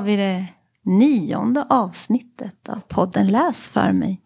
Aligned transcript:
har 0.00 0.06
vi 0.06 0.16
det 0.16 0.46
nionde 0.82 1.62
avsnittet 1.62 2.68
av 2.68 2.80
podden 2.88 3.26
Läs 3.26 3.68
för 3.68 3.92
mig. 3.92 4.20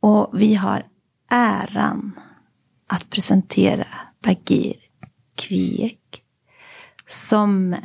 Och 0.00 0.30
vi 0.32 0.54
har 0.54 0.82
äran 1.30 2.20
att 2.88 3.10
presentera 3.10 3.86
Bagir 4.22 4.76
Kviek 5.34 6.22
som 7.08 7.76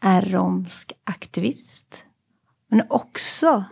är 0.00 0.22
romsk 0.22 0.92
aktivist. 1.04 2.04
Men 2.68 2.82
också 2.88 3.64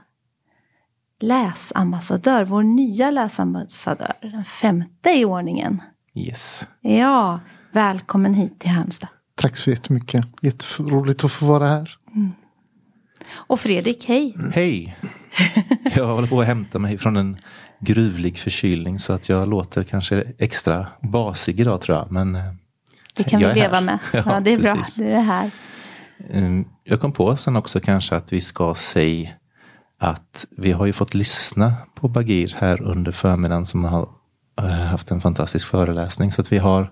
läsambassadör, 1.20 2.44
vår 2.44 2.62
nya 2.62 3.10
läsambassadör, 3.10 4.14
den 4.20 4.44
femte 4.44 5.10
i 5.10 5.24
ordningen. 5.24 5.82
Yes. 6.14 6.68
Ja, 6.80 7.40
välkommen 7.72 8.34
hit 8.34 8.60
till 8.60 8.70
Halmstad. 8.70 9.08
Tack 9.34 9.56
så 9.56 9.70
jättemycket. 9.70 10.26
Jätteroligt 10.42 11.24
att 11.24 11.32
få 11.32 11.46
vara 11.46 11.68
här. 11.68 11.98
Mm. 12.14 12.32
Och 13.32 13.60
Fredrik, 13.60 14.08
hej. 14.08 14.34
Hej. 14.54 14.96
Jag 15.94 16.06
håller 16.06 16.28
på 16.28 16.40
att 16.40 16.46
hämta 16.46 16.78
mig 16.78 16.98
från 16.98 17.16
en 17.16 17.36
gruvlig 17.80 18.38
förkylning 18.38 18.98
så 18.98 19.12
att 19.12 19.28
jag 19.28 19.48
låter 19.48 19.84
kanske 19.84 20.24
extra 20.38 20.86
basig 21.02 21.60
idag 21.60 21.80
tror 21.80 21.98
jag. 21.98 22.12
Men 22.12 22.34
eh, 22.34 22.42
det 23.14 23.24
kan 23.24 23.40
vi 23.40 23.54
leva 23.54 23.74
här. 23.74 23.82
med. 23.82 23.98
Ja, 24.12 24.22
ja, 24.26 24.40
det 24.40 24.52
är 24.52 24.56
precis. 24.56 24.96
bra. 24.96 25.06
Du 25.06 25.12
är 25.12 25.20
här. 25.20 25.50
Mm, 26.30 26.64
jag 26.84 27.00
kom 27.00 27.12
på 27.12 27.36
sen 27.36 27.56
också 27.56 27.80
kanske 27.80 28.16
att 28.16 28.32
vi 28.32 28.40
ska 28.40 28.74
säga 28.74 29.30
att 29.98 30.46
vi 30.56 30.72
har 30.72 30.86
ju 30.86 30.92
fått 30.92 31.14
lyssna 31.14 31.74
på 31.94 32.08
Bagir 32.08 32.56
här 32.58 32.82
under 32.82 33.12
förmiddagen 33.12 33.64
som 33.64 33.84
har 33.84 34.08
eh, 34.58 34.64
haft 34.64 35.10
en 35.10 35.20
fantastisk 35.20 35.66
föreläsning. 35.66 36.32
Så 36.32 36.42
att 36.42 36.52
vi 36.52 36.58
har 36.58 36.90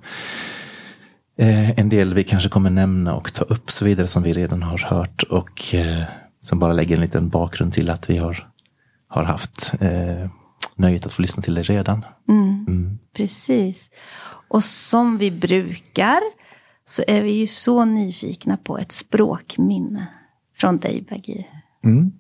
eh, 1.38 1.70
en 1.70 1.88
del 1.88 2.14
vi 2.14 2.24
kanske 2.24 2.48
kommer 2.48 2.70
nämna 2.70 3.14
och 3.14 3.32
ta 3.32 3.44
upp 3.44 3.70
så 3.70 3.84
vidare 3.84 4.06
som 4.06 4.22
vi 4.22 4.32
redan 4.32 4.62
har 4.62 4.78
hört. 4.78 5.22
Och 5.22 5.74
som 6.40 6.58
bara 6.58 6.72
lägger 6.72 6.94
en 6.94 7.02
liten 7.02 7.28
bakgrund 7.28 7.72
till 7.72 7.90
att 7.90 8.10
vi 8.10 8.16
har, 8.16 8.50
har 9.08 9.22
haft 9.22 9.74
eh, 9.80 10.30
nöjet 10.74 11.06
att 11.06 11.12
få 11.12 11.22
lyssna 11.22 11.42
till 11.42 11.54
det 11.54 11.62
redan. 11.62 12.04
Mm, 12.28 12.64
mm. 12.68 12.98
Precis. 13.16 13.90
Och 14.48 14.64
som 14.64 15.18
vi 15.18 15.30
brukar 15.30 16.20
så 16.86 17.02
är 17.06 17.22
vi 17.22 17.30
ju 17.30 17.46
så 17.46 17.84
nyfikna 17.84 18.56
på 18.56 18.78
ett 18.78 18.92
språkminne 18.92 20.06
från 20.56 20.78
dig 20.78 21.06
Bagir. 21.10 21.46
Mm. 21.84 22.12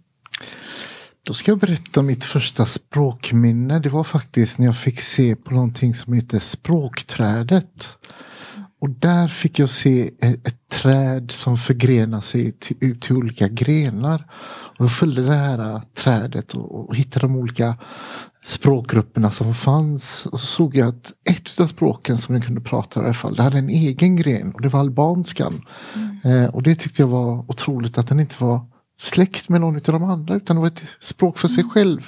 Då 1.22 1.34
ska 1.34 1.50
jag 1.50 1.58
berätta 1.58 2.02
mitt 2.02 2.24
första 2.24 2.66
språkminne. 2.66 3.78
Det 3.78 3.88
var 3.88 4.04
faktiskt 4.04 4.58
när 4.58 4.66
jag 4.66 4.78
fick 4.78 5.00
se 5.00 5.36
på 5.36 5.54
någonting 5.54 5.94
som 5.94 6.12
heter 6.12 6.38
Språkträdet. 6.38 7.98
Och 8.80 8.90
där 8.90 9.28
fick 9.28 9.58
jag 9.58 9.70
se 9.70 10.10
ett, 10.20 10.48
ett 10.48 10.68
träd 10.68 11.30
som 11.30 11.56
förgrenar 11.56 12.20
sig 12.20 12.52
till, 12.52 12.76
ut 12.80 13.02
till 13.02 13.16
olika 13.16 13.48
grenar. 13.48 14.26
Och 14.78 14.84
jag 14.84 14.92
följde 14.92 15.22
det 15.22 15.34
här 15.34 15.82
trädet 15.94 16.54
och, 16.54 16.88
och 16.88 16.96
hittade 16.96 17.26
de 17.26 17.36
olika 17.36 17.76
språkgrupperna 18.44 19.30
som 19.30 19.54
fanns. 19.54 20.26
Och 20.26 20.40
så 20.40 20.46
såg 20.46 20.76
jag 20.76 20.88
att 20.88 21.12
ett 21.30 21.60
av 21.60 21.66
språken 21.66 22.18
som 22.18 22.34
jag 22.34 22.44
kunde 22.44 22.60
prata 22.60 23.00
i 23.00 23.04
alla 23.04 23.14
fall, 23.14 23.34
det 23.34 23.42
hade 23.42 23.58
en 23.58 23.70
egen 23.70 24.16
gren 24.16 24.52
och 24.52 24.60
det 24.60 24.68
var 24.68 24.80
albanskan. 24.80 25.62
Mm. 25.94 26.44
Eh, 26.44 26.54
och 26.54 26.62
det 26.62 26.74
tyckte 26.74 27.02
jag 27.02 27.08
var 27.08 27.50
otroligt 27.50 27.98
att 27.98 28.08
den 28.08 28.20
inte 28.20 28.44
var 28.44 28.60
släkt 29.00 29.48
med 29.48 29.60
någon 29.60 29.76
av 29.76 29.82
de 29.82 30.04
andra 30.04 30.34
utan 30.34 30.56
det 30.56 30.60
var 30.60 30.68
ett 30.68 30.84
språk 31.00 31.38
för 31.38 31.48
sig 31.48 31.60
mm. 31.60 31.70
själv. 31.70 32.00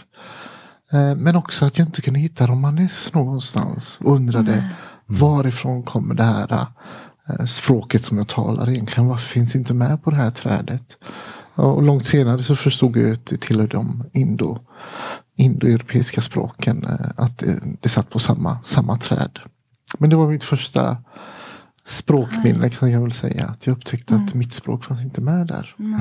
Eh, 0.93 1.15
men 1.17 1.37
också 1.37 1.65
att 1.65 1.79
jag 1.79 1.89
inte 1.89 2.03
kunde 2.03 2.21
hitta 2.21 2.47
romanes 2.47 3.15
någonstans 3.15 3.99
och 4.01 4.15
undrade 4.17 4.53
mm. 4.53 4.65
Varifrån 5.11 5.83
kommer 5.83 6.15
det 6.15 6.23
här 6.23 6.67
eh, 7.29 7.45
språket 7.45 8.05
som 8.05 8.19
jag 8.19 8.29
talar 8.29 8.71
egentligen? 8.71 9.09
Varför 9.09 9.29
finns 9.29 9.53
det 9.53 9.59
inte 9.59 9.75
med 9.75 10.03
på 10.03 10.11
det 10.11 10.17
här 10.17 10.31
trädet? 10.31 10.99
Och 11.55 11.83
långt 11.83 12.05
senare 12.05 12.45
så 12.45 12.57
förstod 12.57 12.97
jag 12.97 13.13
att 13.13 13.27
det 13.27 13.41
tillhör 13.41 13.67
de 13.67 14.05
indo, 14.13 14.59
indoeuropeiska 15.37 16.21
språken. 16.21 16.85
Eh, 16.85 17.11
att 17.17 17.39
det, 17.39 17.61
det 17.81 17.89
satt 17.89 18.11
på 18.11 18.19
samma, 18.19 18.59
samma 18.63 18.97
träd. 18.97 19.39
Men 19.99 20.11
det 20.11 20.17
var 20.17 20.29
mitt 20.29 20.45
första 20.45 20.97
språkminne 21.85 22.71
kan 22.71 22.91
jag 22.91 23.01
väl 23.01 23.13
säga. 23.13 23.47
Att 23.47 23.67
jag 23.67 23.77
upptäckte 23.77 24.15
mm. 24.15 24.27
att 24.27 24.35
mitt 24.35 24.53
språk 24.53 24.85
fanns 24.85 25.03
inte 25.03 25.21
med 25.21 25.47
där. 25.47 25.75
Mm. 25.79 26.01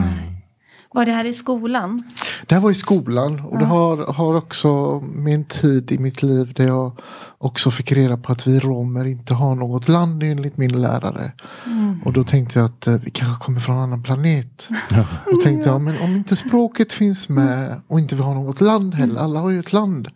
Var 0.94 1.06
det 1.06 1.12
här 1.12 1.26
i 1.26 1.34
skolan? 1.34 2.04
Det 2.46 2.56
här 2.56 2.62
var 2.62 2.72
i 2.72 2.76
skolan 2.76 3.40
och 3.40 3.56
ja. 3.56 3.60
det 3.60 3.66
har, 3.66 3.98
har 4.14 4.36
också 4.36 5.00
med 5.00 5.34
en 5.34 5.44
tid 5.44 5.92
i 5.92 5.98
mitt 5.98 6.24
liv 6.24 6.54
där 6.56 6.68
jag 6.68 7.00
också 7.38 7.72
fick 7.72 7.92
reda 7.92 8.18
på 8.18 8.32
att 8.32 8.48
vi 8.48 8.60
romer 8.60 9.06
inte 9.06 9.34
har 9.34 9.56
något 9.56 9.88
land 9.88 10.24
enligt 10.24 10.58
min 10.58 10.82
lärare. 10.82 11.32
Mm. 11.66 12.02
Och 12.06 12.14
då 12.14 12.24
tänkte 12.24 12.60
jag 12.60 12.66
att 12.66 12.88
eh, 12.88 12.96
vi 12.96 13.12
kanske 13.12 13.44
kommer 13.46 13.60
från 13.60 13.76
en 13.76 13.84
annan 13.84 14.04
planet. 14.04 14.70
Ja. 14.90 15.06
Och 15.32 15.42
tänkte 15.42 15.70
jag, 15.70 15.82
men 15.82 16.02
om 16.02 16.16
inte 16.16 16.36
språket 16.36 16.94
finns 16.94 17.30
med 17.30 17.82
och 17.88 18.00
inte 18.00 18.16
vi 18.16 18.22
har 18.22 18.34
något 18.34 18.62
land 18.62 18.96
heller, 18.96 19.14
mm. 19.14 19.24
alla 19.24 19.40
har 19.40 19.50
ju 19.50 19.60
ett 19.60 19.74
land. 19.74 20.08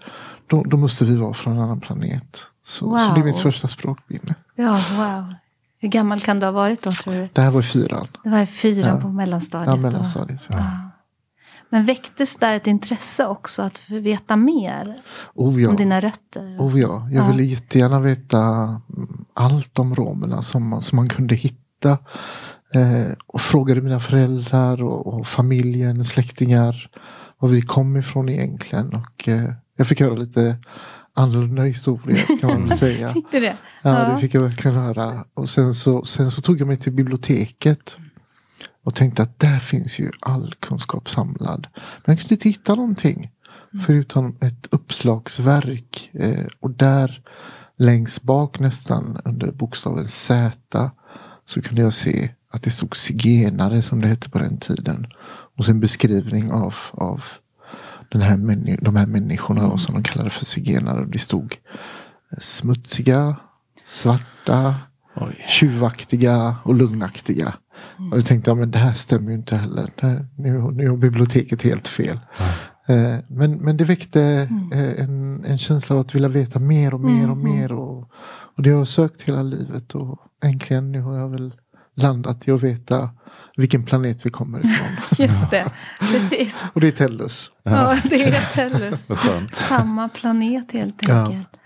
Då, 0.47 0.63
då 0.63 0.77
måste 0.77 1.05
vi 1.05 1.17
vara 1.17 1.33
från 1.33 1.53
en 1.53 1.59
annan 1.59 1.79
planet. 1.79 2.47
Så, 2.65 2.89
wow. 2.89 2.97
så 2.97 3.13
det 3.13 3.19
är 3.19 3.23
mitt 3.23 3.39
första 3.39 3.67
språkminne. 3.67 4.35
Ja, 4.55 4.79
wow. 4.97 5.33
Hur 5.83 5.89
gammal 5.89 6.19
kan 6.19 6.39
du 6.39 6.45
ha 6.45 6.51
varit 6.51 6.81
då 6.81 6.91
tror 6.91 7.13
du? 7.13 7.29
Det 7.33 7.41
här 7.41 7.51
var 7.51 7.59
i 7.59 7.63
fyran. 7.63 8.07
Det 8.23 8.29
var 8.29 8.39
i 8.39 8.45
fyran 8.45 8.95
ja. 8.95 9.01
på 9.01 9.07
mellanstadiet? 9.07 9.75
Ja, 9.75 9.75
mellanstadiet. 9.75 10.47
Ja. 10.49 10.63
Men 11.69 11.85
väcktes 11.85 12.35
där 12.35 12.55
ett 12.55 12.67
intresse 12.67 13.25
också 13.25 13.61
att 13.61 13.89
veta 13.89 14.35
mer? 14.35 14.95
Oh 15.35 15.61
ja. 15.61 15.69
Om 15.69 15.75
dina 15.75 15.99
rötter? 15.99 16.57
Oh 16.59 16.79
ja, 16.79 17.07
jag 17.11 17.27
ville 17.27 17.43
jättegärna 17.43 17.99
veta 17.99 18.39
allt 19.33 19.79
om 19.79 19.95
romerna 19.95 20.41
som 20.41 20.69
man, 20.69 20.81
som 20.81 20.95
man 20.95 21.09
kunde 21.09 21.35
hitta. 21.35 21.97
Eh, 22.73 23.13
och 23.27 23.41
frågade 23.41 23.81
mina 23.81 23.99
föräldrar 23.99 24.83
och, 24.83 25.07
och, 25.07 25.27
familjen, 25.27 26.05
släktingar 26.05 26.89
var 27.39 27.49
vi 27.49 27.61
kom 27.61 27.97
ifrån 27.97 28.29
egentligen. 28.29 28.93
Och 28.93 29.29
eh, 29.29 29.51
jag 29.77 29.87
fick 29.87 30.01
höra 30.01 30.15
lite 30.15 30.57
annorlunda 31.13 31.63
historia 31.63 32.25
kan 32.41 32.49
man 32.49 32.67
väl 32.67 32.77
säga. 32.77 33.15
det 33.31 33.39
det? 33.39 33.57
Ja, 33.81 34.09
det 34.09 34.17
fick 34.17 34.33
jag 34.33 34.41
verkligen 34.41 34.77
höra. 34.77 35.25
Och 35.33 35.49
sen 35.49 35.73
så, 35.73 36.05
sen 36.05 36.31
så 36.31 36.41
tog 36.41 36.61
jag 36.61 36.67
mig 36.67 36.77
till 36.77 36.93
biblioteket. 36.93 37.97
Och 38.85 38.95
tänkte 38.95 39.23
att 39.23 39.39
där 39.39 39.59
finns 39.59 39.99
ju 39.99 40.11
all 40.19 40.53
kunskap 40.59 41.09
samlad. 41.09 41.67
Men 41.75 42.15
jag 42.15 42.19
kunde 42.19 42.33
inte 42.33 42.49
hitta 42.49 42.75
någonting. 42.75 43.31
Förutom 43.85 44.37
ett 44.41 44.67
uppslagsverk. 44.71 46.09
Eh, 46.13 46.45
och 46.59 46.71
där 46.71 47.21
längst 47.77 48.23
bak 48.23 48.59
nästan 48.59 49.21
under 49.25 49.51
bokstaven 49.51 50.05
Z. 50.05 50.91
Så 51.45 51.61
kunde 51.61 51.81
jag 51.81 51.93
se 51.93 52.29
att 52.51 52.63
det 52.63 52.69
stod 52.69 52.97
zigenare 52.97 53.81
som 53.81 54.01
det 54.01 54.07
hette 54.07 54.29
på 54.29 54.37
den 54.39 54.57
tiden. 54.57 55.07
Och 55.57 55.65
så 55.65 55.71
en 55.71 55.79
beskrivning 55.79 56.51
av, 56.51 56.75
av 56.91 57.23
den 58.13 58.21
här 58.21 58.77
de 58.81 58.95
här 58.95 59.05
människorna 59.05 59.67
då, 59.67 59.77
som 59.77 59.95
de 59.95 60.03
kallade 60.03 60.29
för 60.29 60.45
zigenare. 60.45 61.05
Det 61.05 61.19
stod 61.19 61.57
smutsiga, 62.37 63.35
svarta, 63.85 64.75
Oj. 65.15 65.45
tjuvaktiga 65.47 66.55
och 66.63 66.75
lugnaktiga. 66.75 67.53
Mm. 67.99 68.11
Och 68.11 68.17
jag 68.17 68.25
tänkte, 68.25 68.51
ja, 68.51 68.55
men 68.55 68.71
det 68.71 68.77
här 68.77 68.93
stämmer 68.93 69.29
ju 69.29 69.37
inte 69.37 69.55
heller. 69.55 69.89
Här, 69.97 70.27
nu, 70.37 70.71
nu 70.71 70.89
har 70.89 70.97
biblioteket 70.97 71.61
helt 71.61 71.87
fel. 71.87 72.19
Mm. 72.37 73.13
Eh, 73.13 73.19
men, 73.27 73.51
men 73.51 73.77
det 73.77 73.83
väckte 73.83 74.21
mm. 74.21 74.71
eh, 74.71 75.03
en, 75.03 75.45
en 75.45 75.57
känsla 75.57 75.95
av 75.95 76.01
att 76.01 76.15
vilja 76.15 76.29
veta 76.29 76.59
mer 76.59 76.93
och 76.93 76.99
mer 76.99 77.31
och 77.31 77.37
mm. 77.37 77.55
mer. 77.55 77.71
Och, 77.71 78.11
och 78.55 78.63
det 78.63 78.69
har 78.69 78.77
jag 78.77 78.87
sökt 78.87 79.21
hela 79.21 79.43
livet. 79.43 79.95
Och 79.95 80.19
äntligen 80.43 80.91
nu 80.91 81.01
har 81.01 81.17
jag 81.17 81.29
väl 81.29 81.53
landat 81.95 82.47
i 82.47 82.51
att 82.51 82.63
veta 82.63 83.09
vilken 83.57 83.85
planet 83.85 84.25
vi 84.25 84.29
kommer 84.29 84.59
ifrån. 84.59 84.87
Just 85.27 85.51
det, 85.51 85.71
precis. 85.99 86.57
och 86.73 86.81
det 86.81 86.87
är 86.87 86.91
Tellus. 86.91 87.51
Ja, 87.63 87.97
det 88.03 88.23
är 88.23 88.55
Tellus. 88.55 89.07
Samma 89.51 90.09
planet 90.09 90.71
helt 90.71 90.95
enkelt. 91.03 91.09
Ja. 91.09 91.59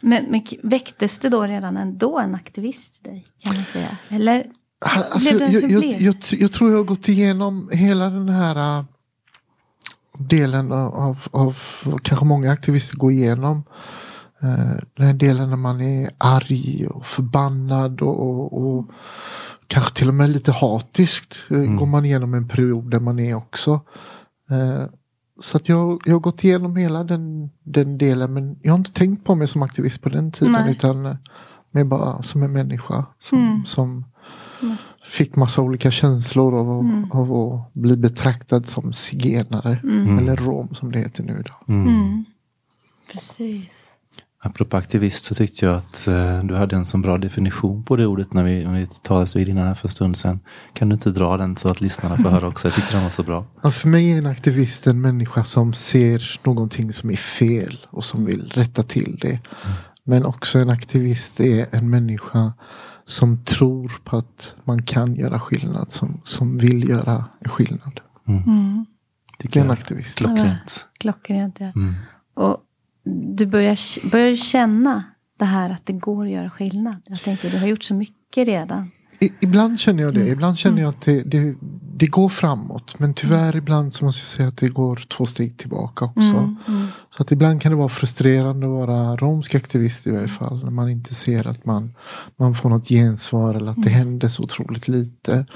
Men, 0.00 0.24
men 0.24 0.42
väcktes 0.62 1.18
det 1.18 1.28
då 1.28 1.42
redan 1.42 1.76
ändå 1.76 2.18
en 2.18 2.34
aktivist 2.34 3.00
i 3.00 3.08
dig? 3.08 3.26
Kan 3.44 3.56
man 3.56 3.64
säga? 3.64 3.96
Eller 4.08 4.46
alltså, 4.80 5.30
blev 5.30 5.38
det 5.38 5.58
jag, 5.58 5.70
jag, 5.70 6.00
jag, 6.00 6.16
jag, 6.30 6.52
tror 6.52 6.70
jag 6.70 6.76
har 6.76 6.84
gått 6.84 7.08
igenom 7.08 7.70
hela 7.72 8.10
den 8.10 8.28
här 8.28 8.78
äh, 8.78 8.84
delen 10.18 10.72
av, 10.72 11.18
av 11.30 11.56
kanske 12.02 12.24
många 12.26 12.52
aktivister 12.52 12.96
går 12.96 13.12
igenom. 13.12 13.64
Uh, 14.44 14.76
den 14.96 15.06
här 15.06 15.14
delen 15.14 15.50
när 15.50 15.56
man 15.56 15.80
är 15.80 16.10
arg 16.18 16.86
och 16.86 17.06
förbannad 17.06 18.02
och, 18.02 18.28
och, 18.28 18.58
och 18.62 18.90
kanske 19.66 19.94
till 19.94 20.08
och 20.08 20.14
med 20.14 20.30
lite 20.30 20.52
hatiskt 20.52 21.36
eh, 21.50 21.56
mm. 21.56 21.76
går 21.76 21.86
man 21.86 22.04
igenom 22.04 22.34
en 22.34 22.48
period 22.48 22.90
där 22.90 23.00
man 23.00 23.18
är 23.18 23.34
också. 23.34 23.80
Uh, 24.52 24.86
så 25.40 25.56
att 25.56 25.68
jag, 25.68 26.02
jag 26.04 26.14
har 26.14 26.20
gått 26.20 26.44
igenom 26.44 26.76
hela 26.76 27.04
den, 27.04 27.50
den 27.62 27.98
delen 27.98 28.32
men 28.32 28.58
jag 28.62 28.72
har 28.72 28.78
inte 28.78 28.92
tänkt 28.92 29.24
på 29.24 29.34
mig 29.34 29.48
som 29.48 29.62
aktivist 29.62 30.02
på 30.02 30.08
den 30.08 30.32
tiden 30.32 30.52
Nej. 30.52 30.70
utan 30.70 31.06
eh, 31.06 31.16
mer 31.70 31.84
bara 31.84 32.22
som 32.22 32.42
en 32.42 32.52
människa 32.52 33.06
som, 33.18 33.38
mm. 33.38 33.64
som 33.64 34.04
fick 35.04 35.36
massa 35.36 35.62
olika 35.62 35.90
känslor 35.90 36.54
av, 36.54 36.80
mm. 36.80 37.10
av 37.12 37.32
att 37.32 37.72
bli 37.72 37.96
betraktad 37.96 38.66
som 38.66 38.92
zigenare 38.92 39.80
mm. 39.82 40.18
eller 40.18 40.36
rom 40.36 40.74
som 40.74 40.92
det 40.92 40.98
heter 40.98 41.22
nu. 41.22 41.44
Då. 41.46 41.72
Mm. 41.72 41.88
mm. 41.88 42.24
Precis. 43.12 43.77
Apropå 44.40 44.76
aktivist 44.76 45.24
så 45.24 45.34
tyckte 45.34 45.66
jag 45.66 45.74
att 45.74 46.08
eh, 46.08 46.44
du 46.44 46.54
hade 46.54 46.76
en 46.76 46.86
så 46.86 46.98
bra 46.98 47.18
definition 47.18 47.84
på 47.84 47.96
det 47.96 48.06
ordet 48.06 48.32
när 48.32 48.44
vi, 48.44 48.64
när 48.64 48.80
vi 48.80 48.86
talades 49.02 49.36
vid 49.36 49.48
innan 49.48 49.66
här 49.66 49.74
för 49.74 49.88
en 49.88 49.92
stund 49.92 50.16
sedan. 50.16 50.40
Kan 50.72 50.88
du 50.88 50.94
inte 50.94 51.10
dra 51.10 51.36
den 51.36 51.56
så 51.56 51.70
att 51.70 51.80
lyssnarna 51.80 52.16
får 52.16 52.28
höra 52.30 52.46
också? 52.46 52.68
Jag 52.68 52.74
tyckte 52.74 52.94
den 52.94 53.02
var 53.02 53.10
så 53.10 53.22
bra. 53.22 53.46
Ja, 53.62 53.70
för 53.70 53.88
mig 53.88 54.12
är 54.12 54.18
en 54.18 54.26
aktivist 54.26 54.86
en 54.86 55.00
människa 55.00 55.44
som 55.44 55.72
ser 55.72 56.40
någonting 56.46 56.92
som 56.92 57.10
är 57.10 57.16
fel 57.16 57.86
och 57.90 58.04
som 58.04 58.24
vill 58.24 58.50
rätta 58.54 58.82
till 58.82 59.18
det. 59.20 59.28
Mm. 59.28 59.76
Men 60.04 60.24
också 60.24 60.58
en 60.58 60.70
aktivist 60.70 61.40
är 61.40 61.66
en 61.70 61.90
människa 61.90 62.52
som 63.06 63.44
tror 63.44 63.92
på 64.04 64.16
att 64.16 64.56
man 64.64 64.82
kan 64.82 65.14
göra 65.14 65.40
skillnad. 65.40 65.90
Som, 65.90 66.20
som 66.24 66.58
vill 66.58 66.88
göra 66.88 67.24
en 67.40 67.50
skillnad. 67.50 68.00
Mm. 68.28 68.42
Mm. 68.42 68.86
Det 69.38 69.56
är 69.56 69.60
en 69.64 69.70
aktivist. 69.70 70.18
Klockrent. 70.18 70.86
Klockrent, 70.98 71.56
ja. 71.60 71.72
Mm. 71.76 71.94
Du 73.36 73.46
börjar, 73.46 74.10
börjar 74.10 74.36
känna 74.36 75.04
det 75.38 75.44
här 75.44 75.70
att 75.70 75.86
det 75.86 75.92
går 75.92 76.24
att 76.24 76.30
göra 76.30 76.50
skillnad. 76.50 76.96
Jag 77.06 77.22
tänkte, 77.22 77.48
du 77.48 77.58
har 77.58 77.66
gjort 77.66 77.84
så 77.84 77.94
mycket 77.94 78.48
redan. 78.48 78.90
I, 79.20 79.32
ibland 79.40 79.78
känner 79.78 80.02
jag 80.02 80.14
det. 80.14 80.20
Mm. 80.20 80.32
Ibland 80.32 80.58
känner 80.58 80.82
jag 80.82 80.88
att 80.88 81.00
det, 81.00 81.22
det, 81.22 81.54
det, 81.94 82.06
går 82.06 82.28
framåt. 82.28 82.98
Men 82.98 83.14
tyvärr 83.14 83.56
ibland 83.56 83.92
så 83.92 84.04
måste 84.04 84.20
jag 84.20 84.28
säga 84.28 84.48
att 84.48 84.56
det 84.56 84.68
går 84.68 84.96
två 84.96 85.26
steg 85.26 85.56
tillbaka 85.58 86.04
också. 86.04 86.20
Mm, 86.20 86.56
mm. 86.68 86.86
Så 87.16 87.22
att 87.22 87.32
ibland 87.32 87.62
kan 87.62 87.72
det 87.72 87.76
vara 87.76 87.88
frustrerande 87.88 88.66
att 88.66 88.88
vara 88.88 89.16
romsk 89.16 89.54
aktivist 89.54 90.06
i 90.06 90.10
varje 90.10 90.28
fall. 90.28 90.64
När 90.64 90.70
man 90.70 90.88
inte 90.88 91.14
ser 91.14 91.46
att 91.46 91.64
man, 91.64 91.94
man 92.36 92.54
får 92.54 92.70
något 92.70 92.88
gensvar 92.88 93.54
eller 93.54 93.70
att 93.70 93.82
det 93.82 93.90
mm. 93.90 93.98
händer 93.98 94.28
så 94.28 94.42
otroligt 94.42 94.88
lite. 94.88 95.46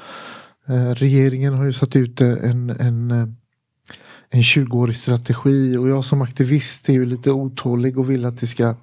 Eh, 0.69 0.91
regeringen 0.95 1.55
har 1.55 1.65
ju 1.65 1.73
satt 1.73 1.97
ut 1.97 2.21
en, 2.21 2.71
en 2.71 3.11
eh, 3.11 3.27
en 4.35 4.43
20-årig 4.43 4.97
strategi 4.97 5.77
och 5.77 5.89
jag 5.89 6.05
som 6.05 6.23
aktivist 6.23 6.89
är 6.89 6.93
ju 6.93 7.07
lite 7.07 7.31
otålig 7.31 7.99
och 7.99 8.11
vill 8.11 8.25
att 8.25 8.41
det 8.41 8.47
ska, 8.47 8.75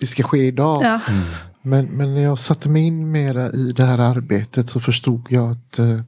det 0.00 0.06
ska 0.06 0.22
ske 0.22 0.38
idag. 0.38 0.82
Ja. 0.82 1.00
Mm. 1.08 1.22
Men, 1.62 1.86
men 1.86 2.14
när 2.14 2.22
jag 2.22 2.38
satte 2.38 2.68
mig 2.68 2.82
in 2.82 3.10
mera 3.10 3.52
i 3.52 3.72
det 3.72 3.84
här 3.84 3.98
arbetet 3.98 4.68
så 4.68 4.80
förstod 4.80 5.26
jag 5.28 5.50
att 5.50 5.78
eh, 5.78 6.00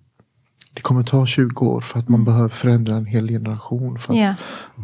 det 0.75 0.81
kommer 0.83 1.03
ta 1.03 1.27
20 1.27 1.67
år 1.67 1.81
för 1.81 1.99
att 1.99 2.09
man 2.09 2.21
mm. 2.21 2.25
behöver 2.25 2.49
förändra 2.49 2.97
en 2.97 3.07
hel 3.07 3.29
generation. 3.29 3.99
För 3.99 4.13
att 4.13 4.19
yeah. 4.19 4.35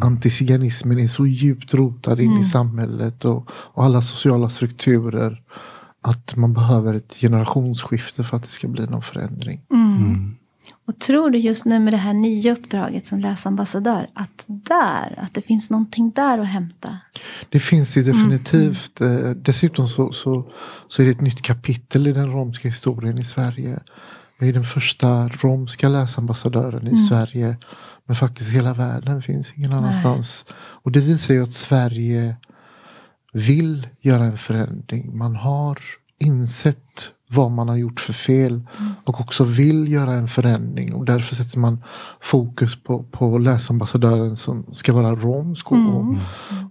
Antiziganismen 0.01 0.99
är 0.99 1.09
så 1.09 1.27
djupt 1.27 1.75
rotad 1.75 2.21
in 2.21 2.31
mm. 2.31 2.43
i 2.43 2.45
samhället 2.45 3.25
och, 3.25 3.49
och, 3.51 3.85
alla 3.85 4.03
sociala 4.03 4.51
strukturer. 4.51 5.43
Att 6.03 6.37
man 6.37 6.53
behöver 6.53 6.95
ett 6.95 7.15
generationsskifte 7.15 8.25
för 8.25 8.37
att 8.37 8.43
det 8.43 8.49
ska 8.49 8.69
bli 8.69 8.87
någon 8.87 9.03
förändring. 9.03 9.61
Mm. 9.71 9.97
mm. 9.97 10.37
Och 10.91 10.99
tror 10.99 11.31
du 11.31 11.39
just 11.39 11.65
nu 11.65 11.79
med 11.79 11.93
det 11.93 11.97
här 11.97 12.15
nya 12.15 12.53
uppdraget 12.53 13.07
som 13.07 13.19
läsambassadör 13.21 14.11
att 14.15 14.45
där, 14.47 15.19
att 15.23 15.35
det 15.35 15.43
finns 15.43 15.71
någonting 15.71 16.11
där 16.11 16.39
att 16.39 16.49
hämta? 16.49 16.99
Det 17.49 17.61
finns 17.61 17.95
det 17.95 18.03
definitivt. 18.03 19.01
Mm. 19.01 19.19
mm. 19.19 19.43
Dessutom 19.43 19.89
så, 19.89 20.13
så, 20.13 20.51
så 20.89 21.03
är 21.03 21.07
det 21.07 21.13
ett 21.13 21.21
nytt 21.21 21.43
kapitel 21.43 22.07
i 22.07 22.13
den 22.13 22.33
romska 22.33 22.69
historien 22.69 23.19
i 23.19 23.25
Sverige. 23.25 23.79
Vi 24.39 24.49
är 24.49 24.53
den 24.53 24.65
första 24.65 25.29
romska 25.29 25.89
läsambassadören 25.89 26.87
i 26.87 26.91
mm. 26.91 27.03
Sverige. 27.03 27.57
Men 28.07 28.17
faktiskt 28.17 28.51
hela 28.51 28.75
världen, 28.75 29.23
finns 29.23 29.53
ingen 29.57 29.73
annanstans. 29.73 30.45
Nej. 30.49 30.57
Och 30.59 30.93
det 30.93 31.01
visar 31.01 31.35
ju 31.35 31.43
att 31.43 31.53
Sverige 31.53 32.37
vill 33.33 33.89
göra 34.01 34.25
en 34.25 34.39
förändring. 34.39 35.19
Man 35.19 35.37
har 35.37 35.79
insett 36.19 37.13
vad 37.32 37.50
man 37.50 37.69
har 37.69 37.77
gjort 37.77 38.00
för 38.00 38.12
fel 38.12 38.62
och 39.05 39.21
också 39.21 39.44
vill 39.44 39.93
göra 39.93 40.12
en 40.12 40.29
förändring 40.29 40.94
och 40.94 41.05
därför 41.05 41.35
sätter 41.35 41.59
man 41.59 41.85
fokus 42.21 42.82
på, 42.82 43.03
på 43.03 43.38
läsambassadören 43.38 44.37
som 44.37 44.67
ska 44.73 44.93
vara 44.93 45.15
romsk 45.15 45.73
och, 45.73 45.79
mm. 45.79 46.19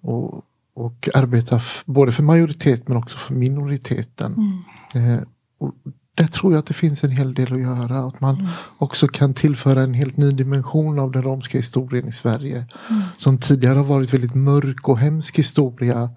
och, 0.02 0.44
och 0.76 1.10
arbeta 1.14 1.60
både 1.86 2.12
för 2.12 2.24
majoritet 2.24 2.88
men 2.88 2.98
också 2.98 3.18
för 3.18 3.34
minoriteten. 3.34 4.64
Mm. 4.94 5.14
Eh, 5.14 5.22
och 5.60 5.74
där 6.16 6.28
tror 6.28 6.54
jag 6.54 6.60
att 6.60 6.66
det 6.66 6.74
finns 6.74 7.04
en 7.04 7.12
hel 7.12 7.34
del 7.34 7.54
att 7.54 7.62
göra. 7.62 8.06
Att 8.06 8.22
man 8.22 8.36
mm. 8.36 8.48
också 8.78 9.08
kan 9.08 9.34
tillföra 9.34 9.82
en 9.82 9.94
helt 9.94 10.18
ny 10.18 10.32
dimension 10.32 11.00
av 11.00 11.12
den 11.12 11.24
romska 11.24 11.58
historien 11.58 12.08
i 12.08 12.12
Sverige. 12.12 12.66
Mm. 12.90 13.02
Som 13.18 13.38
tidigare 13.38 13.78
har 13.78 13.86
varit 13.86 14.14
väldigt 14.14 14.36
mörk 14.36 14.90
och 14.90 14.98
hemsk 14.98 15.40
historia. 15.40 16.10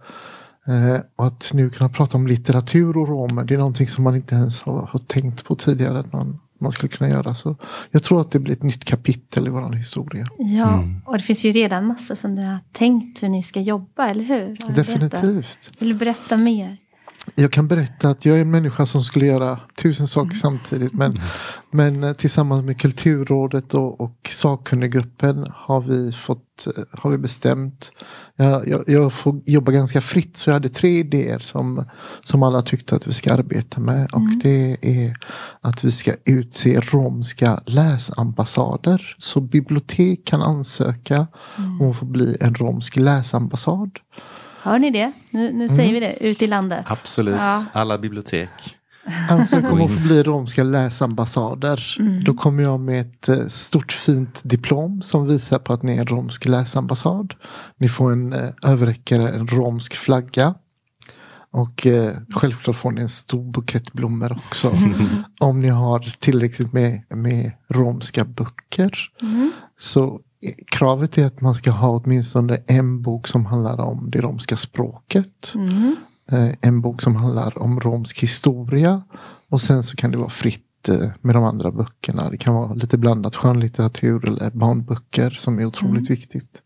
Eh, 0.67 1.01
och 1.17 1.27
att 1.27 1.51
nu 1.55 1.71
kunna 1.71 1.89
prata 1.89 2.17
om 2.17 2.27
litteratur 2.27 2.97
och 2.97 3.09
romer, 3.09 3.45
det 3.45 3.55
är 3.55 3.59
någonting 3.59 3.89
som 3.89 4.05
man 4.05 4.17
inte 4.17 4.35
ens 4.35 4.63
har, 4.63 4.87
har, 4.87 4.99
tänkt 4.99 5.45
på 5.45 5.57
tidigare 5.57 5.99
att 5.99 6.13
man, 6.13 6.41
man 6.61 6.73
skulle 6.73 6.89
kunna 6.89 7.11
göra. 7.11 7.35
Så 7.35 7.57
jag 7.91 8.03
tror 8.03 8.21
att 8.21 8.31
det 8.31 8.39
blir 8.39 8.53
ett 8.53 8.63
nytt 8.63 8.85
kapitel 8.85 9.47
i 9.47 9.51
vår 9.51 9.73
historia. 9.73 10.27
Ja, 10.39 10.75
mm. 10.75 11.03
och 11.07 11.17
det 11.17 11.23
finns 11.23 11.45
ju 11.45 11.53
redan 11.53 11.87
massor 11.87 12.15
som 12.15 12.37
du 12.37 12.43
har 12.43 12.59
tänkt 12.73 13.23
hur 13.23 13.29
ni 13.29 13.43
ska 13.43 13.61
jobba, 13.61 14.09
eller 14.09 14.25
hur? 14.25 14.75
Definitivt. 14.75 15.71
Vill 15.79 15.89
du 15.89 15.95
berätta 15.95 16.37
mer? 16.37 16.77
Jag 17.35 17.53
kan 17.53 17.69
berätta 17.69 18.09
att 18.09 18.25
jag 18.25 18.37
är 18.37 18.41
en 18.41 18.51
människa 18.51 18.87
som 18.87 19.03
skulle 19.03 19.27
göra 19.27 19.61
tusen 19.83 20.09
saker 20.09 20.25
mm. 20.25 20.37
samtidigt. 20.37 20.93
Men, 20.93 21.11
mm. 21.11 21.23
men 21.71 22.05
eh, 22.05 22.13
tillsammans 22.13 22.63
med 22.63 22.81
Kulturrådet 22.81 23.75
och, 23.75 24.01
och 24.01 24.29
sakkunniggruppen 24.31 25.47
har 25.55 25.81
vi, 25.81 26.13
fått, 26.13 26.67
eh, 26.67 26.83
har 27.01 27.11
vi 27.11 27.19
bestämt. 27.19 27.93
Jag, 28.37 28.69
jag, 28.69 28.85
jag, 28.87 29.13
får 29.13 29.41
jobba 29.47 29.73
ganska 29.73 30.01
fritt 30.01 30.37
så 30.37 30.51
jag 30.51 30.55
hade 30.55 30.69
tre 30.69 30.99
idéer 30.99 31.39
som, 31.39 31.85
som 32.23 32.43
alla 32.43 32.63
tyckte 32.63 32.97
att 32.97 33.07
vi 33.07 33.13
ska 33.13 33.33
arbeta 33.33 33.81
med. 33.81 34.13
Och 34.13 34.21
mm. 34.21 34.39
det 34.43 34.77
är 34.83 35.17
att 35.61 35.85
vi 35.85 35.91
ska 35.91 36.13
utse 36.25 36.81
romska 36.81 37.61
läsambassader. 37.67 39.15
Så 39.19 39.41
bibliotek 39.41 40.25
kan 40.25 40.43
ansöka 40.43 41.27
mm. 41.59 41.81
om 41.81 41.91
att 41.91 41.97
få 41.97 42.05
bli 42.05 42.37
en 42.41 42.55
romsk 42.55 42.97
läsambassad. 42.97 43.99
Hör 44.63 44.79
ni 44.79 44.91
det? 44.91 45.13
Nu, 45.31 45.53
nu 45.53 45.69
säger 45.69 45.89
mm. 45.89 45.95
vi 45.95 46.01
det 46.01 46.27
ut 46.27 46.43
i 46.43 46.47
landet. 46.47 46.85
Absolut, 46.89 47.37
ja. 47.37 47.65
alla 47.73 47.99
bibliotek. 47.99 48.51
Ansök 49.31 49.73
om 49.73 49.83
att 49.83 49.91
få 49.91 50.01
bli 50.01 50.23
romska 50.23 50.63
läsambassader. 50.63 51.97
Mm. 51.99 52.25
Då 52.25 52.35
kommer 52.35 52.63
jag 52.63 52.81
med 52.81 53.01
ett 53.01 53.29
eh, 53.29 53.47
stort 53.47 53.93
fint 53.93 54.41
diplom 54.45 55.03
som 55.03 55.27
visar 55.27 55.59
på 55.59 55.73
att 55.73 55.83
ni 55.83 55.97
är 55.97 56.01
en 56.01 56.07
romsk 56.07 56.45
läsambassad. 56.45 57.35
Ni 57.79 57.89
får 57.89 58.13
en 58.13 58.33
eh, 58.33 58.51
överräckare, 58.63 59.29
en 59.29 59.47
romsk 59.47 59.95
flagga. 59.95 60.55
Och 61.53 61.87
eh, 61.87 62.13
självklart 62.35 62.77
får 62.77 62.91
ni 62.91 63.01
en 63.01 63.09
stor 63.09 63.53
bukett 63.53 63.93
blommor 63.93 64.33
också. 64.47 64.73
om 65.41 65.61
ni 65.61 65.69
har 65.69 65.99
tillräckligt 66.19 66.73
med, 66.73 67.03
med 67.09 67.53
romska 67.69 68.25
böcker. 68.25 68.99
Mm. 69.23 69.53
Så 69.79 70.21
kravet 70.67 71.19
är 71.19 71.27
att 71.27 71.41
man 71.41 71.55
ska 71.55 71.71
ha 71.71 71.91
åtminstone 71.91 72.59
en 72.67 73.03
bok 73.03 73.29
som 73.29 73.47
handlar 73.47 73.81
om 73.81 74.11
det 74.11 74.21
romska 74.21 74.57
språket. 74.57 75.53
Mm. 75.55 75.97
Eh, 76.31 76.55
en 76.61 76.81
bok 76.81 77.03
som 77.03 77.17
handlar 77.17 77.59
om 77.59 77.81
romsk 77.81 78.23
historia. 78.23 79.03
Och 79.51 79.61
sen 79.61 79.83
så 79.83 79.97
kan 79.97 80.11
det 80.11 80.17
vara 80.17 80.29
fritt 80.29 80.89
eh, 80.89 81.11
med 81.21 81.35
de 81.35 81.45
andra 81.45 81.71
böckerna. 81.71 82.31
Det 82.31 82.37
kan 82.37 82.55
vara 82.55 82.75
lite 82.75 82.99
blandat 82.99 83.37
skönlitteratur 83.37 84.29
eller 84.29 84.51
barnböcker 84.51 85.31
som 85.31 85.59
är 85.59 85.65
otroligt 85.65 86.09
mm. 86.09 86.19
viktigt. 86.19 86.63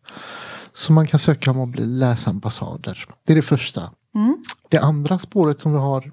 Så 0.72 0.92
man 0.92 1.06
kan 1.06 1.20
söka 1.20 1.50
om 1.50 1.60
att 1.60 1.68
bli 1.68 1.86
läsambassader. 1.86 3.06
Det 3.26 3.32
är 3.32 3.36
det 3.36 3.42
första. 3.42 3.90
Mm. 4.14 4.36
Det 4.68 4.78
andra 4.78 5.18
spåret 5.18 5.60
som 5.60 5.72
vi 5.72 5.78
har 5.78 6.12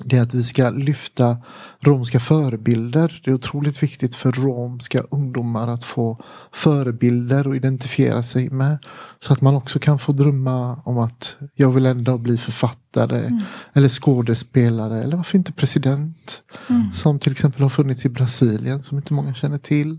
det 0.00 0.16
är 0.16 0.22
att 0.22 0.34
vi 0.34 0.42
ska 0.42 0.70
lyfta 0.70 1.36
romska 1.80 2.20
förebilder. 2.20 3.20
Det 3.24 3.30
är 3.30 3.34
otroligt 3.34 3.82
viktigt 3.82 4.16
för 4.16 4.32
romska 4.32 5.00
ungdomar 5.10 5.68
att 5.68 5.84
få 5.84 6.24
förebilder 6.52 7.50
att 7.50 7.56
identifiera 7.56 8.22
sig 8.22 8.50
med. 8.50 8.78
Så 9.20 9.32
att 9.32 9.40
man 9.40 9.54
också 9.54 9.78
kan 9.78 9.98
få 9.98 10.12
drömma 10.12 10.76
om 10.84 10.98
att 10.98 11.36
jag 11.54 11.70
vill 11.70 11.86
ändå 11.86 12.18
bli 12.18 12.38
författare 12.38 13.18
mm. 13.18 13.40
eller 13.72 13.88
skådespelare 13.88 15.02
eller 15.02 15.16
varför 15.16 15.38
inte 15.38 15.52
president. 15.52 16.42
Mm. 16.70 16.92
Som 16.92 17.18
till 17.18 17.32
exempel 17.32 17.62
har 17.62 17.68
funnits 17.68 18.04
i 18.04 18.08
Brasilien 18.08 18.82
som 18.82 18.98
inte 18.98 19.14
många 19.14 19.34
känner 19.34 19.58
till. 19.58 19.98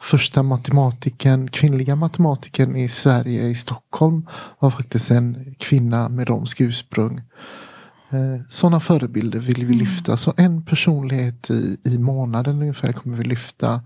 Första 0.00 0.42
matematiken, 0.42 1.50
kvinnliga 1.50 1.96
matematiken 1.96 2.76
i 2.76 2.88
Sverige, 2.88 3.42
i 3.42 3.54
Stockholm 3.54 4.26
var 4.58 4.70
faktiskt 4.70 5.10
en 5.10 5.54
kvinna 5.58 6.08
med 6.08 6.28
romsk 6.28 6.60
ursprung. 6.60 7.20
Eh, 8.10 8.40
Sådana 8.48 8.80
förebilder 8.80 9.38
vill 9.38 9.56
vi 9.56 9.74
mm. 9.74 9.78
lyfta. 9.78 10.16
Så 10.16 10.34
en 10.36 10.64
personlighet 10.64 11.50
i, 11.50 11.76
i 11.84 11.98
månaden 11.98 12.60
ungefär 12.62 12.92
kommer 12.92 13.16
vi 13.16 13.24
lyfta. 13.24 13.80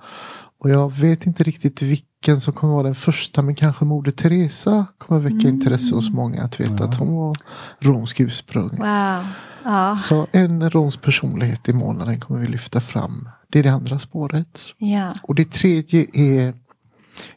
Och 0.59 0.71
jag 0.71 0.93
vet 0.93 1.27
inte 1.27 1.43
riktigt 1.43 1.83
vilken 1.83 2.41
som 2.41 2.55
kommer 2.55 2.73
vara 2.73 2.83
den 2.83 2.95
första. 2.95 3.43
Men 3.43 3.55
kanske 3.55 3.85
Moder 3.85 4.13
Teresa 4.13 4.87
kommer 4.99 5.21
väcka 5.21 5.49
mm. 5.49 5.55
intresse 5.55 5.95
hos 5.95 6.11
många. 6.11 6.43
Att 6.43 6.61
veta 6.61 6.77
ja. 6.79 6.85
att 6.85 6.99
hon 6.99 7.15
var 7.15 7.37
romsk 7.79 8.21
ursprung. 8.21 8.71
Wow. 8.71 9.27
Ja. 9.65 9.97
Så 9.97 10.27
en 10.33 10.71
romsk 10.71 11.03
personlighet 11.03 11.69
i 11.69 11.73
månaden 11.73 12.21
kommer 12.21 12.41
vi 12.41 12.47
lyfta 12.47 12.81
fram. 12.81 13.29
Det 13.49 13.59
är 13.59 13.63
det 13.63 13.73
andra 13.73 13.99
spåret. 13.99 14.61
Ja. 14.79 15.13
Och 15.23 15.35
det 15.35 15.51
tredje 15.51 16.07
är. 16.13 16.55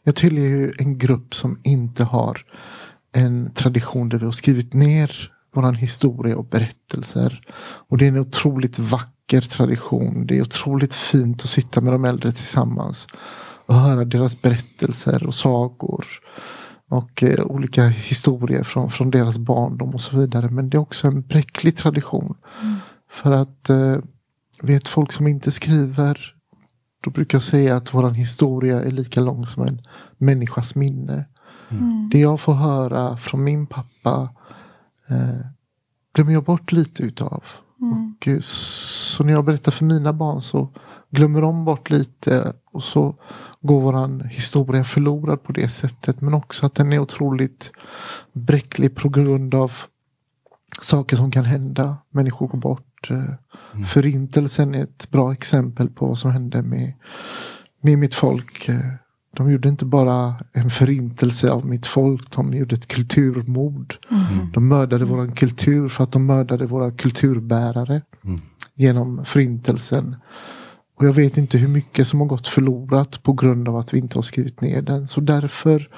Jag 0.02 0.14
tillhör 0.14 0.72
en 0.78 0.98
grupp 0.98 1.34
som 1.34 1.58
inte 1.62 2.04
har 2.04 2.44
en 3.12 3.50
tradition 3.54 4.08
där 4.08 4.18
vi 4.18 4.24
har 4.24 4.32
skrivit 4.32 4.74
ner 4.74 5.30
våran 5.56 5.74
historia 5.74 6.36
och 6.36 6.44
berättelser. 6.44 7.40
Och 7.88 7.98
det 7.98 8.04
är 8.04 8.08
en 8.08 8.18
otroligt 8.18 8.78
vacker 8.78 9.40
tradition. 9.40 10.26
Det 10.26 10.36
är 10.36 10.42
otroligt 10.42 10.94
fint 10.94 11.42
att 11.42 11.50
sitta 11.50 11.80
med 11.80 11.92
de 11.92 12.04
äldre 12.04 12.32
tillsammans. 12.32 13.06
Och 13.66 13.74
höra 13.74 14.04
deras 14.04 14.42
berättelser 14.42 15.26
och 15.26 15.34
sagor. 15.34 16.06
och 16.88 17.22
eh, 17.22 17.44
olika 17.44 17.86
historier 17.86 18.62
från, 18.62 18.90
från 18.90 19.10
deras 19.10 19.38
barndom 19.38 19.94
och 19.94 20.00
så 20.00 20.16
vidare. 20.16 20.48
Men 20.48 20.70
det 20.70 20.76
är 20.76 20.80
också 20.80 21.08
en 21.08 21.22
bräcklig 21.22 21.76
tradition. 21.76 22.34
Mm. 22.62 22.76
För 23.10 23.32
att 23.32 23.70
eh, 23.70 23.96
vet 24.62 24.88
folk 24.88 25.12
som 25.12 25.26
inte 25.26 25.50
skriver 25.50 26.36
då 27.06 27.10
brukar 27.10 27.36
jag 27.38 27.42
säga 27.42 27.76
att 27.76 27.94
våran 27.94 28.14
historia 28.14 28.82
är 28.82 28.90
lika 28.90 29.20
lång 29.20 29.46
som 29.46 29.62
en 29.62 29.82
människas 30.18 30.74
minne. 30.74 31.24
Mm. 31.68 32.10
Det 32.12 32.18
jag 32.18 32.40
får 32.40 32.52
höra 32.52 33.16
från 33.16 33.44
min 33.44 33.66
pappa 33.66 34.28
eh, 35.08 35.46
glömmer 36.14 36.32
jag 36.32 36.44
bort 36.44 36.72
lite 36.72 37.02
utav. 37.02 37.44
Mm. 37.80 38.14
Och, 38.14 38.28
eh, 38.28 38.38
så 38.40 39.24
när 39.24 39.32
jag 39.32 39.44
berättar 39.44 39.72
för 39.72 39.84
mina 39.84 40.12
barn 40.12 40.42
så 40.42 40.68
glömmer 41.10 41.40
de 41.40 41.64
bort 41.64 41.90
lite 41.90 42.52
och 42.72 42.82
så 42.82 43.14
går 43.60 43.80
våran 43.80 44.20
historia 44.20 44.84
förlorad 44.84 45.42
på 45.42 45.52
det 45.52 45.68
sättet. 45.68 46.20
Men 46.20 46.34
också 46.34 46.66
att 46.66 46.74
den 46.74 46.92
är 46.92 46.98
otroligt 46.98 47.72
bräcklig 48.32 48.96
på 48.96 49.08
grund 49.08 49.54
av 49.54 49.72
saker 50.82 51.16
som 51.16 51.30
kan 51.30 51.44
hända. 51.44 51.96
Människor 52.10 52.48
går 52.48 52.58
bort. 52.58 53.10
Eh, 53.10 53.16
mm. 53.16 53.84
Förintelsen 53.86 54.74
är 54.74 54.82
ett 54.82 55.10
bra 55.10 55.32
exempel 55.32 55.88
på 55.88 56.06
vad 56.06 56.18
som 56.18 56.30
hände 56.30 56.62
med, 56.62 56.92
med 57.80 57.98
mitt 57.98 58.14
folk. 58.14 58.68
De 59.36 59.50
gjorde 59.50 59.68
inte 59.68 59.84
bara 59.84 60.34
en 60.52 60.70
förintelse 60.70 61.50
av 61.50 61.66
mitt 61.66 61.86
folk, 61.86 62.36
de 62.36 62.54
gjorde 62.54 62.74
ett 62.74 62.88
kulturmord. 62.88 63.96
Mm. 64.10 64.52
De 64.52 64.68
mördade 64.68 65.04
vår 65.04 65.36
kultur 65.36 65.88
för 65.88 66.04
att 66.04 66.12
de 66.12 66.26
mördade 66.26 66.66
våra 66.66 66.90
kulturbärare 66.90 68.02
mm. 68.24 68.40
genom 68.74 69.24
förintelsen. 69.24 70.16
Och 70.98 71.06
jag 71.06 71.12
vet 71.12 71.36
inte 71.36 71.58
hur 71.58 71.68
mycket 71.68 72.06
som 72.06 72.20
har 72.20 72.26
gått 72.26 72.48
förlorat 72.48 73.22
på 73.22 73.32
grund 73.32 73.68
av 73.68 73.76
att 73.76 73.94
vi 73.94 73.98
inte 73.98 74.18
har 74.18 74.22
skrivit 74.22 74.60
ner 74.60 74.82
den. 74.82 75.08
Så 75.08 75.20
därför 75.20 75.88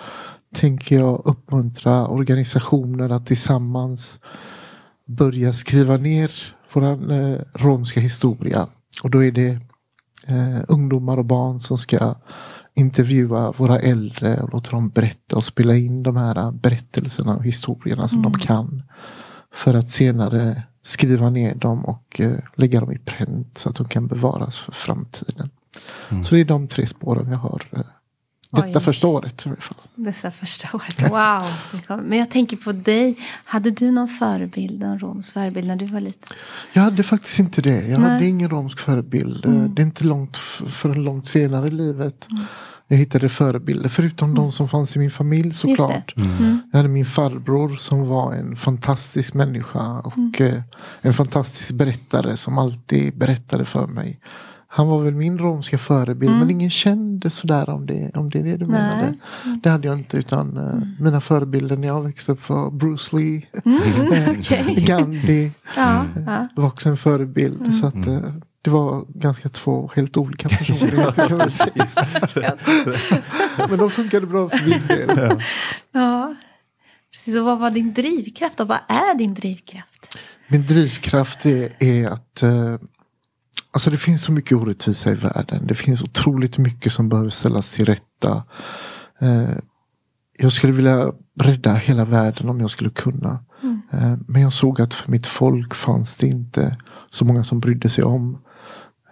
tänker 0.54 0.96
jag 0.96 1.22
uppmuntra 1.24 2.06
organisationer 2.06 3.10
att 3.10 3.26
tillsammans 3.26 4.20
börja 5.06 5.52
skriva 5.52 5.96
ner 5.96 6.30
vår 6.72 7.12
eh, 7.12 7.38
romska 7.54 8.00
historia. 8.00 8.66
Och 9.02 9.10
då 9.10 9.24
är 9.24 9.32
det 9.32 9.50
eh, 10.26 10.60
ungdomar 10.68 11.16
och 11.16 11.24
barn 11.24 11.60
som 11.60 11.78
ska 11.78 12.14
intervjua 12.78 13.52
våra 13.56 13.78
äldre 13.78 14.40
och 14.40 14.52
låta 14.52 14.70
dem 14.70 14.88
berätta 14.88 15.36
och 15.36 15.44
spela 15.44 15.76
in 15.76 16.02
de 16.02 16.16
här 16.16 16.52
berättelserna 16.52 17.36
och 17.36 17.44
historierna 17.44 18.08
som 18.08 18.18
mm. 18.18 18.32
de 18.32 18.38
kan. 18.38 18.82
För 19.52 19.74
att 19.74 19.88
senare 19.88 20.62
skriva 20.82 21.30
ner 21.30 21.54
dem 21.54 21.84
och 21.84 22.20
eh, 22.20 22.38
lägga 22.54 22.80
dem 22.80 22.92
i 22.92 22.98
pränt 22.98 23.58
så 23.58 23.68
att 23.68 23.76
de 23.76 23.88
kan 23.88 24.06
bevaras 24.06 24.58
för 24.58 24.72
framtiden. 24.72 25.50
Mm. 26.08 26.24
Så 26.24 26.34
det 26.34 26.40
är 26.40 26.44
de 26.44 26.68
tre 26.68 26.86
spåren 26.86 27.30
jag 27.30 27.38
har 27.38 27.62
eh, 27.72 27.80
detta 28.66 28.80
första 28.80 29.08
året 29.08 29.46
i 29.46 29.48
alla 29.48 29.56
fall. 29.56 29.76
Detta 29.94 30.30
första 30.30 30.68
året, 30.72 31.10
wow. 31.10 31.46
Men 32.02 32.18
jag 32.18 32.30
tänker 32.30 32.56
på 32.56 32.72
dig. 32.72 33.18
Hade 33.44 33.70
du 33.70 33.90
någon 33.90 34.08
förebild, 34.08 34.82
en 34.82 34.98
romsk 34.98 35.32
förebild 35.32 35.66
när 35.66 35.76
du 35.76 35.86
var 35.86 36.00
liten? 36.00 36.36
Jag 36.72 36.82
hade 36.82 37.02
faktiskt 37.02 37.38
inte 37.38 37.62
det. 37.62 37.88
Jag 37.88 38.00
Nej. 38.00 38.10
hade 38.10 38.26
ingen 38.26 38.48
romsk 38.48 38.78
förebild. 38.78 39.44
Mm. 39.44 39.74
Det 39.74 39.82
är 39.82 39.86
inte 39.86 40.04
långt 40.04 40.36
förrän 40.36 41.02
långt 41.02 41.26
senare 41.26 41.68
i 41.68 41.70
livet. 41.70 42.28
Mm. 42.30 42.44
Jag 42.90 42.98
hittade 42.98 43.28
förebilder 43.28 43.88
förutom 43.88 44.30
mm. 44.30 44.42
de 44.42 44.52
som 44.52 44.68
fanns 44.68 44.96
i 44.96 44.98
min 44.98 45.10
familj 45.10 45.52
såklart. 45.52 46.16
Mm. 46.16 46.30
mm. 46.30 46.60
Jag 46.72 46.78
hade 46.78 46.88
min 46.88 47.06
farbror 47.06 47.76
som 47.76 48.08
var 48.08 48.34
en 48.34 48.56
fantastisk 48.56 49.34
människa 49.34 50.00
och 50.00 50.16
mm. 50.16 50.32
eh, 50.40 50.62
en 51.00 51.14
fantastisk 51.14 51.70
berättare 51.70 52.36
som 52.36 52.58
alltid 52.58 53.18
berättade 53.18 53.64
för 53.64 53.86
mig. 53.86 54.20
Han 54.78 54.88
var 54.88 55.02
väl 55.02 55.14
min 55.14 55.38
romska 55.38 55.78
förebild 55.78 56.32
mm. 56.32 56.40
men 56.40 56.50
ingen 56.50 56.70
kände 56.70 57.30
sådär 57.30 57.70
om 57.70 57.86
det, 57.86 58.10
om 58.14 58.30
det 58.30 58.38
är 58.38 58.42
det 58.42 58.56
du 58.56 58.66
Nej. 58.66 58.80
menade. 58.80 59.14
Mm. 59.44 59.60
Det 59.62 59.70
hade 59.70 59.88
jag 59.88 59.98
inte 59.98 60.16
utan 60.16 60.58
uh, 60.58 60.68
mm. 60.68 60.96
mina 61.00 61.20
förebilder 61.20 61.76
när 61.76 61.88
jag 61.88 62.02
växte 62.02 62.32
upp 62.32 62.48
var 62.48 62.70
Bruce 62.70 63.16
Lee, 63.16 63.42
mm. 63.64 64.38
okay. 64.38 64.74
Gandhi. 64.74 65.50
Ja, 65.76 66.04
ja. 66.26 66.48
var 66.56 66.66
också 66.66 66.88
en 66.88 66.96
förebild. 66.96 67.74
Så 67.74 67.86
att, 67.86 68.06
uh, 68.08 68.32
det 68.62 68.70
var 68.70 69.04
ganska 69.08 69.48
två 69.48 69.90
helt 69.94 70.16
olika 70.16 70.48
personligheter. 70.58 71.40
Men 73.68 73.78
de 73.78 73.90
funkade 73.90 74.26
bra 74.26 74.48
för 74.48 74.66
min 74.68 74.86
del. 74.86 75.18
Ja. 75.18 75.40
ja. 75.92 76.34
Precis, 77.12 77.38
och 77.38 77.44
vad 77.44 77.58
var 77.58 77.70
din 77.70 77.94
drivkraft 77.94 78.60
och 78.60 78.68
vad 78.68 78.78
är 78.88 79.18
din 79.18 79.34
drivkraft? 79.34 80.18
Min 80.48 80.66
drivkraft 80.66 81.46
är, 81.46 81.68
är 81.78 82.08
att 82.08 82.42
uh, 82.44 82.76
Alltså 83.70 83.90
det 83.90 83.96
finns 83.96 84.22
så 84.22 84.32
mycket 84.32 84.56
orättvisa 84.56 85.12
i 85.12 85.14
världen. 85.14 85.66
Det 85.66 85.74
finns 85.74 86.02
otroligt 86.02 86.58
mycket 86.58 86.92
som 86.92 87.08
behöver 87.08 87.30
ställas 87.30 87.74
till 87.74 87.84
rätta. 87.84 88.42
Uh, 89.22 89.56
jag 90.38 90.52
skulle 90.52 90.72
vilja 90.72 91.12
rädda 91.40 91.74
hela 91.74 92.04
världen 92.04 92.48
om 92.48 92.60
jag 92.60 92.70
skulle 92.70 92.90
kunna. 92.90 93.44
Mm. 93.62 93.80
Uh, 93.94 94.18
men 94.26 94.42
jag 94.42 94.52
såg 94.52 94.80
att 94.80 94.94
för 94.94 95.10
mitt 95.10 95.26
folk 95.26 95.74
fanns 95.74 96.16
det 96.16 96.26
inte 96.26 96.76
så 97.10 97.24
många 97.24 97.44
som 97.44 97.60
brydde 97.60 97.88
sig 97.88 98.04
om. 98.04 98.38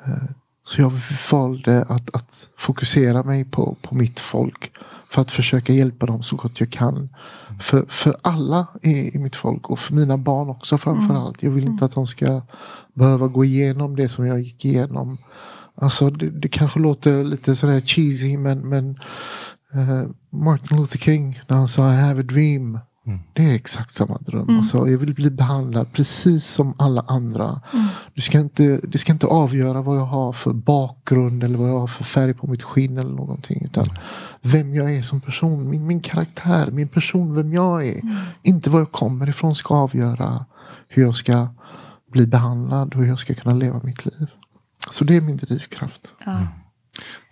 Eh, 0.07 0.31
så 0.65 0.81
jag 0.81 0.93
valde 1.33 1.83
att, 1.89 2.17
att 2.17 2.51
fokusera 2.59 3.23
mig 3.23 3.45
på, 3.45 3.77
på 3.83 3.95
mitt 3.95 4.21
folk. 4.21 4.73
För 5.11 5.23
att 5.23 5.33
försöka 5.33 5.73
hjälpa 5.73 6.07
dem 6.07 6.23
så 6.23 6.37
gott 6.37 6.61
jag 6.61 6.71
kan. 6.71 7.09
För, 7.61 7.85
för 7.89 8.17
alla 8.23 8.67
i, 8.83 9.17
i 9.17 9.19
mitt 9.19 9.37
folk 9.37 9.71
och 9.71 9.79
för 9.79 9.95
mina 9.95 10.17
barn 10.17 10.49
också 10.49 10.79
framförallt. 10.79 11.43
Jag 11.43 11.51
vill 11.51 11.65
inte 11.65 11.85
att 11.85 11.93
de 11.93 12.07
ska 12.07 12.43
behöva 12.95 13.27
gå 13.27 13.45
igenom 13.45 13.97
det 13.97 14.09
som 14.09 14.27
jag 14.27 14.41
gick 14.41 14.65
igenom. 14.65 15.19
Alltså 15.75 16.11
det, 16.11 16.31
det 16.31 16.49
kanske 16.49 16.79
låter 16.79 17.25
lite 17.25 17.57
sådär 17.57 17.81
cheesy 17.81 18.39
men, 18.39 18.69
men 18.69 18.99
uh, 19.75 20.11
Martin 20.31 20.79
Luther 20.79 20.99
King 20.99 21.41
när 21.49 21.57
han 21.57 21.69
sa 21.69 21.93
I 21.93 21.97
have 21.97 22.21
a 22.21 22.25
dream. 22.29 22.79
Mm. 23.07 23.21
Det 23.33 23.51
är 23.51 23.55
exakt 23.55 23.93
samma 23.93 24.19
dröm. 24.19 24.43
Mm. 24.43 24.57
Alltså, 24.57 24.89
jag 24.89 24.99
vill 24.99 25.15
bli 25.15 25.31
behandlad 25.31 25.93
precis 25.93 26.47
som 26.47 26.75
alla 26.79 27.05
andra. 27.09 27.61
Mm. 27.73 27.87
Du 28.15 28.21
ska 28.21 28.39
inte, 28.39 28.81
det 28.83 28.99
ska 28.99 29.13
inte 29.13 29.27
avgöra 29.27 29.83
vad 29.83 29.99
jag 29.99 30.07
har 30.07 30.33
för 30.33 30.53
bakgrund 30.53 31.45
eller 31.45 31.59
vad 31.59 31.69
jag 31.69 31.79
har 31.79 31.87
för 31.87 32.05
färg 32.05 32.35
på 32.35 32.47
mitt 32.47 32.63
skinn 32.63 32.99
eller 32.99 33.15
någonting. 33.15 33.65
Utan 33.65 33.85
mm. 33.85 33.97
vem 34.43 34.75
jag 34.75 34.95
är 34.95 35.03
som 35.03 35.21
person, 35.21 35.71
min, 35.71 35.87
min 35.87 36.01
karaktär, 36.01 36.71
min 36.71 36.89
person, 36.89 37.35
vem 37.35 37.53
jag 37.53 37.87
är. 37.87 38.01
Mm. 38.01 38.17
Inte 38.43 38.71
var 38.71 38.79
jag 38.79 38.93
kommer 38.93 39.29
ifrån 39.29 39.55
ska 39.55 39.75
avgöra 39.75 40.45
hur 40.89 41.03
jag 41.03 41.15
ska 41.15 41.49
bli 42.13 42.27
behandlad 42.27 42.95
och 42.95 43.01
hur 43.01 43.09
jag 43.09 43.19
ska 43.19 43.35
kunna 43.35 43.55
leva 43.55 43.81
mitt 43.85 44.05
liv. 44.05 44.27
Så 44.91 45.05
det 45.05 45.17
är 45.17 45.21
min 45.21 45.37
drivkraft. 45.37 46.13
Ja. 46.25 46.33
Mm. 46.33 46.47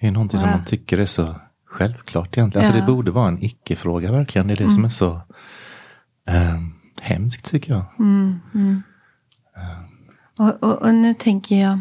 Det 0.00 0.06
är 0.06 0.10
någonting 0.10 0.40
som 0.40 0.50
man 0.50 0.64
tycker 0.64 0.98
är 0.98 1.06
så 1.06 1.34
självklart 1.66 2.38
egentligen. 2.38 2.66
Alltså 2.66 2.80
det 2.80 2.86
borde 2.86 3.10
vara 3.10 3.28
en 3.28 3.42
icke-fråga 3.42 4.12
verkligen. 4.12 4.46
Det 4.46 4.54
är 4.54 4.64
det 4.64 4.70
som 4.70 4.84
är 4.84 4.88
så 4.88 5.20
eh, 6.28 6.58
hemskt 7.00 7.50
tycker 7.50 7.72
jag. 7.72 7.84
Mm, 7.98 8.40
mm. 8.54 8.82
Eh. 9.56 10.46
Och, 10.46 10.62
och, 10.62 10.82
och, 10.82 10.94
nu 10.94 11.14
tänker 11.14 11.62
jag, 11.62 11.78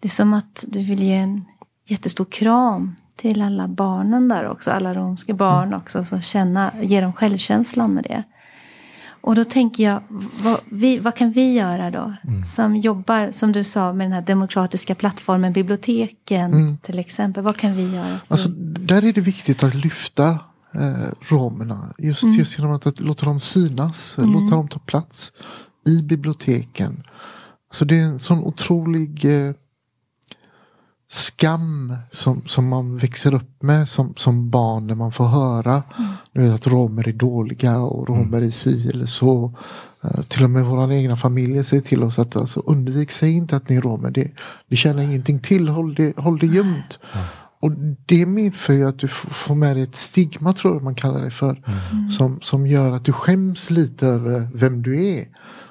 det 0.00 0.08
är 0.08 0.10
som 0.10 0.34
att 0.34 0.64
du 0.68 0.80
vill 0.80 1.02
ge 1.02 1.14
en 1.14 1.44
jättestor 1.86 2.24
kram 2.24 2.96
till 3.16 3.42
alla 3.42 3.68
barnen 3.68 4.28
där 4.28 4.48
också. 4.48 4.70
Alla 4.70 4.94
romska 4.94 5.34
barn 5.34 5.68
mm. 5.68 5.80
också. 5.80 6.04
Så 6.04 6.20
känna, 6.20 6.72
ge 6.82 7.00
dem 7.00 7.12
självkänslan 7.12 7.94
med 7.94 8.04
det. 8.04 8.24
Och 9.24 9.34
då 9.34 9.44
tänker 9.44 9.84
jag, 9.84 10.02
vad, 10.42 10.60
vi, 10.70 10.98
vad 10.98 11.14
kan 11.14 11.32
vi 11.32 11.54
göra 11.54 11.90
då? 11.90 12.14
Mm. 12.24 12.44
Som 12.44 12.76
jobbar, 12.76 13.30
som 13.30 13.52
du 13.52 13.64
sa, 13.64 13.92
med 13.92 14.06
den 14.06 14.12
här 14.12 14.22
demokratiska 14.22 14.94
plattformen, 14.94 15.52
biblioteken 15.52 16.52
mm. 16.52 16.78
till 16.78 16.98
exempel. 16.98 17.42
Vad 17.42 17.56
kan 17.56 17.74
vi 17.74 17.94
göra? 17.94 18.18
Alltså, 18.28 18.48
där 18.48 19.04
är 19.04 19.12
det 19.12 19.20
viktigt 19.20 19.62
att 19.62 19.74
lyfta 19.74 20.38
eh, 20.74 21.08
romerna. 21.20 21.94
Just, 21.98 22.22
mm. 22.22 22.34
just 22.34 22.58
genom 22.58 22.72
att, 22.72 22.86
att 22.86 23.00
låta 23.00 23.26
dem 23.26 23.40
synas, 23.40 24.18
mm. 24.18 24.32
låta 24.32 24.56
dem 24.56 24.68
ta 24.68 24.78
plats 24.78 25.32
i 25.86 26.02
biblioteken. 26.02 27.02
Så 27.72 27.84
det 27.84 27.98
är 27.98 28.02
en 28.02 28.18
sån 28.18 28.38
otrolig 28.38 29.24
eh, 29.24 29.54
skam 31.14 31.96
som, 32.12 32.42
som 32.46 32.68
man 32.68 32.96
växer 32.96 33.34
upp 33.34 33.62
med 33.62 33.88
som, 33.88 34.14
som 34.16 34.50
barn 34.50 34.86
när 34.86 34.94
man 34.94 35.12
får 35.12 35.24
höra 35.24 35.82
mm. 36.34 36.54
att 36.54 36.66
romer 36.66 37.08
är 37.08 37.12
dåliga 37.12 37.78
och 37.78 38.08
romer 38.08 38.42
är 38.42 38.50
si 38.50 38.88
eller 38.88 39.06
så. 39.06 39.54
Uh, 40.04 40.22
till 40.22 40.44
och 40.44 40.50
med 40.50 40.64
våra 40.64 40.94
egna 40.94 41.16
familjer 41.16 41.62
säger 41.62 41.82
till 41.82 42.02
oss 42.02 42.18
att 42.18 42.36
alltså, 42.36 42.60
undvik, 42.60 43.12
säg 43.12 43.32
inte 43.32 43.56
att 43.56 43.68
ni 43.68 43.76
är 43.76 43.80
romer. 43.80 44.10
Det, 44.10 44.30
det 44.68 44.76
känner 44.76 45.02
ingenting 45.02 45.40
till, 45.40 45.68
håll 45.68 45.94
det, 45.94 46.16
håll 46.16 46.38
det 46.38 46.46
gömt. 46.46 46.98
Mm. 47.14 47.26
Och 47.64 47.72
det 48.06 48.26
medför 48.26 48.72
ju 48.72 48.88
att 48.88 48.98
du 48.98 49.08
får 49.08 49.54
med 49.54 49.76
dig 49.76 49.82
ett 49.82 49.94
stigma 49.94 50.52
tror 50.52 50.74
jag 50.74 50.82
man 50.82 50.94
kallar 50.94 51.24
det 51.24 51.30
för. 51.30 51.62
Mm. 51.92 52.10
Som, 52.10 52.40
som 52.40 52.66
gör 52.66 52.92
att 52.92 53.04
du 53.04 53.12
skäms 53.12 53.70
lite 53.70 54.06
över 54.06 54.48
vem 54.54 54.82
du 54.82 55.06
är. 55.06 55.28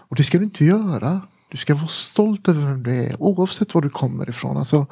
Och 0.09 0.15
det 0.15 0.23
ska 0.23 0.37
du 0.37 0.43
inte 0.43 0.65
göra. 0.65 1.21
Du 1.51 1.57
ska 1.57 1.75
vara 1.75 1.87
stolt 1.87 2.47
över 2.47 2.65
vem 2.65 2.83
du 2.83 2.91
är 2.91 3.21
oavsett 3.21 3.73
var 3.73 3.81
du 3.81 3.89
kommer 3.89 4.29
ifrån. 4.29 4.57
Alltså, 4.57 4.87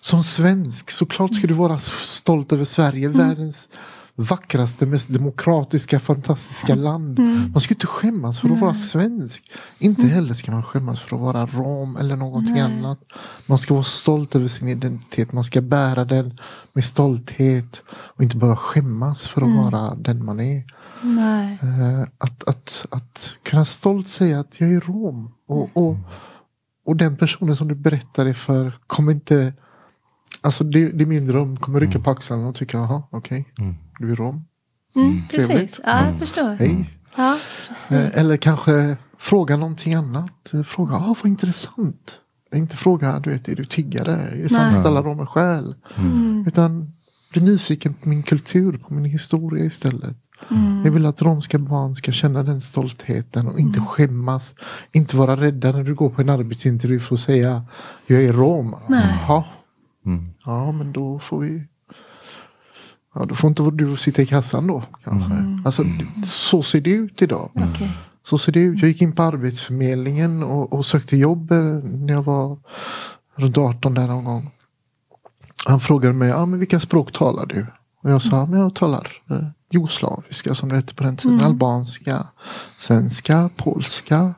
som 0.00 0.24
svensk 0.24 0.90
såklart 0.90 1.34
ska 1.34 1.46
du 1.46 1.54
vara 1.54 1.78
stolt 1.78 2.52
över 2.52 2.64
Sverige. 2.64 3.06
Mm. 3.06 3.28
Världens 3.28 3.68
vackraste, 4.16 4.86
mest 4.86 5.12
demokratiska, 5.12 6.00
fantastiska 6.00 6.74
land. 6.74 7.18
Man 7.52 7.60
ska 7.60 7.74
inte 7.74 7.86
skämmas 7.86 8.40
för 8.40 8.48
att 8.48 8.60
vara 8.60 8.74
svensk. 8.74 9.52
Inte 9.78 10.02
heller 10.02 10.34
ska 10.34 10.52
man 10.52 10.62
skämmas 10.62 11.00
för 11.00 11.16
att 11.16 11.22
vara 11.22 11.46
rom 11.46 11.96
eller 11.96 12.16
någonting 12.16 12.54
Nej. 12.54 12.62
annat. 12.62 12.98
Man 13.46 13.58
ska 13.58 13.74
vara 13.74 13.84
stolt 13.84 14.34
över 14.36 14.48
sin 14.48 14.68
identitet. 14.68 15.32
Man 15.32 15.44
ska 15.44 15.60
bära 15.60 16.04
den 16.04 16.38
med 16.72 16.84
stolthet. 16.84 17.82
Och 17.88 18.22
inte 18.22 18.36
behöva 18.36 18.56
skämmas 18.56 19.28
för 19.28 19.42
att 19.42 19.56
vara 19.72 19.94
den 19.94 20.24
man 20.24 20.40
är. 20.40 20.64
Nej. 21.02 21.58
Eh, 21.62 22.02
att, 22.18 22.48
att, 22.48 22.86
att 22.90 23.38
kunna 23.42 23.64
stolt 23.64 24.08
säga 24.08 24.40
att 24.40 24.60
jag 24.60 24.72
är 24.72 24.80
rom. 24.80 25.30
Och, 25.48 25.70
och, 25.72 25.96
och 26.86 26.96
den 26.96 27.16
personen 27.16 27.56
som 27.56 27.68
du 27.68 27.74
berättar 27.74 28.24
det 28.24 28.34
för 28.34 28.78
kommer 28.86 29.12
inte... 29.12 29.52
Alltså 30.40 30.64
det, 30.64 30.88
det 30.88 31.04
är 31.04 31.06
min 31.06 31.26
dröm. 31.26 31.56
Kommer 31.56 31.80
rycka 31.80 31.98
på 31.98 32.10
axlarna 32.10 32.48
och 32.48 32.54
tycka, 32.54 32.78
jaha, 32.78 33.02
okej, 33.10 33.52
Mm. 33.58 33.74
Du 33.98 34.12
är 34.12 34.16
rom. 34.16 34.44
Mm, 34.96 35.22
precis. 35.30 35.46
trevligt. 35.46 35.80
Ja, 35.84 36.06
jag 36.06 36.18
förstår. 36.18 36.54
Hej. 36.54 36.90
Ja. 37.16 37.38
Eh, 37.90 38.18
Eller 38.18 38.36
kanske 38.36 38.96
fråga 39.18 39.56
någonting 39.56 39.94
annat. 39.94 40.54
Eh, 40.54 40.62
Fråga, 40.62 40.94
ah, 40.96 41.14
vad 41.22 41.26
intressant. 41.26 42.20
Inte 42.54 42.76
fråga, 42.76 43.18
du 43.20 43.30
vet, 43.30 43.48
är 43.48 43.56
du 43.56 43.64
tiggare? 43.64 44.12
Är 44.16 44.42
det 44.42 44.48
sant 44.48 44.76
att 44.76 44.86
alla 44.86 45.02
romer 45.02 45.26
stjäl? 45.26 45.74
Mm. 45.96 46.44
Utan 46.46 46.92
bli 47.32 47.42
nyfiken 47.42 47.94
på 47.94 48.08
min 48.08 48.22
kultur, 48.22 48.78
på 48.78 48.94
min 48.94 49.04
historia 49.04 49.64
istället. 49.64 50.16
Mm. 50.50 50.84
Jag 50.84 50.92
vill 50.92 51.06
att 51.06 51.22
romska 51.22 51.58
barn 51.58 51.96
ska 51.96 52.12
känna 52.12 52.42
den 52.42 52.60
stoltheten 52.60 53.48
och 53.48 53.58
inte 53.60 53.80
skämmas. 53.80 54.54
Inte 54.92 55.16
vara 55.16 55.36
rädda 55.36 55.72
när 55.72 55.84
du 55.84 55.94
går 55.94 56.10
på 56.10 56.20
en 56.20 56.28
arbetsintervju 56.28 57.00
för 57.00 57.14
att 57.14 57.20
säga 57.20 57.62
jag 58.06 58.24
är 58.24 58.32
rom. 58.32 58.76
Nej. 58.88 59.18
Jaha. 59.28 59.44
Mm. 60.06 60.30
Ja 60.44 60.72
men 60.72 60.92
då 60.92 61.18
får 61.18 61.40
vi 61.40 61.66
Ja, 63.14 63.24
då 63.24 63.34
får 63.34 63.48
inte 63.48 63.70
du 63.70 63.96
sitta 63.96 64.22
i 64.22 64.26
kassan 64.26 64.66
då 64.66 64.82
kanske. 65.04 65.30
Alltså, 65.64 65.82
d- 65.82 66.06
så 66.26 66.62
ser 66.62 66.80
det 66.80 66.90
ut 66.90 67.22
idag. 67.22 67.50
Okej. 67.54 67.90
Så 68.26 68.38
ser 68.38 68.52
det 68.52 68.60
ut. 68.60 68.80
Jag 68.80 68.88
gick 68.88 69.02
in 69.02 69.12
på 69.12 69.22
Arbetsförmedlingen 69.22 70.42
och, 70.42 70.72
och 70.72 70.86
sökte 70.86 71.16
jobb 71.16 71.52
eh, 71.52 71.58
när 71.82 72.12
jag 72.14 72.22
var 72.22 72.58
runt 73.36 73.58
18 73.58 73.94
där 73.94 74.06
någon 74.06 74.24
gång. 74.24 74.50
Han 75.66 75.80
frågade 75.80 76.14
mig, 76.14 76.32
ah, 76.32 76.46
men 76.46 76.58
vilka 76.58 76.80
språk 76.80 77.12
talar 77.12 77.46
du? 77.46 77.66
Och 78.02 78.10
jag 78.10 78.22
sa, 78.22 78.46
men 78.46 78.60
jag 78.60 78.74
talar 78.74 79.08
eh, 79.30 79.38
jugoslaviska 79.70 80.54
som 80.54 80.68
det 80.68 80.76
hette 80.76 80.94
på 80.94 81.02
den 81.04 81.16
tiden. 81.16 81.40
Albanska, 81.46 82.26
svenska, 82.76 83.50
polska. 83.56 84.34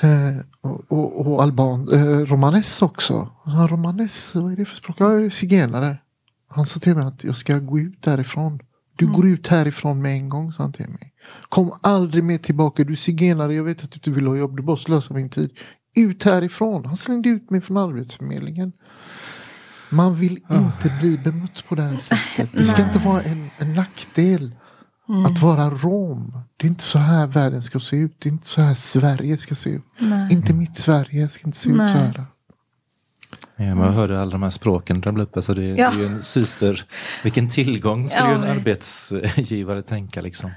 Eh, 0.00 0.36
och, 0.60 0.80
och, 0.92 1.26
och 1.32 1.42
alban, 1.42 1.88
eh, 1.92 2.04
romanes 2.26 2.82
också. 2.82 3.28
Och 3.42 3.52
så, 3.52 3.66
romanes, 3.66 4.34
vad 4.34 4.52
är 4.52 4.56
det 4.56 4.64
för 4.64 4.76
språk? 4.76 4.96
Ja, 5.00 5.12
Jag 5.12 5.24
är 5.24 5.30
zigenare. 5.30 5.98
Han 6.48 6.66
sa 6.66 6.80
till 6.80 6.94
mig 6.94 7.06
att 7.06 7.24
jag 7.24 7.36
ska 7.36 7.58
gå 7.58 7.78
ut 7.78 8.02
därifrån. 8.02 8.60
Du 8.96 9.06
går 9.06 9.26
ut 9.28 9.48
härifrån 9.48 10.02
med 10.02 10.12
en 10.12 10.28
gång, 10.28 10.52
sa 10.52 10.62
han 10.62 10.72
till 10.72 10.88
mig. 10.88 11.12
Kom 11.48 11.72
aldrig 11.80 12.24
mer 12.24 12.38
tillbaka. 12.38 12.84
Du 12.84 12.92
är 12.92 12.96
zigenare, 12.96 13.54
jag 13.54 13.64
vet 13.64 13.84
att 13.84 13.90
du 13.90 13.96
inte 13.96 14.10
vill 14.10 14.26
ha 14.26 14.36
jobb. 14.36 14.56
Du 14.56 14.62
bara 14.62 14.76
slösar 14.76 15.14
min 15.14 15.28
tid. 15.28 15.50
Ut 15.96 16.24
härifrån. 16.24 16.84
Han 16.84 16.96
slängde 16.96 17.28
ut 17.28 17.50
mig 17.50 17.60
från 17.60 17.76
Arbetsförmedlingen. 17.76 18.72
Man 19.90 20.14
vill 20.14 20.36
inte 20.52 20.96
bli 21.00 21.18
bemött 21.18 21.64
på 21.68 21.74
det 21.74 21.82
här 21.82 21.96
sättet. 21.96 22.50
Det 22.52 22.64
ska 22.64 22.82
inte 22.82 22.98
vara 22.98 23.22
en, 23.22 23.50
en 23.58 23.72
nackdel 23.72 24.54
att 25.26 25.42
vara 25.42 25.70
rom. 25.70 26.42
Det 26.56 26.66
är 26.66 26.68
inte 26.68 26.84
så 26.84 26.98
här 26.98 27.26
världen 27.26 27.62
ska 27.62 27.80
se 27.80 27.96
ut. 27.96 28.16
Det 28.18 28.28
är 28.28 28.32
inte 28.32 28.46
så 28.46 28.60
här 28.60 28.74
Sverige 28.74 29.36
ska 29.36 29.54
se 29.54 29.70
ut. 29.70 29.84
Nej. 29.98 30.32
Inte 30.32 30.54
mitt 30.54 30.76
Sverige 30.76 31.28
ska 31.28 31.46
inte 31.46 31.58
se 31.58 31.68
ut 31.68 31.76
så 31.76 31.82
Nej. 31.82 31.92
här. 31.92 32.24
Ja, 33.58 33.74
man 33.74 33.94
hörde 33.94 34.20
alla 34.22 34.30
de 34.30 34.42
här 34.42 34.50
språken 34.50 35.02
ramla 35.02 35.22
upp. 35.22 35.36
Alltså 35.36 35.54
det, 35.54 35.62
Ja. 35.62 35.90
det 35.90 35.96
är 35.96 36.00
ju 36.00 36.06
en 36.06 36.20
super... 36.22 36.84
Vilken 37.22 37.48
tillgång 37.48 38.08
skulle 38.08 38.22
Ja, 38.24 38.30
ju 38.30 38.34
en 38.44 38.50
arbetsgivare 38.58 39.82
tänka 39.82 40.20
liksom. 40.20 40.50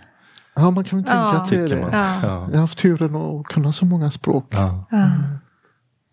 Ja, 0.55 0.71
man 0.71 0.83
kan 0.83 0.99
väl 0.99 1.05
tänka 1.05 1.19
Ja. 1.21 1.37
att 1.41 1.49
det 1.49 1.55
är 1.57 1.69
det. 1.69 1.79
Ja. 1.79 2.19
Ja. 2.21 2.47
Jag 2.49 2.53
har 2.53 2.61
haft 2.61 2.77
turen 2.77 3.15
att 3.15 3.45
kunna 3.45 3.73
så 3.73 3.85
många 3.85 4.11
språk. 4.11 4.47
Ja, 4.49 4.85
Ja, 4.91 4.97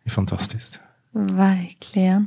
det 0.04 0.10
är 0.10 0.10
fantastiskt. 0.10 0.80
verkligen. 1.12 2.26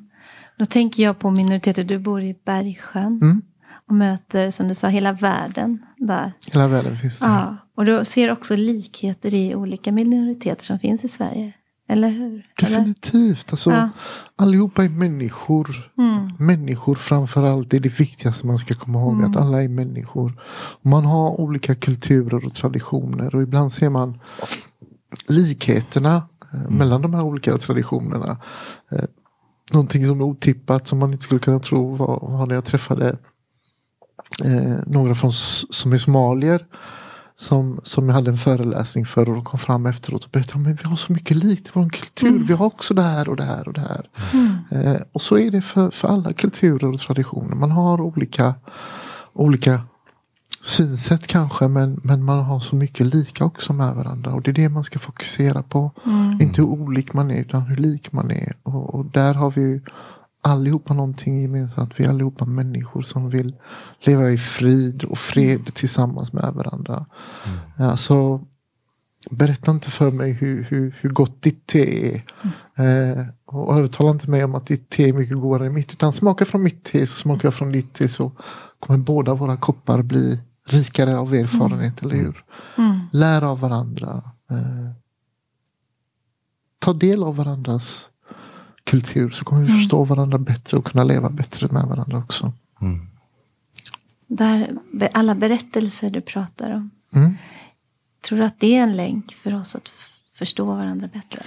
Då 0.58 0.65
tänker 0.65 1.04
jag 1.04 1.19
på 1.19 1.30
minoriteter. 1.32 1.84
Du 1.84 2.00
bor 2.00 2.21
i 2.24 2.36
Bergsjön. 2.45 3.19
Mm. 3.21 3.41
Och 3.88 3.95
möter, 3.95 4.50
som 4.52 4.67
du 4.67 4.76
sa, 4.76 4.88
hela 4.88 5.13
världen 5.13 5.80
där. 5.97 6.32
Hela 6.54 6.67
världen 6.67 6.97
finns 6.97 7.19
det. 7.19 7.28
Ja, 7.28 7.58
och 7.78 7.86
du 7.86 8.06
ser 8.06 8.32
också 8.32 8.56
likheter 8.56 9.34
i 9.34 9.56
olika 9.56 9.91
minoriteter 9.91 10.65
som 10.65 10.80
finns 10.80 11.04
i 11.04 11.08
Sverige. 11.08 11.54
Eller 11.91 12.10
hur? 12.10 12.45
Eller? 12.63 12.77
Definitivt. 12.77 13.51
Alltså, 13.51 13.71
Ja. 13.71 13.89
Allihopa 14.36 14.84
är 14.84 14.89
människor. 14.89 15.91
Mm. 15.97 16.32
Människor 16.39 16.95
framför 16.95 17.43
allt. 17.43 17.69
Det 17.69 17.77
är 17.77 17.82
det 17.82 17.99
viktigaste 17.99 18.47
man 18.47 18.60
ska 18.60 18.75
komma 18.75 18.99
ihåg. 18.99 19.13
Mm. 19.13 19.32
Att 19.32 19.38
alla 19.38 19.63
är 19.63 19.67
människor. 19.67 20.41
Man 20.82 21.06
har 21.06 21.41
olika 21.41 21.75
kulturer 21.75 22.45
och 22.45 22.54
traditioner. 22.54 23.36
Och 23.36 23.41
ibland 23.41 23.71
ser 23.71 23.89
man 23.89 24.19
likheterna 25.27 26.23
eh, 26.54 26.69
mellan 26.69 27.01
de 27.01 27.13
här 27.13 27.23
olika 27.23 27.58
traditionerna. 27.58 28.38
Eh, 28.91 29.04
någonting 29.71 30.06
som 30.06 30.21
är 30.21 30.25
otippat 30.25 30.88
som 30.88 30.99
man 30.99 31.12
inte 31.12 31.23
skulle 31.23 31.39
kunna 31.39 31.60
tro 31.60 31.95
var, 31.95 32.19
var 32.21 32.45
när 32.45 32.56
jag 32.56 32.65
träffade 32.65 33.17
eh, 34.43 34.77
några 34.88 35.15
från, 35.15 35.32
som 35.69 35.93
är 35.93 35.97
somalier. 35.97 36.65
Som, 37.41 37.80
som 37.84 38.08
jag 38.10 38.15
hade 38.15 38.32
en 38.32 38.38
föreläsning 38.38 39.06
för 39.06 39.30
och 39.30 39.36
de 39.36 39.43
kom 39.43 39.60
fram 39.60 39.86
efteråt 39.86 40.23
och 40.23 40.30
berättade 40.32 40.60
men 40.60 40.75
vi 40.75 40.84
har 40.84 40.95
så 40.95 41.13
mycket 41.13 41.38
likt 41.38 41.67
i 41.67 41.71
vår 41.73 41.89
kultur. 41.89 42.43
Vi 42.47 42.54
har 42.54 42.65
också 42.65 42.93
det 42.93 43.01
här 43.01 43.30
och 43.30 43.36
det 43.36 43.43
här 43.43 43.67
och 43.67 43.73
det 43.73 43.82
här. 43.82 44.10
Eh, 44.71 45.01
och 45.12 45.21
så 45.21 45.38
är 45.38 45.51
det 45.51 45.62
för, 45.62 45.91
för 45.91 46.08
alla 46.08 46.34
kulturer 46.34 46.88
och 46.88 46.99
traditioner. 46.99 47.56
Man 47.56 47.71
har 47.71 48.01
olika, 48.01 48.56
olika 49.34 49.82
synsätt 50.62 51.27
kanske 51.27 51.67
men, 51.67 51.99
men 52.04 52.23
man 52.23 52.43
har 52.43 52.60
så 52.60 52.75
mycket 52.75 53.06
lika 53.06 53.45
också 53.45 53.73
med 53.73 53.95
varandra. 53.95 54.34
Och 54.34 54.41
det 54.41 54.51
är 54.51 54.54
det 54.54 54.69
man 54.69 54.84
ska 54.84 54.99
fokusera 54.99 55.63
på. 55.63 55.91
Inte 56.41 56.62
hur 56.62 56.69
olik 56.69 57.13
man 57.13 57.32
är 57.32 57.41
utan 57.41 57.62
hur 57.62 57.77
lik 57.77 58.12
man 58.12 58.32
är. 58.32 58.54
Och, 58.63 58.95
och 58.95 59.06
där 59.06 59.34
har 59.34 59.51
vi 59.51 59.82
allihopa 60.41 60.93
någonting 60.93 61.41
gemensamt. 61.41 61.93
Vi 61.97 62.04
är 62.04 62.10
allihopa 62.10 62.45
människor 62.45 63.01
som 63.01 63.30
vill 63.30 63.56
leva 63.99 64.32
i 64.32 64.38
frid 64.38 65.04
och 65.04 65.17
fred 65.17 65.73
tillsammans 65.73 66.34
med 66.34 66.54
varandra. 66.54 67.06
Alltså, 67.77 68.41
berätta 69.30 69.71
inte 69.71 69.91
för 69.91 70.12
mig 70.12 70.32
hur, 70.32 70.63
hur, 70.63 70.95
hur 71.01 71.10
gott 71.10 71.41
ditt 71.41 71.67
te 71.67 72.15
är. 72.15 72.23
Eh, 72.75 73.25
och 73.45 73.77
övertala 73.77 74.12
inte 74.12 74.30
mig 74.30 74.43
om 74.43 74.56
att 74.56 74.65
ditt 74.65 74.89
te 74.89 75.10
är 75.10 75.13
mycket 75.13 75.38
godare 75.38 75.67
än 75.67 75.73
mitt. 75.73 75.93
Utan 75.93 76.13
smaka 76.13 76.45
från 76.45 76.63
mitt 76.63 76.84
te 76.84 77.08
så 77.08 77.15
smakar 77.15 77.45
jag 77.47 77.54
från 77.54 77.71
ditt 77.71 77.93
te 77.93 78.10
så 78.10 78.32
kommer 78.80 78.99
båda 78.99 79.34
våra 79.34 79.58
koppar 79.58 80.01
bli 80.01 80.39
rikare 80.67 81.17
av 81.17 81.34
erfarenhet, 81.34 82.04
eller 82.04 82.15
hur? 82.15 82.43
Mm. 82.77 82.99
Lär 83.12 83.41
av 83.41 83.60
varandra. 83.60 84.23
Eh, 84.51 84.91
ta 86.80 86.93
del 86.93 87.23
av 87.23 87.36
varandras 87.36 88.11
kultur 88.84 89.30
så 89.30 89.46
kommer 89.46 89.62
vi 89.62 89.72
förstå 89.72 90.04
varandra 90.04 90.38
bättre 90.38 90.78
och 90.78 90.86
kunna 90.86 91.04
leva 91.04 91.30
bättre 91.30 91.67
med 91.72 91.84
varandra 91.84 92.17
också. 92.17 92.54
Mm. 92.82 93.08
Där, 94.28 94.70
alla 95.13 95.36
berättelser 95.36 96.10
du 96.10 96.22
pratar 96.22 96.72
om. 96.72 96.89
Mm. 97.13 97.34
Tror 98.22 98.39
du 98.39 98.46
att 98.46 98.60
det 98.60 98.76
är 98.78 98.84
en 98.84 98.96
länk 98.96 99.34
för 99.34 99.54
oss 99.56 99.76
att 99.76 99.91
förstå 100.34 100.65
varandra 100.65 101.10
bättre? 101.13 101.41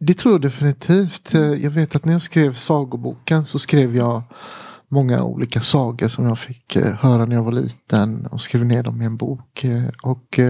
Det 0.00 0.14
tror 0.14 0.34
jag 0.34 0.40
definitivt. 0.40 1.34
Eh, 1.34 1.40
Jag 1.40 1.70
vet 1.70 1.96
att 1.96 2.04
när 2.04 2.12
jag 2.12 2.22
skrev 2.22 2.54
sagoboken 2.54 3.44
så 3.44 3.58
skrev 3.58 3.96
jag 3.96 4.22
många 4.88 5.22
olika 5.22 5.60
sagor 5.60 6.08
som 6.08 6.24
jag 6.24 6.38
fick 6.38 6.76
eh, 6.76 6.94
höra 6.94 7.24
när 7.26 7.36
jag 7.36 7.42
var 7.42 7.52
liten 7.52 8.26
och 8.26 8.40
skrev 8.40 8.64
ner 8.64 8.82
dem 8.82 9.02
i 9.02 9.04
en 9.04 9.16
bok. 9.16 9.64
Eh, 9.64 9.88
Och 10.02 10.40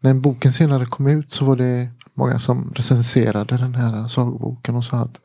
när 0.00 0.14
boken 0.14 0.52
senare 0.52 0.86
kom 0.86 1.06
ut 1.06 1.30
så 1.32 1.44
var 1.44 1.56
det 1.56 1.88
många 2.16 2.38
som 2.38 2.72
recenserade 2.74 3.56
den 3.56 3.74
här 3.74 4.08
sagoboken 4.08 4.76
och 4.76 4.84
sa 4.84 4.96
att 4.96 5.20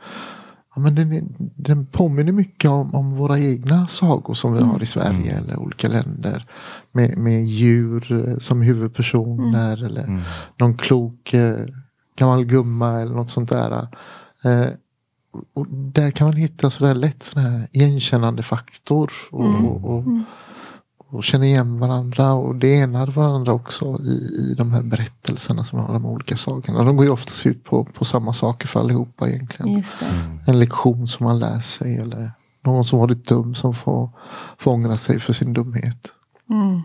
ja, 0.76 0.82
men 0.82 0.96
den, 0.96 1.36
den 1.56 1.86
påminner 1.86 2.32
mycket 2.32 2.70
om, 2.70 2.96
om 2.96 3.16
våra 3.16 3.40
egna 3.40 3.88
sagor 3.88 4.34
som 4.34 4.54
vi 4.54 4.64
har 4.64 4.84
i 4.84 4.86
Sverige 4.86 5.38
eller 5.38 5.60
olika 5.60 5.88
länder. 5.88 6.46
Med, 6.92 7.18
med 7.18 7.46
djur 7.46 8.28
eh, 8.28 8.38
som 8.38 8.62
huvudpersoner 8.62 9.86
eller 9.86 10.26
någon 10.58 10.78
klok 10.78 11.34
eh, 11.34 11.66
gammal 12.16 12.46
gumma 12.46 13.02
eller 13.02 13.16
något 13.16 13.30
sånt 13.30 13.50
där. 13.50 13.88
Eh, 14.44 14.68
och 15.54 15.68
där 15.70 16.12
kan 16.12 16.28
man 16.28 16.36
hitta 16.36 16.70
sådär 16.70 16.96
lätt 16.96 17.32
här 17.36 17.68
igenkännande 17.72 18.44
faktor. 18.44 19.12
Och, 19.32 19.66
och, 19.66 19.98
och, 19.98 20.04
och 21.12 21.24
känna 21.24 21.46
igen 21.46 21.80
varandra 21.80 22.34
och 22.34 22.56
det 22.56 22.80
enar 22.80 23.08
varandra 23.08 23.54
också 23.54 24.00
i, 24.02 24.52
i 24.52 24.56
de 24.58 24.74
här 24.74 24.82
berättelserna 24.82 25.64
som 25.64 25.80
har 25.80 25.94
de 25.94 26.06
olika 26.06 26.38
sagorna. 26.38 26.84
De 26.84 26.96
går 26.96 27.06
ju 27.06 27.12
oftast 27.12 27.46
ut 27.46 27.64
på, 27.64 27.86
på 27.86 28.06
samma 28.06 28.34
saker 28.34 28.68
för 28.68 28.80
allihopa 28.80 29.30
egentligen. 29.30 29.74
Just 29.78 30.00
det. 30.00 30.52
En 30.52 30.60
lektion 30.60 31.08
som 31.08 31.24
man 31.24 31.40
lär 31.40 31.60
sig 31.60 31.98
eller 31.98 32.32
någon 32.64 32.84
som 32.84 33.00
varit 33.00 33.28
dum 33.28 33.56
som 33.56 33.74
får, 33.74 34.10
får 34.58 34.72
ångra 34.72 34.98
sig 34.98 35.20
för 35.20 35.34
sin 35.34 35.54
dumhet. 35.54 36.14
Mm. 36.50 36.82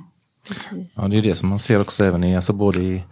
Ja, 0.94 1.08
det 1.08 1.18
är 1.18 1.22
det 1.22 1.36
som 1.36 1.48
man 1.48 1.58
ser 1.58 1.80
också 1.80 2.04
även 2.04 2.24
i, 2.24 2.36
alltså 2.36 2.52
både 2.52 2.78
i 2.78 3.04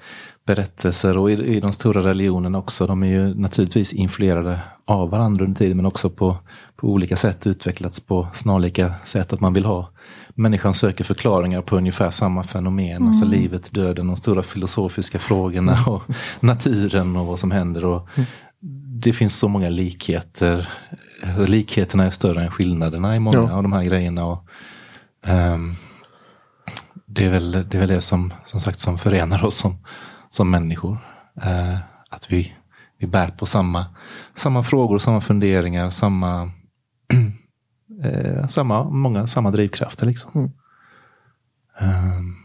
berättelser 0.46 1.18
och 1.18 1.31
i, 1.31 1.35
i 1.35 1.61
de 1.61 1.72
stora 1.72 2.00
religionerna 2.00 2.59
också. 2.59 2.87
De 2.87 3.03
är 3.03 3.07
ju 3.07 3.35
naturligtvis 3.35 3.92
influerade 3.92 4.61
av 4.85 5.11
varandra 5.11 5.44
under 5.44 5.59
tiden 5.59 5.77
men 5.77 5.87
också 5.87 6.11
på, 6.11 6.37
på 6.77 6.88
olika 6.88 7.16
sätt 7.16 7.46
utvecklats 7.46 8.00
på 8.00 8.29
snarlika 8.33 8.94
sätt. 9.05 9.33
Att 9.33 9.40
man 9.40 9.55
vill 9.55 9.64
ha 9.64 9.90
människan 10.34 10.74
söker 10.74 11.04
förklaringar 11.04 11.62
på 11.62 11.76
ungefär 11.76 12.10
samma 12.10 12.42
fenomen. 12.42 12.96
Mm. 12.96 13.08
Alltså 13.08 13.24
livet, 13.24 13.72
döden, 13.72 14.06
de 14.06 14.16
stora 14.16 14.42
filosofiska 14.42 15.18
frågorna 15.18 15.78
och 15.86 16.02
naturen 16.40 17.16
och 17.16 17.26
vad 17.26 17.38
som 17.38 17.50
händer. 17.50 17.84
Och 17.84 18.08
det 19.02 19.12
finns 19.12 19.38
så 19.38 19.48
många 19.48 19.68
likheter. 19.68 20.68
Likheterna 21.46 22.06
är 22.06 22.10
större 22.10 22.42
än 22.42 22.50
skillnaderna 22.50 23.16
i 23.16 23.20
många 23.20 23.36
ja. 23.36 23.52
av 23.52 23.62
de 23.62 23.72
här 23.72 23.84
grejerna. 23.84 24.24
Och, 24.24 24.48
um, 25.26 25.76
det, 27.06 27.24
är 27.24 27.30
väl, 27.30 27.52
det 27.52 27.76
är 27.76 27.78
väl 27.78 27.88
det 27.88 28.00
som, 28.00 28.32
som 28.44 28.60
sagt 28.60 28.78
som 28.78 28.98
förenar 28.98 29.44
oss 29.44 29.56
som, 29.56 29.78
som 30.30 30.50
människor. 30.50 30.98
Uh, 31.36 31.78
att 32.10 32.32
vi, 32.32 32.52
vi 32.98 33.06
bär 33.06 33.28
på 33.28 33.46
samma, 33.46 33.86
samma 34.34 34.62
frågor, 34.62 34.98
samma 34.98 35.20
funderingar, 35.20 35.90
samma 35.90 36.50
eh, 38.02 38.46
samma, 38.46 38.85
många 38.85 39.26
samma 39.26 39.50
drivkrafter. 39.50 40.07
Liksom. 40.07 40.30
Mm. 40.35 40.50
Um. 41.80 42.37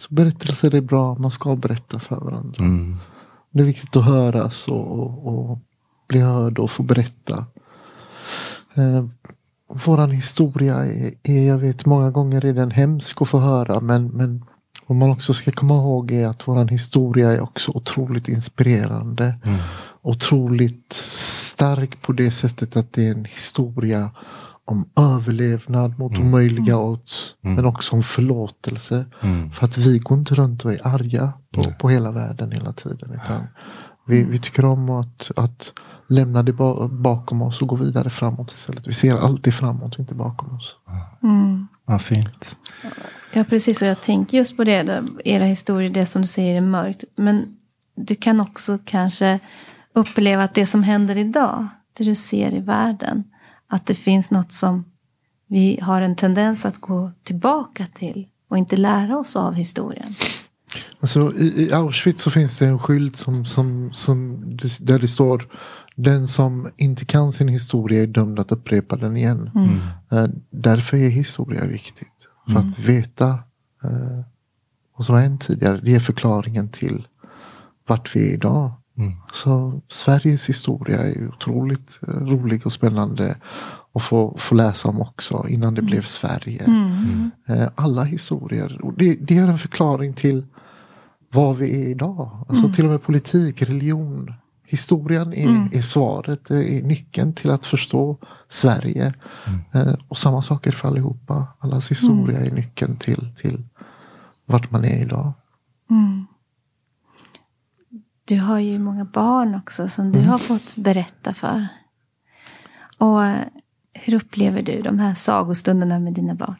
Så 0.00 0.14
berättelser 0.14 0.74
är 0.74 0.80
bra, 0.80 1.14
man 1.14 1.30
ska 1.30 1.56
berätta 1.56 1.98
för 1.98 2.16
varandra. 2.16 2.64
Mm. 2.64 2.96
Det 3.50 3.60
är 3.60 3.64
viktigt 3.64 3.96
att 3.96 4.04
höras 4.04 4.68
och, 4.68 4.92
och, 4.92 5.26
och 5.26 5.58
bli 6.08 6.20
hörd 6.20 6.58
och 6.58 6.70
få 6.70 6.82
berätta. 6.82 7.46
Eh, 8.74 9.04
våran 9.86 10.10
historia 10.10 10.84
är, 10.84 11.12
är, 11.22 11.46
jag 11.46 11.58
vet 11.58 11.86
många 11.86 12.10
gånger 12.10 12.44
är 12.44 12.52
den 12.52 12.70
hemsk 12.70 13.22
att 13.22 13.28
få 13.28 13.38
höra 13.38 13.80
men, 13.80 14.08
men 14.08 14.44
vad 14.86 14.98
man 14.98 15.10
också 15.10 15.34
ska 15.34 15.52
komma 15.52 15.74
ihåg 15.74 16.10
är 16.10 16.28
att 16.28 16.48
våran 16.48 16.68
historia 16.68 17.32
är 17.32 17.40
också 17.40 17.72
otroligt 17.74 18.28
inspirerande. 18.28 19.34
Mm. 19.44 19.58
Otroligt 20.02 20.92
stark 20.92 22.02
på 22.02 22.12
det 22.12 22.30
sättet 22.30 22.76
att 22.76 22.92
det 22.92 23.06
är 23.06 23.10
en 23.10 23.24
historia 23.24 24.10
om 24.64 24.88
överlevnad 24.96 25.98
mot 25.98 26.12
mm. 26.12 26.26
omöjliga 26.26 26.78
odds. 26.78 27.34
Mm. 27.44 27.56
Men 27.56 27.66
också 27.66 27.96
om 27.96 28.02
förlåtelse. 28.02 29.06
Mm. 29.22 29.50
För 29.50 29.64
att 29.64 29.78
vi 29.78 29.98
går 29.98 30.18
inte 30.18 30.34
runt 30.34 30.64
och 30.64 30.72
är 30.72 30.86
arga 30.86 31.32
på, 31.52 31.62
på 31.62 31.88
hela 31.90 32.10
världen 32.10 32.52
hela 32.52 32.72
tiden. 32.72 33.20
Utan 33.24 33.46
vi, 34.06 34.24
vi 34.24 34.38
tycker 34.38 34.64
om 34.64 34.90
att, 34.90 35.30
att 35.36 35.72
lämna 36.08 36.42
det 36.42 36.52
bakom 36.90 37.42
oss 37.42 37.62
och 37.62 37.68
gå 37.68 37.76
vidare 37.76 38.10
framåt 38.10 38.52
istället. 38.52 38.86
Vi 38.86 38.94
ser 38.94 39.16
alltid 39.16 39.54
framåt, 39.54 39.98
inte 39.98 40.14
bakom 40.14 40.56
oss. 40.56 40.76
Mm. 41.22 41.66
Vad 41.84 42.02
fint. 42.02 42.56
Ja, 43.32 43.44
precis. 43.44 43.82
Och 43.82 43.88
jag 43.88 44.02
tänker 44.02 44.38
just 44.38 44.56
på 44.56 44.64
det, 44.64 45.02
era 45.24 45.44
historier, 45.44 45.90
det 45.90 46.06
som 46.06 46.22
du 46.22 46.28
säger 46.28 46.56
är 46.56 46.60
mörkt. 46.60 47.04
Men 47.16 47.56
du 47.96 48.14
kan 48.14 48.40
också 48.40 48.78
kanske 48.84 49.38
uppleva 49.92 50.44
att 50.44 50.54
det 50.54 50.66
som 50.66 50.82
händer 50.82 51.18
idag, 51.18 51.66
det 51.92 52.04
du 52.04 52.14
ser 52.14 52.54
i 52.54 52.60
världen, 52.60 53.24
att 53.68 53.86
det 53.86 53.94
finns 53.94 54.30
något 54.30 54.52
som 54.52 54.84
vi 55.48 55.78
har 55.82 56.02
en 56.02 56.16
tendens 56.16 56.64
att 56.64 56.80
gå 56.80 57.12
tillbaka 57.22 57.86
till 57.94 58.28
och 58.50 58.58
inte 58.58 58.76
lära 58.76 59.18
oss 59.18 59.36
av 59.36 59.54
historien. 59.54 60.14
Alltså, 61.00 61.32
i, 61.36 61.66
I 61.66 61.72
Auschwitz 61.72 62.22
så 62.22 62.30
finns 62.30 62.58
det 62.58 62.66
en 62.66 62.78
skylt 62.78 63.16
som, 63.16 63.44
som, 63.44 63.92
som, 63.92 64.40
där 64.80 64.98
det 64.98 65.08
står 65.08 65.48
Den 65.96 66.26
som 66.26 66.68
inte 66.76 67.04
kan 67.04 67.32
sin 67.32 67.48
historia 67.48 68.02
är 68.02 68.06
dömd 68.06 68.38
att 68.38 68.52
upprepa 68.52 68.96
den 68.96 69.16
igen. 69.16 69.50
Mm. 69.54 69.80
Uh, 70.12 70.30
därför 70.50 70.96
är 70.96 71.08
historia 71.08 71.64
viktigt. 71.64 72.28
För 72.46 72.56
mm. 72.56 72.70
att 72.70 72.78
veta 72.78 73.28
uh, 73.84 74.20
vad 74.96 75.06
som 75.06 75.14
har 75.14 75.22
hänt 75.22 75.40
tidigare. 75.40 75.80
Det 75.82 75.94
är 75.94 76.00
förklaringen 76.00 76.68
till 76.68 77.06
vart 77.86 78.16
vi 78.16 78.28
är 78.30 78.34
idag. 78.34 78.72
Mm. 78.98 79.12
Så 79.32 79.80
Sveriges 79.88 80.48
historia 80.48 80.98
är 80.98 81.28
otroligt 81.28 82.00
uh, 82.08 82.14
rolig 82.14 82.66
och 82.66 82.72
spännande 82.72 83.36
att 83.94 84.02
få, 84.02 84.36
få 84.38 84.54
läsa 84.54 84.88
om 84.88 85.00
också 85.00 85.44
innan 85.48 85.74
det 85.74 85.80
mm. 85.80 85.90
blev 85.90 86.02
Sverige. 86.02 86.64
Mm. 86.64 87.30
alla 87.74 88.04
historier. 88.04 88.80
Och 88.82 88.92
det, 88.98 89.14
det 89.14 89.36
är 89.36 89.48
en 89.48 89.58
förklaring 89.58 90.14
till 90.14 90.46
vad 91.32 91.56
vi 91.56 91.82
är 91.82 91.88
idag. 91.88 92.44
Alltså 92.48 92.64
mm. 92.64 92.74
till 92.74 92.84
och 92.84 92.90
med 92.90 93.02
politik, 93.02 93.62
religion. 93.62 94.34
Historien 94.66 95.32
är, 95.32 95.48
mm. 95.48 95.68
är 95.72 95.82
svaret, 95.82 96.50
är 96.50 96.82
nyckeln 96.82 97.32
till 97.32 97.50
att 97.50 97.66
förstå 97.66 98.18
Sverige. 98.48 99.14
Mm. 99.46 99.88
Eh, 99.88 99.94
och 100.08 100.18
samma 100.18 100.42
sak 100.42 100.66
är 100.66 100.72
för 100.72 100.88
allihopa. 100.88 101.46
Allas 101.58 101.90
historia 101.90 102.38
mm. 102.38 102.52
är 102.52 102.56
nyckeln 102.56 102.96
till, 102.96 103.34
till 103.36 103.64
vart 104.46 104.70
man 104.70 104.84
är 104.84 105.02
idag. 105.02 105.32
Du 108.24 108.38
har 108.38 108.58
ju 108.58 108.78
många 108.78 109.04
barn 109.04 109.54
också 109.54 109.88
som 109.88 110.12
du 110.12 110.18
mm. 110.18 110.30
har 110.30 110.38
fått 110.38 110.76
berätta 110.76 111.34
för. 111.34 111.68
Och 112.98 113.20
hur 113.94 114.14
upplever 114.14 114.62
du 114.62 114.82
de 114.82 114.98
här 114.98 115.14
sagostunderna 115.14 115.98
med 115.98 116.12
dina 116.12 116.34
barn? 116.34 116.56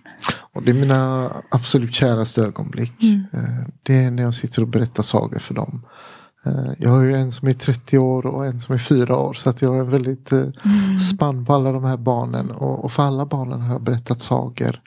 Och 0.53 0.63
det 0.63 0.71
är 0.71 0.75
mina 0.75 1.31
absolut 1.49 1.95
käraste 1.95 2.43
ögonblick. 2.43 3.03
Mm. 3.03 3.25
Eh, 3.33 3.67
det 3.83 4.05
är 4.05 4.11
när 4.11 4.23
jag 4.23 4.35
sitter 4.35 4.63
och 4.63 4.69
berättar 4.69 5.03
sagor 5.03 5.39
för 5.39 5.55
dem. 5.55 5.87
Eh, 6.47 6.73
jag 6.79 6.91
har 6.91 7.03
ju 7.03 7.15
en 7.15 7.33
som 7.33 7.49
är 7.49 7.53
30 7.53 7.99
år 7.99 8.27
och 8.27 8.47
en 8.47 8.61
som 8.61 8.75
är 8.75 8.79
4 8.79 9.17
år. 9.17 9.33
Så 9.33 9.51
att 9.51 9.63
jag 9.63 9.79
är 9.79 9.85
väldigt 9.85 10.33
eh, 10.33 10.39
mm. 10.41 10.99
spann 10.99 11.47
på 11.47 11.55
alla 11.55 11.73
de 11.73 11.85
här 11.85 11.97
barnen. 11.97 12.51
Och, 12.51 12.93
för 12.93 13.03
alla 13.03 13.27
barnen 13.27 13.61
har 13.61 13.73
jag 13.73 13.83
berättat 13.83 14.21
sagor. 14.21 14.81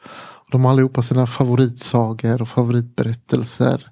De 0.52 0.66
har 0.66 0.72
allihopa 0.72 1.02
sina 1.02 1.28
favoritsagor 1.28 2.42
och 2.42 2.50
favoritberättelser. 2.50 3.92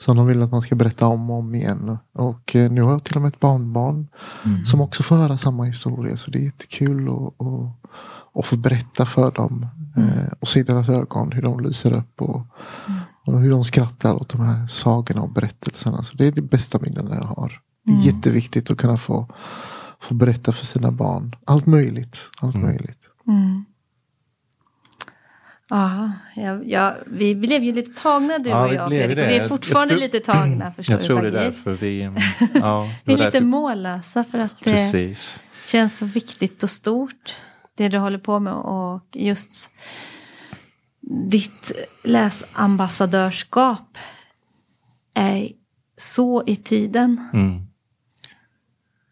Som 0.00 0.16
de 0.16 0.26
vill 0.26 0.42
att 0.42 0.50
man 0.50 0.62
ska 0.62 0.74
berätta 0.74 1.06
om 1.06 1.30
och 1.30 1.38
om 1.38 1.54
igen. 1.54 1.98
Och 2.14 2.50
nu 2.54 2.82
har 2.82 2.90
jag 2.90 3.04
till 3.04 3.16
och 3.16 3.22
med 3.22 3.28
ett 3.28 3.40
barnbarn. 3.40 4.08
Mm. 4.44 4.64
Som 4.64 4.80
också 4.80 5.02
får 5.02 5.16
höra 5.16 5.38
samma 5.38 5.64
historia. 5.64 6.16
Så 6.16 6.30
det 6.30 6.38
är 6.38 6.42
jättekul 6.42 7.08
att, 7.08 7.46
att, 7.46 7.90
att 8.34 8.46
få 8.46 8.56
berätta 8.56 9.06
för 9.06 9.30
dem. 9.30 9.66
Mm. 9.96 10.08
Eh, 10.08 10.28
och 10.40 10.48
se 10.48 10.62
deras 10.62 10.88
ögon, 10.88 11.32
hur 11.32 11.42
de 11.42 11.60
lyser 11.60 11.92
upp. 11.92 12.22
Och, 12.22 12.46
mm. 12.86 13.00
och, 13.26 13.40
hur 13.40 13.50
de 13.50 13.64
skrattar 13.64 14.14
åt 14.14 14.28
de 14.28 14.40
här 14.40 14.66
sagorna 14.66 15.22
och 15.22 15.32
berättelserna. 15.32 16.02
Så 16.02 16.16
det 16.16 16.26
är 16.26 16.32
det 16.32 16.42
bästa 16.42 16.78
minnena 16.78 17.14
jag 17.14 17.24
har. 17.24 17.60
Det 17.84 17.90
är 17.90 17.94
mm. 17.94 18.06
jätteviktigt 18.06 18.70
att 18.70 18.78
kunna 18.78 18.96
få, 18.96 19.28
få 20.00 20.14
berätta 20.14 20.52
för 20.52 20.66
sina 20.66 20.90
barn. 20.90 21.36
Allt 21.44 21.66
möjligt. 21.66 22.20
Allt 22.40 22.54
mm. 22.54 22.66
möjligt. 22.66 23.00
Mm. 23.26 23.64
Ja, 25.68 26.12
ja, 26.64 26.96
vi 27.06 27.34
blev 27.34 27.62
ju 27.62 27.72
lite 27.72 28.02
tagna 28.02 28.38
du 28.38 28.50
ja, 28.50 28.66
och 28.66 28.74
jag 28.74 28.88
Fredrik. 28.88 29.18
Och 29.18 29.30
vi 29.30 29.36
är 29.36 29.48
fortfarande 29.48 29.94
tror, 29.94 30.00
lite 30.00 30.20
tagna. 30.20 30.72
Förstår 30.76 30.96
jag 30.96 31.04
tror 31.04 31.22
det 31.22 31.28
är 31.28 31.32
därför 31.32 31.72
vi... 31.72 32.02
Ja, 32.54 32.90
vi 33.04 33.12
är 33.12 33.16
lite 33.16 33.30
därför... 33.30 33.40
mållösa 33.40 34.24
för 34.24 34.38
att 34.38 34.54
det 34.64 35.16
känns 35.64 35.98
så 35.98 36.06
viktigt 36.06 36.62
och 36.62 36.70
stort 36.70 37.34
det 37.74 37.88
du 37.88 37.98
håller 37.98 38.18
på 38.18 38.38
med 38.38 38.52
och 38.52 39.02
just 39.12 39.68
ditt 41.30 41.72
läsambassadörskap 42.04 43.98
är 45.14 45.48
så 45.96 46.42
i 46.46 46.56
tiden. 46.56 47.28
Mm. 47.32 47.66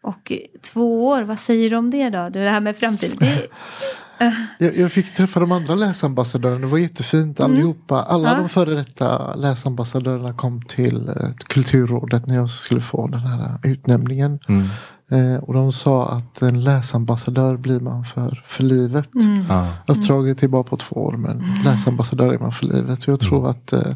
Och 0.03 0.33
två 0.63 1.07
år, 1.07 1.23
vad 1.23 1.41
säger 1.41 1.71
du 1.71 1.77
om 1.77 1.91
det 1.91 2.11
då? 2.11 2.29
Det 2.29 2.51
här 2.51 2.61
med 2.61 2.77
framtiden. 2.77 3.19
Det, 3.19 3.47
jag, 4.59 4.77
jag, 4.77 4.93
fick 4.93 5.13
träffa 5.13 5.41
de 5.41 5.53
andra 5.53 5.75
läsambassadörerna. 5.75 6.61
Det 6.61 6.67
var 6.67 6.79
jättefint 6.79 7.41
mm. 7.41 7.53
allihopa. 7.53 8.03
Alla 8.03 8.31
ja. 8.31 8.37
de 8.37 8.49
före 8.49 8.75
detta 8.75 9.35
läsambassadörerna 9.35 10.33
kom 10.33 10.63
till 10.63 11.09
eh, 11.09 11.29
Kulturrådet 11.49 12.27
när 12.27 12.35
jag 12.35 12.51
skulle 12.51 12.81
få 12.81 13.07
den 13.07 13.21
här 13.21 13.59
utnämningen. 13.63 14.39
Mm. 14.49 14.69
Eh, 15.11 15.43
och 15.43 15.55
de 15.55 15.73
sa 15.73 16.09
att 16.09 16.43
en 16.43 16.65
läsambassadör 16.65 17.57
blir 17.57 17.81
man 17.81 18.05
för, 18.05 18.43
för 18.47 18.63
livet. 18.63 19.15
Mm. 19.15 19.45
Ah. 19.51 19.67
Uppdraget 19.87 20.43
är 20.43 20.49
bara 20.49 20.63
på 20.63 20.77
två 20.77 20.97
år 20.97 21.17
men 21.17 21.41
mm. 21.41 21.63
läsambassadör 21.65 22.33
är 22.35 22.39
man 22.39 22.53
för 22.53 22.67
livet. 22.67 23.03
Så 23.03 23.11
jag 23.11 23.21
tror 23.21 23.39
mm. 23.39 23.51
att 23.51 23.73
eh, 23.73 23.95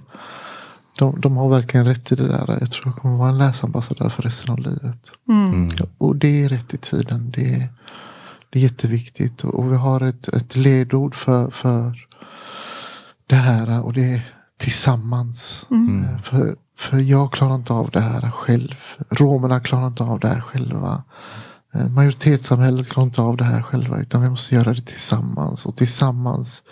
de, 0.98 1.20
de 1.20 1.36
har 1.36 1.48
verkligen 1.48 1.86
rätt 1.86 2.12
i 2.12 2.14
det 2.14 2.28
där. 2.28 2.58
Jag 2.60 2.70
tror 2.70 2.86
jag 2.86 2.96
kommer 2.96 3.16
vara 3.16 3.28
en 3.28 3.38
läsambassadör 3.38 4.08
för 4.08 4.22
resten 4.22 4.52
av 4.52 4.58
livet. 4.58 5.12
Mm. 5.28 5.52
mm. 5.52 5.68
Och 5.98 6.16
det 6.16 6.44
är 6.44 6.48
rätt 6.48 6.74
i 6.74 6.76
tiden. 6.76 7.32
Det 7.36 7.54
är, 7.54 7.68
det 8.50 8.58
är 8.58 8.62
jätteviktigt. 8.62 9.44
Och 9.44 9.72
vi 9.72 9.76
har 9.76 10.00
ett, 10.00 10.28
ett 10.28 10.56
ledord 10.56 11.14
för, 11.14 11.50
för 11.50 12.06
det 13.26 13.36
här 13.36 13.82
och 13.84 13.92
det 13.92 14.04
är 14.04 14.34
tillsammans. 14.56 15.66
Mm. 15.70 16.04
Eh, 16.04 16.22
för 16.22 16.56
för 16.80 16.98
jag 16.98 17.32
klarar 17.32 17.54
inte 17.54 17.72
av 17.72 17.90
det 17.90 18.00
här 18.00 18.30
själv. 18.30 18.74
Romerna 19.10 19.60
klarar 19.60 19.86
inte 19.86 20.04
av 20.04 20.20
det 20.20 20.28
här 20.28 20.40
själva. 20.40 21.02
Eh, 21.74 21.88
majoritetssamhället 21.88 22.88
klarar 22.88 23.06
inte 23.06 23.22
av 23.22 23.36
det 23.36 23.44
här 23.44 23.62
själva. 23.62 24.00
Utan 24.00 24.22
vi 24.22 24.30
måste 24.30 24.54
göra 24.54 24.74
det 24.74 24.82
tillsammans. 24.82 25.66
Och 25.66 25.76
tillsammans 25.76 26.62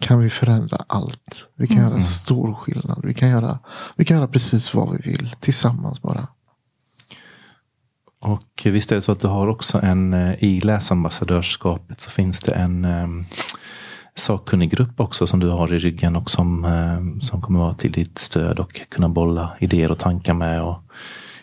kan 0.00 0.18
vi 0.18 0.30
förändra 0.30 0.84
allt. 0.86 1.48
Vi 1.56 1.66
kan 1.66 1.78
mm. 1.78 1.90
göra 1.90 2.02
stor 2.02 2.54
skillnad. 2.54 3.00
Vi 3.04 3.14
kan, 3.14 3.28
göra, 3.28 3.58
vi 3.96 4.04
kan 4.04 4.16
göra 4.16 4.28
precis 4.28 4.74
vad 4.74 4.90
vi 4.92 5.10
vill. 5.10 5.34
Tillsammans 5.40 6.02
bara. 6.02 6.28
Och 8.24 8.62
visst 8.64 8.92
är 8.92 8.96
det 8.96 9.02
så 9.02 9.12
att 9.12 9.20
du 9.20 9.26
har 9.26 9.46
också 9.46 9.80
en, 9.82 10.14
eh, 10.14 10.44
i 10.44 10.60
läsambassadörskapet 10.60 12.00
så 12.00 12.10
finns 12.10 12.40
det 12.40 12.52
en, 12.52 12.84
ehm, 12.84 13.24
sakkunnig 14.14 14.70
grupp 14.70 15.00
också 15.00 15.26
som 15.26 15.40
du 15.40 15.48
har 15.48 15.74
i 15.74 15.78
ryggen 15.78 16.16
och 16.16 16.30
som, 16.30 16.64
eh, 16.64 17.20
som 17.20 17.42
kommer 17.42 17.58
vara 17.58 17.74
till 17.74 17.92
ditt 17.92 18.18
stöd 18.18 18.58
och 18.58 18.80
kunna 18.88 19.08
bolla 19.08 19.50
idéer 19.58 19.90
och 19.90 19.98
tankar 19.98 20.34
med. 20.34 20.62
Och 20.62 20.82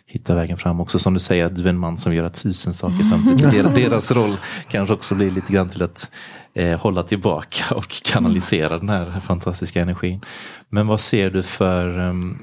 hitta 0.06 0.36
vägen 0.36 0.58
fram 0.58 0.82
också. 0.82 1.00
Som 1.00 1.14
du 1.14 1.20
säger, 1.20 1.46
att 1.46 1.56
du 1.56 1.64
är 1.64 1.70
en 1.70 1.80
man 1.80 1.98
som 1.98 2.16
gör 2.16 2.30
tusen 2.30 2.74
saker 2.74 3.04
samtidigt. 3.04 3.76
Deras 3.76 4.12
roll 4.12 4.38
kanske 4.70 4.94
också 4.94 5.16
blir 5.16 5.32
lite 5.32 5.54
grann 5.54 5.70
till 5.70 5.84
att 5.84 6.12
eh, 6.54 6.80
hålla 6.80 7.04
tillbaka 7.04 7.76
och 7.76 7.90
kanalisera 7.90 8.78
den 8.78 8.90
här 8.90 9.20
fantastiska 9.20 9.82
energin. 9.82 10.22
Men 10.70 10.88
vad 10.88 11.00
ser 11.00 11.30
du 11.30 11.44
för 11.44 12.00
um, 12.00 12.40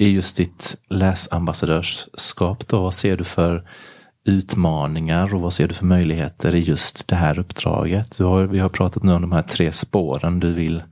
i 0.00 0.10
just 0.10 0.36
ditt 0.36 0.76
läsambassadörskap 0.88 2.68
då? 2.68 2.82
Vad 2.82 2.94
ser 2.94 3.16
du 3.16 3.24
för 3.24 3.68
utmaningar 4.24 5.34
och 5.34 5.40
vad 5.40 5.52
ser 5.52 5.68
du 5.68 5.74
för 5.74 5.84
möjligheter 5.84 6.54
i 6.54 6.58
just 6.58 7.08
det 7.08 7.16
här 7.16 7.38
uppdraget? 7.38 8.18
Du 8.18 8.24
har, 8.24 8.46
vi 8.46 8.58
har 8.58 8.68
pratat 8.68 9.02
nu 9.02 9.12
om 9.12 9.22
de 9.22 9.32
här 9.32 9.42
tre 9.42 9.72
spåren 9.72 10.40
du 10.40 10.52
vill 10.52 10.82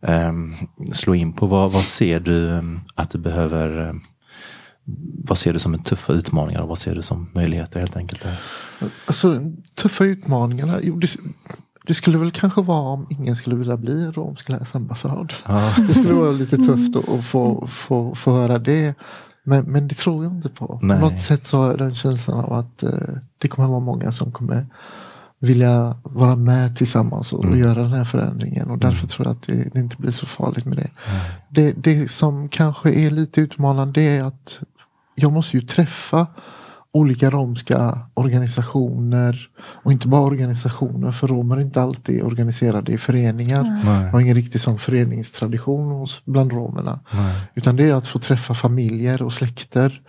um, 0.00 0.54
slå 0.92 1.14
in 1.14 1.32
på. 1.32 1.46
Vad, 1.46 1.72
vad 1.72 1.84
ser 1.84 2.20
du 2.20 2.50
ehm, 2.50 2.80
att 2.94 3.10
du 3.10 3.18
behöver 3.18 3.88
um, 3.88 4.02
vad 5.24 5.38
ser 5.38 5.52
du 5.52 5.58
som 5.58 5.74
en 5.74 5.82
tuffa 5.82 6.12
utmaningar 6.12 6.62
och 6.62 6.68
vad 6.68 6.78
ser 6.78 6.94
du 6.94 7.02
som 7.02 7.30
möjligheter 7.34 7.80
helt 7.80 7.96
enkelt? 7.96 8.22
Där? 8.22 8.36
Alltså 9.06 9.40
tuffa 9.74 10.04
utmaningarna, 10.04 10.78
jo, 10.82 10.96
det, 10.96 11.16
det, 11.86 11.94
skulle 11.94 12.18
väl 12.18 12.30
kanske 12.30 12.62
vara 12.62 12.88
om 12.88 13.06
ingen 13.10 13.36
skulle 13.36 13.56
vilja 13.56 13.76
bli 13.76 14.04
en 14.04 14.12
romsk 14.12 14.48
läsambassad. 14.48 15.32
Ja. 15.46 15.74
Det 15.88 15.94
skulle 15.94 16.14
vara 16.14 16.32
lite 16.32 16.56
tufft 16.56 16.96
att 16.96 17.24
få, 17.24 17.66
få, 17.66 18.14
få 18.14 18.32
höra 18.32 18.58
det. 18.58 18.94
Men, 19.42 19.64
men 19.64 19.88
det 19.88 19.94
tror 19.94 20.24
jag 20.24 20.32
inte 20.32 20.48
på. 20.48 20.78
Nej. 20.82 21.00
På 21.00 21.04
något 21.04 21.20
sätt 21.20 21.44
så 21.44 21.58
har 21.58 21.76
den 21.76 21.94
känslan 21.94 22.44
av 22.44 22.52
att 22.52 22.82
eh, 22.82 22.90
det 23.38 23.48
kommer 23.48 23.68
vara 23.68 23.80
många 23.80 24.12
som 24.12 24.32
kommer 24.32 24.66
vilja 25.38 25.96
vara 26.02 26.36
med 26.36 26.76
tillsammans 26.76 27.32
och, 27.32 27.44
mm. 27.44 27.58
göra 27.58 27.82
den 27.82 27.92
här 27.92 28.04
förändringen. 28.04 28.70
Och 28.70 28.78
därför 28.78 28.98
mm. 28.98 29.08
tror 29.08 29.26
jag 29.26 29.32
att 29.32 29.42
det, 29.42 29.68
det, 29.72 29.80
inte 29.80 29.96
blir 29.96 30.12
så 30.12 30.26
farligt 30.26 30.64
med 30.64 30.76
det. 30.76 30.90
Det. 31.48 31.72
Det 31.72 32.10
som 32.10 32.48
kanske 32.48 32.92
är 32.92 33.10
lite 33.10 33.40
utmanande 33.40 34.02
är 34.02 34.24
att 34.24 34.60
jag 35.14 35.32
måste 35.32 35.56
ju 35.56 35.62
träffa 35.62 36.26
olika 36.94 37.30
romska 37.30 37.98
organisationer. 38.14 39.48
Och 39.56 39.92
inte 39.92 40.08
bara 40.08 40.22
organisationer, 40.22 41.12
för 41.12 41.28
romer 41.28 41.56
är 41.56 41.60
inte 41.60 41.82
alltid 41.82 42.22
organiserade 42.22 42.92
i 42.92 42.98
föreningar. 42.98 43.82
Nej. 43.84 44.10
har 44.10 44.20
ingen 44.20 44.34
riktig 44.34 44.60
sån 44.60 44.78
föreningstradition 44.78 46.06
bland 46.24 46.52
romerna. 46.52 47.00
Nej. 47.12 47.34
Utan 47.54 47.76
det 47.76 47.90
är 47.90 47.94
att 47.94 48.08
få 48.08 48.18
träffa 48.18 48.54
familjer 48.54 49.22
och 49.22 49.32
släkter 49.32 50.00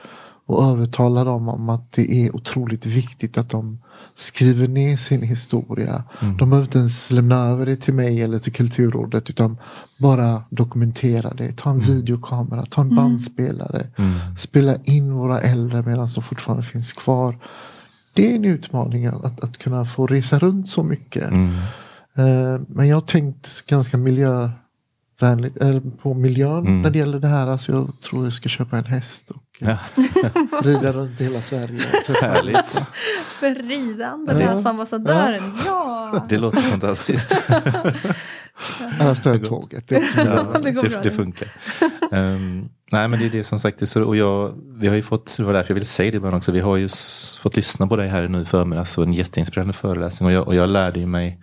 och 0.48 0.64
övertala 0.64 1.24
dem 1.24 1.50
om 1.50 1.70
att 1.70 1.92
det 1.92 2.12
är 2.12 2.36
otroligt 2.36 2.86
viktigt 2.86 3.38
att 3.38 3.50
de 3.50 3.80
skriver 4.16 4.68
ner 4.68 4.98
sin 4.98 5.22
historia. 5.22 6.04
Mm. 6.22 6.38
De 6.38 6.50
behöver 6.50 6.68
inte 6.68 6.78
ens 6.78 7.12
lämna 7.12 7.36
över 7.36 7.66
det 7.66 7.76
till 7.76 7.94
mig 7.94 8.22
eller 8.22 8.40
till 8.40 8.54
Kulturrådet 8.54 9.30
utan 9.30 9.58
bara 9.98 10.44
dokumentera 10.50 11.34
det. 11.34 11.58
Ta 11.58 11.70
en 11.70 11.76
mm. 11.82 11.96
videokamera, 11.96 12.66
ta 12.66 12.82
en 12.82 12.88
mm. 12.88 12.96
bandspelare. 12.96 13.88
Mm. 13.98 14.36
Spela 14.38 14.76
in 14.84 15.14
våra 15.14 15.42
äldre 15.42 15.82
medan 15.82 16.08
de 16.16 16.24
fortfarande 16.24 16.64
finns 16.64 16.94
kvar. 16.94 17.36
Det 18.14 18.32
är 18.32 18.36
en 18.36 18.46
utmaning 18.46 19.06
att, 19.06 19.44
att 19.44 19.58
kunna 19.58 19.86
få 19.86 20.08
resa 20.08 20.40
runt 20.40 20.70
så 20.70 20.84
mycket. 20.84 21.32
Mm. 21.32 21.50
Uh, 22.20 22.62
men 22.68 22.88
jag 22.88 22.96
har 22.96 23.02
tänkt 23.02 23.66
ganska 23.68 23.98
miljö 23.98 24.50
vänligt, 25.20 25.58
eller 25.58 25.80
på 25.80 26.14
miljön 26.14 26.68
mm. 26.68 26.82
när 26.82 26.90
det 26.90 27.00
gäller 27.00 27.20
det 27.20 27.28
här. 27.28 27.48
Alltså 27.48 27.72
jag 27.72 28.02
tror 28.02 28.24
jag 28.24 28.34
ska 28.34 28.50
köpa 28.50 28.78
en 28.78 28.86
häst 28.86 29.30
och 29.30 29.42
ja. 29.60 29.78
rida 30.64 30.92
runt 30.92 31.22
hela 31.22 31.42
Sverige. 31.42 31.82
Härligt. 32.22 32.88
Ridande 33.70 34.34
läsambassadören, 34.34 35.54
ja. 35.66 36.10
ja. 36.14 36.26
Det 36.30 36.38
låter 36.38 36.62
fantastiskt. 36.62 37.42
Annars 39.00 39.24
tar 39.24 39.32
jag 39.32 39.46
tåget. 39.46 39.88
Det, 39.88 40.04
ja, 40.18 40.60
det, 40.64 41.04
det, 41.04 41.12
funkar. 41.12 41.54
Um, 42.12 42.70
nej 42.92 43.08
men 43.08 43.20
det 43.20 43.26
är 43.26 43.30
det 43.30 43.44
som 43.44 43.60
sagt. 43.60 43.80
Det 43.80 43.88
så, 43.88 44.04
och 44.04 44.16
jag, 44.16 44.54
vi 44.78 44.88
har 44.88 44.96
ju 44.96 45.02
fått, 45.02 45.38
det 45.38 45.44
var 45.44 45.54
därför 45.54 45.72
jag 45.72 45.76
ville 45.76 45.86
säga 45.86 46.20
det 46.20 46.36
också. 46.36 46.52
Vi 46.52 46.60
har 46.60 46.78
ju 46.78 46.90
fått 47.40 47.56
lyssna 47.56 47.88
på 47.88 47.96
dig 47.96 48.08
här 48.10 48.28
nu 48.28 48.42
i 48.42 48.46
förmiddags 48.46 48.98
och 48.98 49.04
en 49.04 49.14
jätteinspirerande 49.14 49.74
föreläsning. 49.74 50.28
Och 50.28 50.34
jag, 50.34 50.48
och 50.48 50.56
jag 50.56 50.70
lärde 50.70 51.00
ju 51.00 51.06
mig 51.06 51.40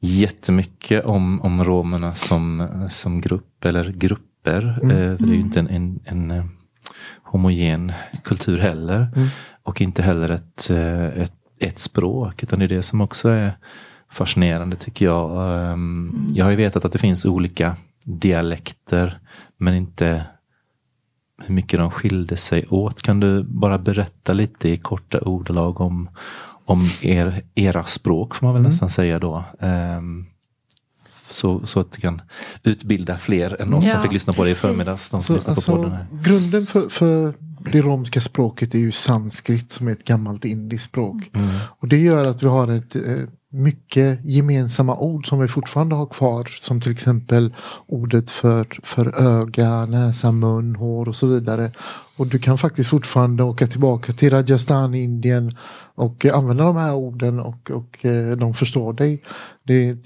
jättemycket 0.00 1.04
om, 1.04 1.40
om 1.40 1.64
romerna 1.64 2.14
som, 2.14 2.68
som 2.90 3.20
grupp 3.20 3.64
eller 3.64 3.92
grupper. 3.92 4.78
Mm. 4.82 4.96
Eh, 4.96 5.18
det 5.18 5.32
är 5.32 5.34
ju 5.34 5.40
inte 5.40 5.58
en, 5.58 5.68
en, 5.68 6.00
en 6.04 6.30
eh, 6.30 6.44
homogen 7.34 7.92
kultur 8.24 8.58
heller. 8.58 9.12
Mm. 9.16 9.28
Och 9.62 9.80
inte 9.80 10.02
heller 10.02 10.28
ett, 10.28 10.70
eh, 10.70 11.04
ett, 11.04 11.32
ett 11.60 11.78
språk. 11.78 12.42
Utan 12.42 12.58
det 12.58 12.64
är 12.64 12.68
det 12.68 12.82
som 12.82 13.00
också 13.00 13.28
är 13.28 13.52
fascinerande 14.10 14.76
tycker 14.76 15.04
jag. 15.04 15.30
Ehm, 15.30 16.10
mm. 16.14 16.26
Jag 16.34 16.44
har 16.44 16.50
ju 16.50 16.56
vetat 16.56 16.84
att 16.84 16.92
det 16.92 16.98
finns 16.98 17.24
olika 17.24 17.76
dialekter. 18.04 19.18
Men 19.56 19.74
inte 19.74 20.24
hur 21.42 21.54
mycket 21.54 21.78
de 21.78 21.90
skilde 21.90 22.36
sig 22.36 22.66
åt. 22.66 23.02
Kan 23.02 23.20
du 23.20 23.42
bara 23.42 23.78
berätta 23.78 24.32
lite 24.32 24.68
i 24.68 24.76
korta 24.76 25.20
ordalag 25.20 25.80
om, 25.80 26.08
om 26.64 26.88
er, 27.02 27.42
era 27.54 27.84
språk 27.84 28.34
får 28.34 28.46
man 28.46 28.54
väl 28.54 28.60
mm. 28.60 28.70
nästan 28.70 28.90
säga 28.90 29.18
då. 29.18 29.44
Um, 29.58 30.26
så, 31.34 31.66
så 31.66 31.80
att 31.80 31.92
du 31.92 32.00
kan 32.00 32.22
utbilda 32.62 33.18
fler 33.18 33.62
än 33.62 33.74
oss 33.74 33.84
ja, 33.84 33.92
som 33.92 34.02
fick 34.02 34.12
lyssna 34.12 34.32
på 34.32 34.44
det 34.44 34.50
i 34.50 34.54
förmiddags. 34.54 35.10
De 35.10 35.22
som 35.22 35.40
så, 35.40 35.50
alltså, 35.50 35.72
på 35.72 35.76
podden 35.76 35.92
här. 35.92 36.06
Grunden 36.22 36.66
för, 36.66 36.88
för 36.88 37.34
det 37.72 37.82
romska 37.82 38.20
språket 38.20 38.74
är 38.74 38.78
ju 38.78 38.92
sanskrit 38.92 39.70
som 39.70 39.88
är 39.88 39.92
ett 39.92 40.04
gammalt 40.04 40.44
indiskt 40.44 40.84
språk. 40.84 41.30
Mm. 41.32 41.48
Och 41.78 41.88
det 41.88 41.98
gör 41.98 42.26
att 42.26 42.42
vi 42.42 42.46
har 42.46 42.68
ett 42.68 42.96
eh, 42.96 43.02
mycket 43.50 44.20
gemensamma 44.24 44.96
ord 44.96 45.28
som 45.28 45.38
vi 45.40 45.48
fortfarande 45.48 45.94
har 45.94 46.06
kvar. 46.06 46.44
Som 46.60 46.80
till 46.80 46.92
exempel 46.92 47.54
ordet 47.86 48.30
för, 48.30 48.66
för 48.82 49.22
öga, 49.22 49.86
näsa, 49.86 50.32
mun, 50.32 50.76
hår 50.76 51.08
och 51.08 51.16
så 51.16 51.26
vidare. 51.26 51.72
Och 52.16 52.26
du 52.26 52.38
kan 52.38 52.58
faktiskt 52.58 52.90
fortfarande 52.90 53.42
åka 53.42 53.66
tillbaka 53.66 54.12
till 54.12 54.30
Rajasthan, 54.30 54.94
Indien 54.94 55.56
och 55.94 56.26
använda 56.26 56.64
de 56.64 56.76
här 56.76 56.94
orden 56.94 57.40
och, 57.40 57.70
och 57.70 58.04
eh, 58.04 58.36
de 58.36 58.54
förstår 58.54 58.92
dig. 58.92 59.22
Det 59.62 59.88
är 59.88 59.96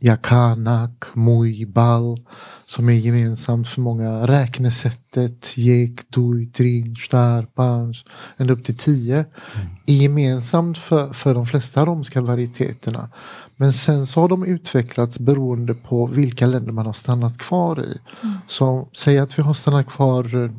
Yakanak, 0.00 1.04
Muibal 1.14 2.18
som 2.66 2.88
är 2.88 2.92
gemensamt 2.92 3.68
för 3.68 3.80
många. 3.80 4.26
Räknesättet, 4.26 5.56
Jek, 5.56 6.10
Dui, 6.10 6.46
Trin, 6.46 6.96
Shtar, 6.96 7.42
Panch, 7.42 8.04
ända 8.36 8.52
upp 8.52 8.64
till 8.64 8.76
tio. 8.76 9.14
Mm. 9.16 9.68
Är 9.86 9.94
gemensamt 9.94 10.78
för, 10.78 11.12
för 11.12 11.34
de 11.34 11.46
flesta 11.46 11.86
romska 11.86 12.20
varieteterna. 12.20 13.08
Men 13.56 13.72
sen 13.72 14.06
så 14.06 14.20
har 14.20 14.28
de 14.28 14.44
utvecklats 14.44 15.18
beroende 15.18 15.74
på 15.74 16.06
vilka 16.06 16.46
länder 16.46 16.72
man 16.72 16.86
har 16.86 16.92
stannat 16.92 17.38
kvar 17.38 17.80
i. 17.80 17.98
Mm. 18.22 18.38
Så 18.48 18.88
säg 18.92 19.18
att 19.18 19.38
vi 19.38 19.42
har 19.42 19.54
stannat 19.54 19.86
kvar 19.88 20.44
eh, 20.44 20.50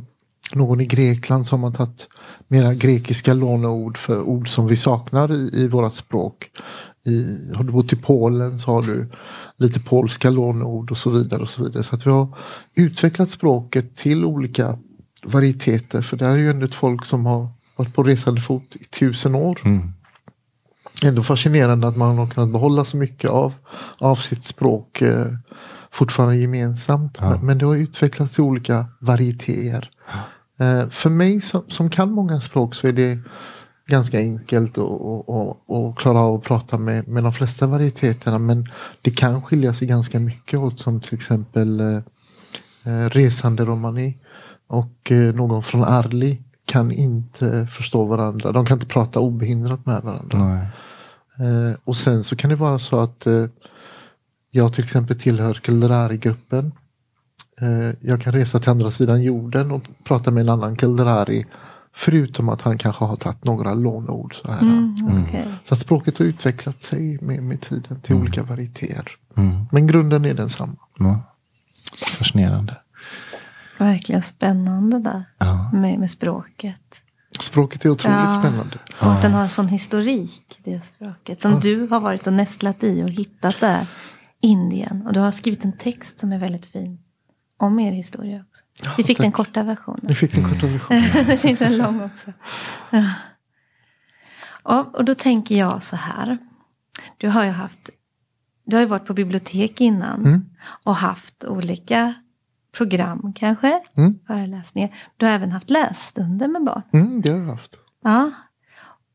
någon 0.53 0.81
i 0.81 0.85
Grekland 0.85 1.47
som 1.47 1.63
har 1.63 1.71
tagit 1.71 2.07
mera 2.47 2.73
grekiska 2.73 3.33
låneord 3.33 3.97
för 3.97 4.21
ord 4.21 4.49
som 4.49 4.67
vi 4.67 4.75
saknar 4.75 5.31
i, 5.31 5.49
i 5.53 5.67
våra 5.67 5.89
språk. 5.89 6.51
I, 7.05 7.51
har 7.55 7.63
du 7.63 7.71
bott 7.71 7.93
i 7.93 7.95
Polen 7.95 8.59
så 8.59 8.71
har 8.71 8.81
du 8.81 9.09
lite 9.57 9.79
polska 9.79 10.29
låneord 10.29 10.91
och 10.91 10.97
så 10.97 11.09
vidare. 11.09 11.41
och 11.41 11.49
Så 11.49 11.63
vidare. 11.63 11.83
Så 11.83 11.95
att 11.95 12.07
vi 12.07 12.11
har 12.11 12.37
utvecklat 12.75 13.29
språket 13.29 13.95
till 13.95 14.25
olika 14.25 14.77
varieteter. 15.23 16.01
För 16.01 16.17
det 16.17 16.25
är 16.25 16.35
ju 16.35 16.49
ändå 16.49 16.65
ett 16.65 16.75
folk 16.75 17.05
som 17.05 17.25
har 17.25 17.49
varit 17.75 17.95
på 17.95 18.03
resande 18.03 18.41
fot 18.41 18.75
i 18.75 18.85
tusen 18.85 19.35
år. 19.35 19.61
Mm. 19.63 19.93
Ändå 21.03 21.23
fascinerande 21.23 21.87
att 21.87 21.97
man 21.97 22.17
har 22.17 22.27
kunnat 22.27 22.51
behålla 22.51 22.85
så 22.85 22.97
mycket 22.97 23.29
av, 23.29 23.53
av 23.97 24.15
sitt 24.15 24.43
språk 24.43 25.01
eh, 25.01 25.27
fortfarande 25.91 26.37
gemensamt. 26.37 27.17
Ja. 27.21 27.29
Men, 27.29 27.45
men 27.45 27.57
det 27.57 27.65
har 27.65 27.75
utvecklats 27.75 28.33
till 28.33 28.43
olika 28.43 28.85
varietéer. 28.99 29.89
Ja. 30.07 30.65
Eh, 30.65 30.89
för 30.89 31.09
mig 31.09 31.41
som, 31.41 31.63
som 31.67 31.89
kan 31.89 32.11
många 32.11 32.41
språk 32.41 32.75
så 32.75 32.87
är 32.87 32.93
det 32.93 33.19
ganska 33.87 34.19
enkelt 34.19 34.77
att 34.77 35.97
klara 35.97 36.19
av 36.19 36.35
att 36.35 36.43
prata 36.43 36.77
med, 36.77 37.07
med 37.07 37.23
de 37.23 37.33
flesta 37.33 37.67
varieteterna. 37.67 38.39
Men 38.39 38.67
det 39.01 39.11
kan 39.11 39.41
skilja 39.41 39.73
sig 39.73 39.87
ganska 39.87 40.19
mycket 40.19 40.59
åt 40.59 40.79
som 40.79 41.01
till 41.01 41.13
exempel 41.13 41.79
eh, 41.79 42.01
eh 42.85 43.09
resande 43.09 43.65
romani 43.65 44.17
och 44.67 45.11
eh, 45.11 45.35
någon 45.35 45.63
från 45.63 45.83
Arli 45.83 46.41
kan 46.65 46.91
inte 46.91 47.67
förstå 47.71 48.05
varandra. 48.05 48.51
De 48.51 48.65
kan 48.65 48.75
inte 48.75 48.87
prata 48.87 49.19
obehindrat 49.19 49.85
med 49.85 50.01
varandra. 50.01 50.67
Eh, 51.39 51.75
och 51.83 51.95
sen 51.95 52.23
så 52.23 52.35
kan 52.35 52.49
det 52.49 52.55
vara 52.55 52.79
så 52.79 52.99
att 52.99 53.25
eh, 53.25 53.45
jag 54.51 54.73
till 54.73 54.83
exempel 54.83 55.19
tillhör 55.19 55.53
Kelderari-gruppen. 55.53 56.71
Eh, 57.61 57.95
jag 58.01 58.21
kan 58.21 58.33
resa 58.33 58.59
till 58.59 58.69
andra 58.69 58.91
sidan 58.91 59.23
jorden 59.23 59.71
och 59.71 59.81
prata 60.03 60.31
med 60.31 60.41
en 60.41 60.49
annan 60.49 60.77
Kelderari 60.77 61.45
Förutom 61.93 62.49
att 62.49 62.61
han 62.61 62.77
kanske 62.77 63.05
har 63.05 63.15
tagit 63.15 63.43
några 63.43 63.73
lånord. 63.73 64.35
Så, 64.35 64.51
här. 64.51 64.61
Mm, 64.61 65.23
okay. 65.23 65.45
så 65.65 65.73
att 65.73 65.79
språket 65.79 66.17
har 66.17 66.25
utvecklat 66.25 66.81
sig 66.81 67.17
med, 67.21 67.43
med 67.43 67.61
tiden 67.61 68.01
till 68.01 68.11
mm. 68.11 68.23
olika 68.23 68.43
varietéer. 68.43 69.11
Mm. 69.37 69.65
Men 69.71 69.87
grunden 69.87 70.25
är 70.25 70.33
densamma. 70.33 70.75
Ja. 70.99 71.19
Fascinerande. 72.17 72.77
Verkligen 73.77 74.21
spännande 74.21 74.99
där 74.99 75.23
ja. 75.37 75.71
med, 75.73 75.99
med 75.99 76.11
språket. 76.11 76.75
Språket 77.39 77.85
är 77.85 77.89
otroligt 77.89 78.17
ja. 78.17 78.39
spännande. 78.41 78.77
Och 78.99 79.11
att 79.11 79.21
den 79.21 79.31
har 79.31 79.41
en 79.41 79.49
sån 79.49 79.67
historik, 79.67 80.59
det 80.63 80.85
språket. 80.85 81.41
Som 81.41 81.51
ja. 81.51 81.59
du 81.59 81.87
har 81.87 81.99
varit 81.99 82.27
och 82.27 82.33
nästlat 82.33 82.83
i 82.83 83.03
och 83.03 83.09
hittat 83.09 83.59
där 83.59 83.87
Indien. 84.41 85.03
Och 85.07 85.13
du 85.13 85.19
har 85.19 85.31
skrivit 85.31 85.65
en 85.65 85.77
text 85.77 86.19
som 86.19 86.33
är 86.33 86.39
väldigt 86.39 86.65
fin 86.65 86.99
om 87.61 87.79
er 87.79 87.91
historia 87.91 88.43
också. 88.49 88.63
Vi 88.97 89.03
fick 89.03 89.17
tack. 89.17 89.23
den 89.23 89.31
korta 89.31 89.63
versionen. 89.63 89.99
Ni 90.03 90.15
fick 90.15 90.33
den 90.35 90.43
korta 90.43 90.67
versionen. 90.67 91.03
det 91.27 91.37
finns 91.37 91.61
en 91.61 91.77
lång 91.77 92.01
också. 92.01 92.33
Ja. 92.89 93.13
Och 94.93 95.05
då 95.05 95.13
tänker 95.13 95.55
jag 95.55 95.83
så 95.83 95.95
här. 95.95 96.37
Du 97.17 97.29
har 97.29 97.43
ju 97.45 97.51
haft 97.51 97.89
du 98.65 98.75
har 98.75 98.81
ju 98.81 98.87
varit 98.87 99.05
på 99.05 99.13
bibliotek 99.13 99.81
innan 99.81 100.25
Mm. 100.25 100.45
och 100.83 100.95
haft 100.95 101.43
olika 101.45 102.13
program 102.77 103.33
kanske, 103.35 103.81
Mm. 103.97 104.19
föreläsningar. 104.27 104.95
Du 105.17 105.25
har 105.25 105.33
även 105.33 105.51
haft 105.51 105.69
lässtunder 105.69 106.47
med 106.47 106.63
barn. 106.63 106.81
Mm, 106.93 107.21
det 107.21 107.29
har 107.29 107.37
jag 107.37 107.45
haft. 107.45 107.77
Ja. 108.03 108.31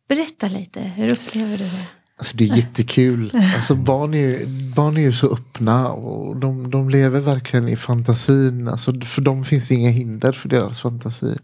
Berätta 0.09 0.48
lite, 0.48 0.80
hur 0.80 1.11
upplever 1.12 1.56
du 1.59 1.64
det? 1.64 1.87
Alltså 2.18 2.37
det 2.37 2.44
är 2.44 2.57
jättekul. 2.57 3.33
Alltså 3.57 3.74
barn, 3.74 4.14
är, 4.14 4.18
ju- 4.18 4.46
barn 4.76 4.96
är 4.96 5.00
ju 5.00 5.12
så 5.12 5.33
öppna 5.33 5.88
och 5.88 6.37
de, 6.37 6.70
de 6.70 6.90
lever 6.90 7.20
verkligen 7.20 7.68
i 7.68 7.76
fantasin. 7.76 8.68
Alltså 8.68 9.00
för 9.00 9.22
dem 9.22 9.44
finns 9.44 9.68
det 9.68 9.74
inga 9.74 9.90
hinder 9.90 10.33
för 10.33 10.48
deras 10.48 10.81
fantasi. 10.81 11.37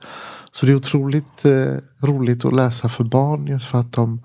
Så 0.51 0.67
det 0.67 0.73
är 0.73 0.77
otroligt 0.77 1.45
eh, 1.45 1.75
roligt 2.03 2.45
att 2.45 2.57
läsa 2.57 2.89
för 2.89 3.05
barn 3.05 3.47
just 3.47 3.67
för 3.69 3.79
att 3.81 3.93
de, 3.93 4.23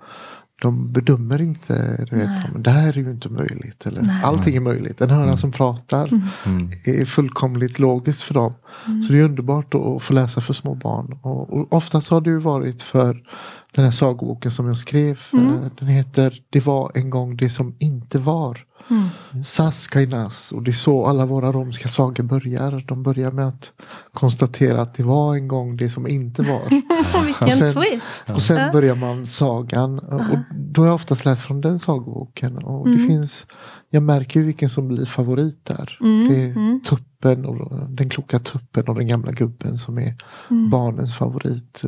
de 0.60 0.92
bedömer 0.92 1.40
inte, 1.40 2.04
du 2.10 2.16
vet, 2.16 2.52
men 2.52 2.62
det 2.62 2.70
här 2.70 2.88
är 2.88 3.02
ju 3.02 3.10
inte 3.10 3.28
möjligt. 3.28 3.86
Eller, 3.86 4.02
Nej. 4.02 4.22
allting 4.24 4.56
är 4.56 4.60
möjligt. 4.60 5.00
En 5.00 5.10
höna 5.10 5.36
som 5.36 5.52
pratar 5.52 6.08
Mm. 6.46 6.70
är 6.84 7.04
fullkomligt 7.04 7.78
logiskt 7.78 8.22
för 8.22 8.34
dem. 8.34 8.54
Så 9.06 9.12
det 9.12 9.18
är 9.18 9.22
underbart 9.24 9.74
att 9.74 10.02
få 10.02 10.12
läsa 10.14 10.40
för 10.40 10.52
små 10.54 10.74
barn. 10.74 11.18
Och, 11.22 11.52
och 11.52 11.72
oftast 11.72 12.08
har 12.10 12.20
det 12.20 12.30
ju 12.30 12.38
varit 12.38 12.82
för 12.82 13.22
den 13.74 13.84
här 13.84 13.92
sagoboken 13.92 14.50
som 14.50 14.66
jag 14.66 14.76
skrev. 14.76 15.20
eh, 15.32 15.70
Den 15.78 15.88
heter 15.88 16.34
Det 16.50 16.66
var 16.66 16.92
en 16.94 17.10
gång 17.10 17.36
det 17.36 17.50
som 17.50 17.74
inte 17.78 18.18
var. 18.18 18.58
Mm. 18.90 19.44
Sas 19.44 19.86
Kainas. 19.86 20.52
Och 20.52 20.62
det 20.62 20.70
är 20.70 20.72
så 20.72 21.06
alla 21.06 21.26
våra 21.26 21.52
romska 21.52 21.88
sagor 21.88 22.24
börjar. 22.24 22.84
De 22.88 23.02
börjar 23.02 23.30
med 23.30 23.48
att 23.48 23.72
konstatera 24.12 24.82
att 24.82 24.94
det 24.94 25.02
var 25.02 25.34
en 25.34 25.48
gång 25.48 25.76
det 25.76 25.90
som 25.90 26.06
inte 26.06 26.42
var. 26.42 26.60
Vilken 27.26 27.50
sen- 27.52 27.74
twist! 27.74 28.04
Och 28.34 28.42
sen 28.42 28.56
Ja. 28.56 28.72
börjar 28.72 28.94
man 28.94 29.26
sagan. 29.26 29.98
Och 29.98 30.20
då 30.56 30.80
har 30.82 30.86
jag 30.86 30.94
oftast 30.94 31.24
läst 31.24 31.42
från 31.42 31.60
den 31.60 31.78
sagoboken. 31.78 32.56
Och 32.58 32.88
det 32.88 32.94
Mm. 32.94 33.06
finns, 33.08 33.46
jag 33.90 34.02
märker 34.02 34.40
vilken 34.40 34.70
som 34.70 34.88
blir 34.88 35.06
favorit 35.06 35.64
där. 35.64 35.98
Mm, 36.00 36.28
Det 36.28 36.42
är 36.42 36.50
mm. 36.56 36.80
Tuppen 37.22 37.44
och 37.46 37.88
den 37.88 38.08
kloka 38.08 38.38
tuppen 38.38 38.88
och 38.88 38.94
den 38.94 39.06
gamla 39.08 39.32
gubben 39.32 39.78
som 39.78 39.98
är 39.98 40.14
Mm. 40.50 40.70
barnens 40.70 41.16
favorit. 41.16 41.82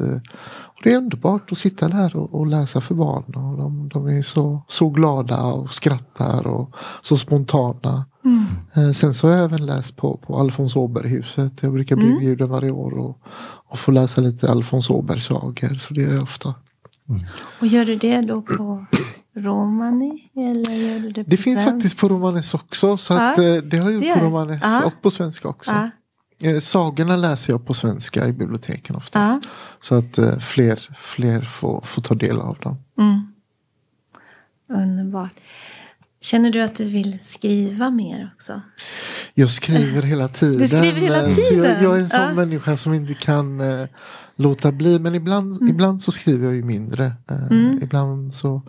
Och 0.62 0.80
det 0.84 0.92
är 0.92 0.96
underbart 0.96 1.52
att 1.52 1.58
sitta 1.58 1.88
där 1.88 2.16
och, 2.16 2.34
och 2.34 2.46
läsa 2.46 2.80
för 2.80 2.94
barn. 2.94 3.24
Och 3.34 3.56
de, 3.58 3.88
de 3.88 4.06
är 4.06 4.22
så, 4.22 4.64
så 4.68 4.90
glada 4.90 5.42
och 5.44 5.70
skrattar 5.70 6.46
och 6.46 6.74
så 7.02 7.16
spontana. 7.16 8.04
Mm. 8.24 8.44
Eh, 8.74 8.92
Sen 8.92 9.14
så 9.14 9.28
har 9.28 9.34
jag 9.36 9.44
även 9.44 9.66
läst 9.66 9.96
på, 9.96 10.16
på 10.16 10.36
Alfons 10.38 10.76
Åberg-huset. 10.76 11.62
Jag 11.62 11.72
brukar 11.72 11.96
bli 11.96 12.04
Mm. 12.04 12.16
inbjuden 12.16 12.48
varje 12.48 12.70
år 12.70 12.98
och, 12.98 13.18
och 13.70 13.78
få 13.78 13.90
läsa 13.90 14.20
lite 14.20 14.50
Alfons 14.50 14.90
Åberg-sagor. 14.90 15.78
Så 15.78 15.94
det 15.94 16.02
gör 16.02 16.14
jag 16.14 16.22
ofta. 16.22 16.54
Och 17.60 17.66
gör 17.66 17.84
du 17.84 17.96
det 17.96 18.20
då 18.20 18.42
på 18.42 18.84
romani? 19.36 20.30
Eller 20.36 20.74
gör 20.74 20.98
du 20.98 21.08
det 21.10 21.24
på 21.24 21.30
Det 21.30 21.36
finns 21.36 21.64
faktiskt 21.64 21.96
på 21.98 22.08
romanes 22.08 22.54
också. 22.54 22.96
Så 22.96 23.14
Ja, 23.14 23.30
att, 23.32 23.38
eh, 23.38 23.54
det 23.54 23.76
har 23.78 23.90
jag 23.90 24.04
gjort 24.04 24.18
på 24.18 24.24
romanes 24.24 24.60
Ja. 24.62 24.84
och 24.84 25.02
på 25.02 25.10
svenska 25.10 25.48
också. 25.48 25.70
Ja. 25.72 25.90
Eh, 26.50 26.60
Sagorna 26.60 27.16
läser 27.16 27.52
jag 27.52 27.66
på 27.66 27.74
svenska 27.74 28.28
i 28.28 28.32
biblioteken 28.32 28.96
oftast. 28.96 29.44
Ja. 29.44 29.50
Så 29.80 29.94
att 29.94 30.18
eh, 30.18 30.38
fler, 30.38 30.88
fler 30.98 31.40
får, 31.40 31.80
får 31.80 32.02
ta 32.02 32.14
del 32.14 32.40
av 32.40 32.58
dem. 32.58 32.76
Mm. 32.98 33.32
Underbart. 34.82 35.32
Känner 36.22 36.50
du 36.50 36.60
att 36.62 36.76
du 36.76 36.84
vill 36.84 37.18
skriva 37.22 37.90
mer 37.90 38.30
också? 38.34 38.60
Jag 39.34 39.50
skriver 39.50 40.02
hela 40.02 40.28
tiden. 40.28 40.58
Du 40.58 40.68
skriver 40.68 41.00
hela 41.00 41.22
eh, 41.28 41.34
Så 41.34 41.40
jag, 41.40 41.48
tiden? 41.48 41.82
jag 41.84 41.96
är 41.96 42.00
en 42.00 42.08
sån 42.10 42.20
Ja. 42.20 42.32
människa 42.34 42.76
som 42.76 42.94
inte 42.94 43.14
kan 43.14 43.60
eh, 43.60 43.86
låta 44.36 44.72
bli. 44.72 44.98
Men 44.98 45.14
ibland, 45.14 45.68
ibland 45.70 46.02
så 46.02 46.12
skriver 46.12 46.44
jag 46.46 46.54
ju 46.54 46.62
mindre. 46.62 47.04
Eh, 47.30 47.36
Mm. 47.50 47.80
Ibland 47.82 48.34
så 48.34 48.62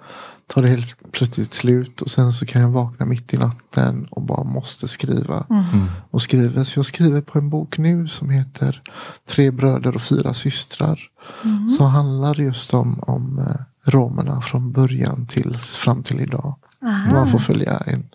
tar 0.48 0.62
det 0.62 0.68
helt 0.68 1.12
plötsligt 1.12 1.54
slut. 1.54 2.02
Och 2.02 2.10
sen 2.12 2.34
så 2.34 2.46
kan 2.46 2.62
jag 2.62 2.70
vakna 2.70 3.06
mitt 3.06 3.34
i 3.34 3.38
natten 3.38 4.06
och 4.12 4.22
bara 4.22 4.44
måste 4.44 4.88
skriva. 4.88 5.46
Mm. 5.50 5.86
Och 6.12 6.22
skriver. 6.22 6.64
Så 6.64 6.80
jag 6.80 6.86
skriver 6.86 7.22
på 7.22 7.40
en 7.40 7.50
bok 7.50 7.78
nu 7.78 8.08
som 8.08 8.30
heter 8.30 8.82
Tre 9.30 9.52
bröder 9.52 9.96
och 9.96 10.02
fyra 10.02 10.34
systrar. 10.34 11.00
Mm. 11.44 11.70
Som 11.70 11.86
handlar 11.86 12.40
just 12.40 12.74
om, 12.74 13.00
om 13.00 13.40
eh, 13.40 13.92
romerna 13.92 14.42
från 14.42 14.72
början 14.72 15.26
till 15.28 15.58
fram 15.58 16.04
till 16.04 16.20
idag. 16.20 16.56
Aha, 16.84 17.14
Man 17.14 17.28
får 17.28 17.40
följa 17.40 17.78
en, 17.78 18.06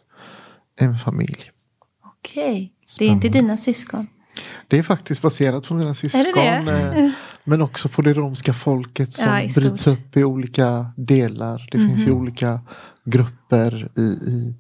en 0.81 0.99
familj. 0.99 1.51
Okej. 2.19 2.73
Det 2.99 3.05
är 3.05 3.09
inte 3.09 3.29
dina 3.29 3.57
syskon? 3.57 4.07
Det 4.69 4.79
är 4.79 4.83
faktiskt 4.83 5.23
baserat 5.23 5.69
på 5.69 5.75
mina 5.75 5.95
syskon. 5.95 6.23
det? 6.35 6.95
eh, 6.97 7.11
Men 7.45 7.63
också 7.63 7.89
på 7.89 8.03
det 8.03 8.13
romska 8.13 8.53
folket 8.53 9.13
som 9.13 9.27
Ja, 9.29 9.49
bryts 9.55 9.87
upp 9.87 10.17
i 10.17 10.25
olika 10.25 10.93
delar. 10.97 11.69
Det 11.73 11.79
finns 11.79 12.01
ju 12.01 12.07
Mhm. 12.07 12.17
olika 12.21 12.61
grupper 13.05 13.89
i, 13.97 14.01
i, 14.03 14.55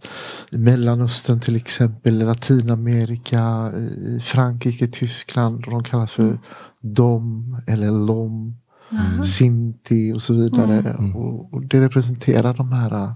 i 0.51 0.59
Mellanöstern 0.59 1.41
till 1.41 1.57
exempel. 1.57 2.19
Latinamerika, 2.19 3.73
i 4.07 4.21
Frankrike, 4.25 4.87
Tyskland. 4.87 5.65
Och 5.65 5.71
de 5.71 5.85
kallas 5.85 6.13
för 6.13 6.39
dom 6.81 7.61
eller 7.67 8.07
lom. 8.07 8.57
Aha. 8.93 9.25
Sinti 9.25 10.13
och 10.13 10.23
så 10.23 10.35
vidare. 10.35 10.79
Mm. 10.99 11.17
Och, 11.17 11.55
och 11.55 11.67
det 11.67 11.81
representerar 11.81 12.55
de 12.55 12.73
här 12.73 12.95
uh, 13.05 13.13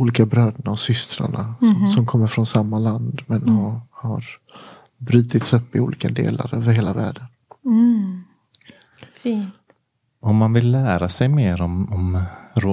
olika 0.00 0.26
bröderna 0.26 0.70
och 0.70 0.78
systrarna 0.80 1.54
Mhm. 1.60 1.74
som, 1.78 1.88
som 1.88 2.06
kommer 2.06 2.26
från 2.26 2.46
samma 2.46 2.78
land 2.78 3.22
men 3.26 3.42
Mm. 3.42 3.56
har, 3.56 3.80
har 3.90 4.24
brutits 4.98 5.52
upp 5.52 5.76
i 5.76 5.80
olika 5.80 6.08
delar 6.08 6.54
över 6.54 6.72
hela 6.72 6.92
världen. 6.92 7.24
Mm. 7.64 8.22
Fint. 9.22 9.54
Om 10.22 10.36
man 10.36 10.52
vill 10.52 10.70
lära 10.70 11.08
sig 11.08 11.28
mer 11.28 11.62
om, 11.62 11.92
om 11.92 12.22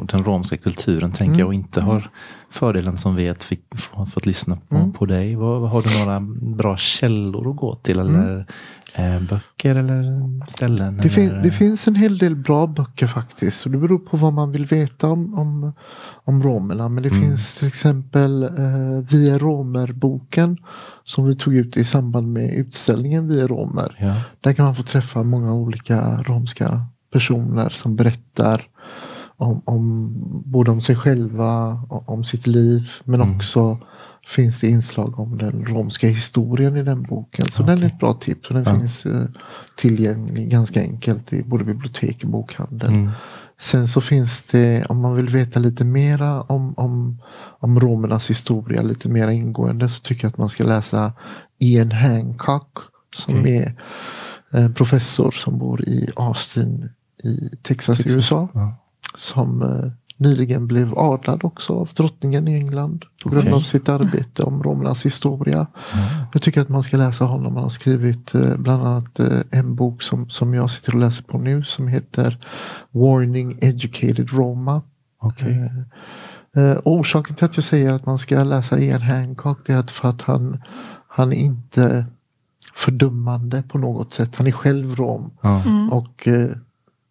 den 0.07 0.23
romska 0.23 0.57
kulturen 0.57 1.11
tänker 1.11 1.39
jag 1.39 1.47
och 1.47 1.53
inte 1.53 1.81
har 1.81 2.09
fördelen 2.49 2.97
som 2.97 3.15
vi 3.15 3.29
att 3.29 3.43
fick, 3.43 3.61
få, 3.75 4.05
fått 4.05 4.25
lyssna 4.25 4.57
på, 4.69 4.75
Mm. 4.75 4.93
på 4.93 5.05
dig. 5.05 5.35
Vad, 5.35 5.69
har 5.69 5.81
du 5.81 5.99
några 6.05 6.19
bra 6.55 6.77
källor 6.77 7.49
att 7.49 7.55
gå 7.55 7.75
till? 7.75 7.99
Eller 7.99 8.37
eh, 8.39 8.45
böcker 9.29 9.75
eller 9.75 10.03
ställen? 10.47 10.93
Det, 10.97 11.01
eller, 11.01 11.09
fin, 11.09 11.41
det 11.43 11.51
finns 11.51 11.87
en 11.87 11.95
hel 11.95 12.17
del 12.17 12.35
bra 12.35 12.67
böcker 12.67 13.07
faktiskt. 13.07 13.65
Och 13.65 13.71
det 13.71 13.77
beror 13.77 13.99
på 13.99 14.17
vad 14.17 14.33
man 14.33 14.51
vill 14.51 14.65
veta 14.65 15.07
om, 15.09 15.33
om, 15.33 15.73
om 16.23 16.43
romerna. 16.43 16.89
Men 16.89 17.03
det 17.03 17.09
Mm. 17.09 17.21
finns 17.21 17.55
till 17.55 17.67
exempel 17.67 18.43
eh, 18.43 18.49
Via 19.11 19.37
Romer-boken. 19.37 20.57
Som 21.03 21.25
vi 21.25 21.35
tog 21.35 21.55
ut 21.55 21.77
i 21.77 21.83
samband 21.85 22.33
med 22.33 22.53
utställningen 22.53 23.27
Via 23.27 23.47
Romer. 23.47 23.95
Ja. 23.99 24.15
Där 24.41 24.53
kan 24.53 24.65
man 24.65 24.75
få 24.75 24.83
träffa 24.83 25.23
många 25.23 25.53
olika 25.53 26.17
romska 26.17 26.85
personer 27.13 27.69
som 27.69 27.95
berättar 27.95 28.61
om, 29.37 29.61
om 29.65 30.11
både 30.45 30.71
om 30.71 30.81
sig 30.81 30.95
själva, 30.95 31.81
om 31.89 32.23
sitt 32.23 32.47
liv. 32.47 32.91
Men 33.03 33.21
Mm. 33.21 33.35
också 33.35 33.77
finns 34.27 34.59
det 34.59 34.67
inslag 34.69 35.19
om 35.19 35.37
den 35.37 35.65
romska 35.65 36.07
historien 36.07 36.77
i 36.77 36.83
den 36.83 37.03
boken. 37.03 37.45
Så 37.45 37.63
den 37.63 37.83
är 37.83 37.87
ett 37.87 37.99
bra 37.99 38.13
tips. 38.13 38.47
Och 38.49 38.55
den 38.55 38.63
Ja. 38.63 38.79
finns 38.79 39.05
eh, 39.05 39.23
tillgänglig 39.75 40.49
ganska 40.49 40.81
enkelt 40.81 41.33
i 41.33 41.43
både 41.43 41.63
bibliotek 41.63 42.23
och 42.23 42.29
bokhandel. 42.29 42.89
Mm. 42.89 43.09
Sen 43.59 43.87
så 43.87 44.01
finns 44.01 44.43
det, 44.43 44.85
om 44.85 45.01
man 45.01 45.15
vill 45.15 45.29
veta 45.29 45.59
lite 45.59 45.83
mera 45.85 46.41
om, 46.41 46.73
om, 46.77 47.21
om 47.59 47.79
romernas 47.79 48.29
historia 48.29 48.81
lite 48.81 49.09
mer 49.09 49.27
ingående 49.27 49.89
så 49.89 50.01
tycker 50.01 50.23
jag 50.25 50.29
att 50.31 50.37
man 50.37 50.49
ska 50.49 50.63
läsa 50.63 51.13
Ian 51.59 51.91
Hancock 51.91 52.77
som 53.15 53.39
Okej. 53.39 53.55
är 53.57 53.75
en 54.51 54.73
professor 54.73 55.31
som 55.31 55.57
bor 55.57 55.81
i 55.81 56.09
Austin 56.15 56.89
i 57.23 57.49
Texas, 57.61 57.99
i 57.99 58.03
Texas. 58.03 58.17
USA. 58.17 58.47
Ja. 58.53 58.75
Som 59.15 59.61
eh, 59.61 59.91
nyligen 60.17 60.67
blev 60.67 60.99
adlad 60.99 61.43
också 61.43 61.73
av 61.73 61.89
drottningen 61.95 62.47
i 62.47 62.55
England 62.55 63.05
på 63.23 63.29
grund 63.29 63.47
av 63.47 63.59
sitt 63.59 63.89
arbete 63.89 64.43
om 64.43 64.63
romernas 64.63 65.05
historia. 65.05 65.67
Jag 66.33 66.41
tycker 66.41 66.61
att 66.61 66.69
man 66.69 66.83
ska 66.83 66.97
läsa 66.97 67.25
honom. 67.25 67.53
Han 67.53 67.63
har 67.63 67.69
skrivit 67.69 68.35
eh, 68.35 68.55
bland 68.57 68.83
annat 68.87 69.19
eh, 69.19 69.39
en 69.51 69.75
bok 69.75 70.01
som, 70.01 70.29
som 70.29 70.53
jag 70.53 70.71
sitter 70.71 70.93
och 70.93 70.99
läser 70.99 71.23
på 71.23 71.37
nu 71.37 71.63
som 71.63 71.87
heter 71.87 72.37
Warning 72.91 73.59
Educated 73.61 74.29
Roma. 74.29 74.81
Okej. 75.21 75.71
Eh, 76.55 76.63
eh, 76.63 76.77
orsaken 76.83 77.35
till 77.35 77.45
att 77.45 77.57
jag 77.57 77.63
säger 77.63 77.93
att 77.93 78.05
man 78.05 78.17
ska 78.17 78.43
läsa 78.43 78.79
Ian 78.79 79.01
Hancock 79.01 79.59
det 79.65 79.73
är 79.73 79.77
att 79.77 79.91
för 79.91 80.09
att 80.09 80.21
han, 80.21 80.61
han 81.07 81.33
är 81.33 81.37
inte 81.37 82.05
fördömande 82.73 83.63
på 83.63 83.77
något 83.77 84.13
sätt. 84.13 84.35
Han 84.35 84.47
är 84.47 84.51
själv 84.51 84.95
rom. 84.95 85.31
Mm. 85.43 85.93
och 85.93 86.27
eh, 86.27 86.49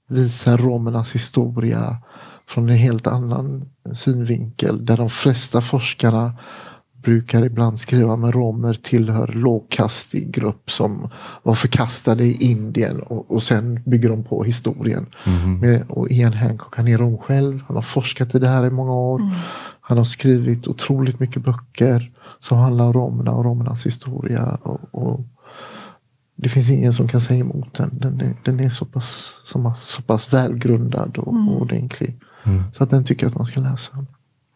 visar 0.08 0.56
romernas 0.56 1.14
historia 1.14 1.96
från 2.48 2.68
en 2.68 2.76
helt 2.76 3.06
annan 3.06 3.68
synvinkel. 3.94 4.86
Där 4.86 4.96
de 4.96 5.10
flesta 5.10 5.60
forskarna 5.60 6.32
brukar 7.06 7.44
ibland 7.44 7.80
skriva 7.80 8.16
med 8.16 8.34
romer 8.34 8.74
tillhör 8.74 9.26
lågkastig 9.26 10.30
grupp 10.30 10.70
som 10.70 11.10
var 11.42 11.54
förkastade 11.54 12.24
i 12.24 12.36
Indien 12.50 13.00
och, 13.00 13.30
och 13.30 13.42
sen 13.42 13.82
bygger 13.86 14.08
de 14.08 14.24
på 14.24 14.44
historien. 14.44 15.06
Mhm. 15.26 15.58
Med, 15.58 15.84
och 15.88 16.10
Ian 16.10 16.32
Hancock 16.32 16.76
han 16.76 16.88
är 16.88 16.98
rom 16.98 17.18
själv. 17.18 17.62
Han 17.66 17.76
har 17.76 17.82
forskat 17.82 18.34
i 18.34 18.38
det 18.38 18.48
här 18.48 18.66
i 18.66 18.70
många 18.70 18.92
år. 18.92 19.20
Han 19.80 19.98
har 19.98 20.04
skrivit 20.04 20.68
otroligt 20.68 21.20
mycket 21.20 21.42
böcker 21.42 22.10
som 22.38 22.58
handlar 22.58 22.84
om 22.84 22.92
romerna 22.92 23.32
och 23.32 23.44
romernas 23.44 23.86
historia. 23.86 24.58
Och, 24.62 24.80
och 24.90 25.20
det 26.36 26.48
finns 26.48 26.70
ingen 26.70 26.92
som 26.92 27.08
kan 27.08 27.20
säga 27.20 27.40
emot 27.40 27.74
den. 27.74 27.90
Den 27.92 28.20
är, 28.20 28.34
den 28.44 28.60
är 28.60 28.70
så, 28.70 28.84
pass, 28.84 29.32
så, 29.44 29.74
så 29.80 30.02
pass 30.02 30.32
välgrundad 30.32 31.18
och, 31.18 31.28
och 31.28 31.60
ordentlig. 31.60 32.16
Mm. 32.46 32.62
Så 32.76 32.84
att 32.84 32.90
den 32.90 33.04
tycker 33.04 33.24
jag 33.26 33.30
att 33.30 33.36
man 33.36 33.46
ska 33.46 33.60
läsa. 33.60 34.06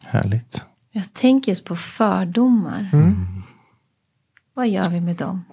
Härligt. 0.07 0.65
Jag 0.93 1.15
tänker 1.15 1.53
just 1.53 1.65
på 1.65 1.77
fördomar. 1.77 2.91
Mm. 2.93 3.43
Vad 4.55 4.69
gör 4.69 4.89
vi 4.89 5.01
med 5.01 5.17
dem? 5.17 5.45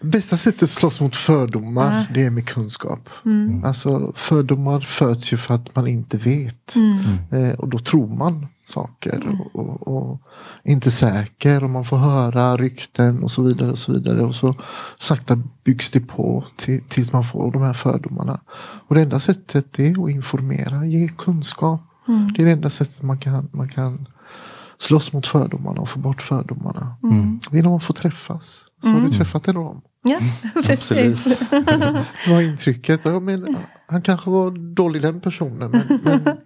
Bästa 0.00 0.36
sättet 0.36 0.62
att 0.62 0.68
slåss 0.68 1.00
mot 1.00 1.16
fördomar 1.16 1.98
Ja. 1.98 2.14
det 2.14 2.24
är 2.24 2.30
med 2.30 2.46
kunskap. 2.48 3.08
Mm. 3.24 3.64
Alltså 3.64 4.12
fördomar 4.16 4.80
föds 4.80 5.32
ju 5.32 5.36
för 5.36 5.54
att 5.54 5.76
man 5.76 5.86
inte 5.86 6.18
vet. 6.18 6.74
Mm. 6.76 6.98
Eh, 7.44 7.54
och 7.54 7.68
då 7.68 7.78
tror 7.78 8.06
man 8.16 8.46
saker. 8.68 9.38
Och, 9.40 9.60
och, 9.60 9.88
och 9.88 10.20
är 10.64 10.72
inte 10.72 10.90
säker 10.90 11.64
och 11.64 11.70
man 11.70 11.84
får 11.84 11.96
höra 11.96 12.56
rykten 12.56 13.22
och 13.22 13.30
så 13.30 13.42
vidare. 13.42 13.70
Och 13.70 13.78
så 13.78 13.92
vidare. 13.92 14.24
Och 14.24 14.34
så 14.34 14.54
sakta 14.98 15.42
byggs 15.64 15.90
det 15.90 16.00
på 16.00 16.44
till, 16.56 16.82
tills 16.88 17.12
man 17.12 17.24
får 17.24 17.52
de 17.52 17.62
här 17.62 17.72
fördomarna. 17.72 18.40
Och 18.88 18.94
det 18.94 19.00
enda 19.00 19.20
sättet 19.20 19.78
är 19.78 20.04
att 20.04 20.10
informera, 20.10 20.86
ge 20.86 21.08
kunskap. 21.08 21.80
Mm. 22.08 22.32
Det 22.32 22.42
är 22.42 22.46
det 22.46 22.52
enda 22.52 22.70
sättet 22.70 23.02
man 23.02 23.18
kan, 23.18 23.48
man 23.52 23.68
kan 23.68 24.08
slåss 24.78 25.12
mot 25.12 25.26
fördomarna 25.26 25.80
och 25.80 25.88
få 25.88 25.98
bort 25.98 26.22
fördomarna. 26.22 26.96
Mm. 27.02 27.40
Genom 27.50 27.74
att 27.74 27.82
få 27.82 27.92
träffas. 27.92 28.60
Så 28.82 28.88
har 28.88 29.00
du 29.00 29.08
träffat 29.08 29.48
en 29.48 29.54
rom. 29.54 29.80
Ja, 30.02 30.18
Absolut. 30.72 31.24
precis. 31.24 31.50
Vad 32.28 32.38
är 32.38 32.42
intrycket? 32.42 33.00
Ja, 33.04 33.20
men, 33.20 33.56
han 33.86 34.02
kanske 34.02 34.30
var 34.30 34.74
dålig 34.74 35.02
den 35.02 35.20
personen. 35.20 35.70
Men, 35.70 36.00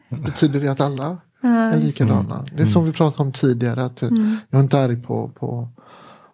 men 0.09 0.23
betyder 0.23 0.61
det 0.61 0.69
att 0.69 0.81
alla 0.81 1.19
är 1.49 1.77
likadana? 1.81 2.47
Det 2.57 2.63
är 2.63 2.67
som 2.67 2.85
vi 2.85 2.93
pratade 2.93 3.23
om 3.23 3.33
tidigare. 3.33 3.85
Att 3.85 4.03
eh, 4.03 4.09
Jag 4.51 4.59
är 4.59 4.63
inte 4.63 4.81
arg 4.81 4.97
på, 5.03 5.29
på, 5.29 5.69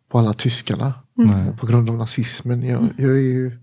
på 0.09 0.19
alla 0.19 0.33
tyskarna. 0.33 0.95
Nej. 1.15 1.57
På 1.57 1.67
grund 1.67 1.91
av 1.91 1.97
nazismen. 1.97 2.63
Jag, 2.63 2.89
jag 2.97 3.11
är 3.11 3.15
ju 3.33 3.59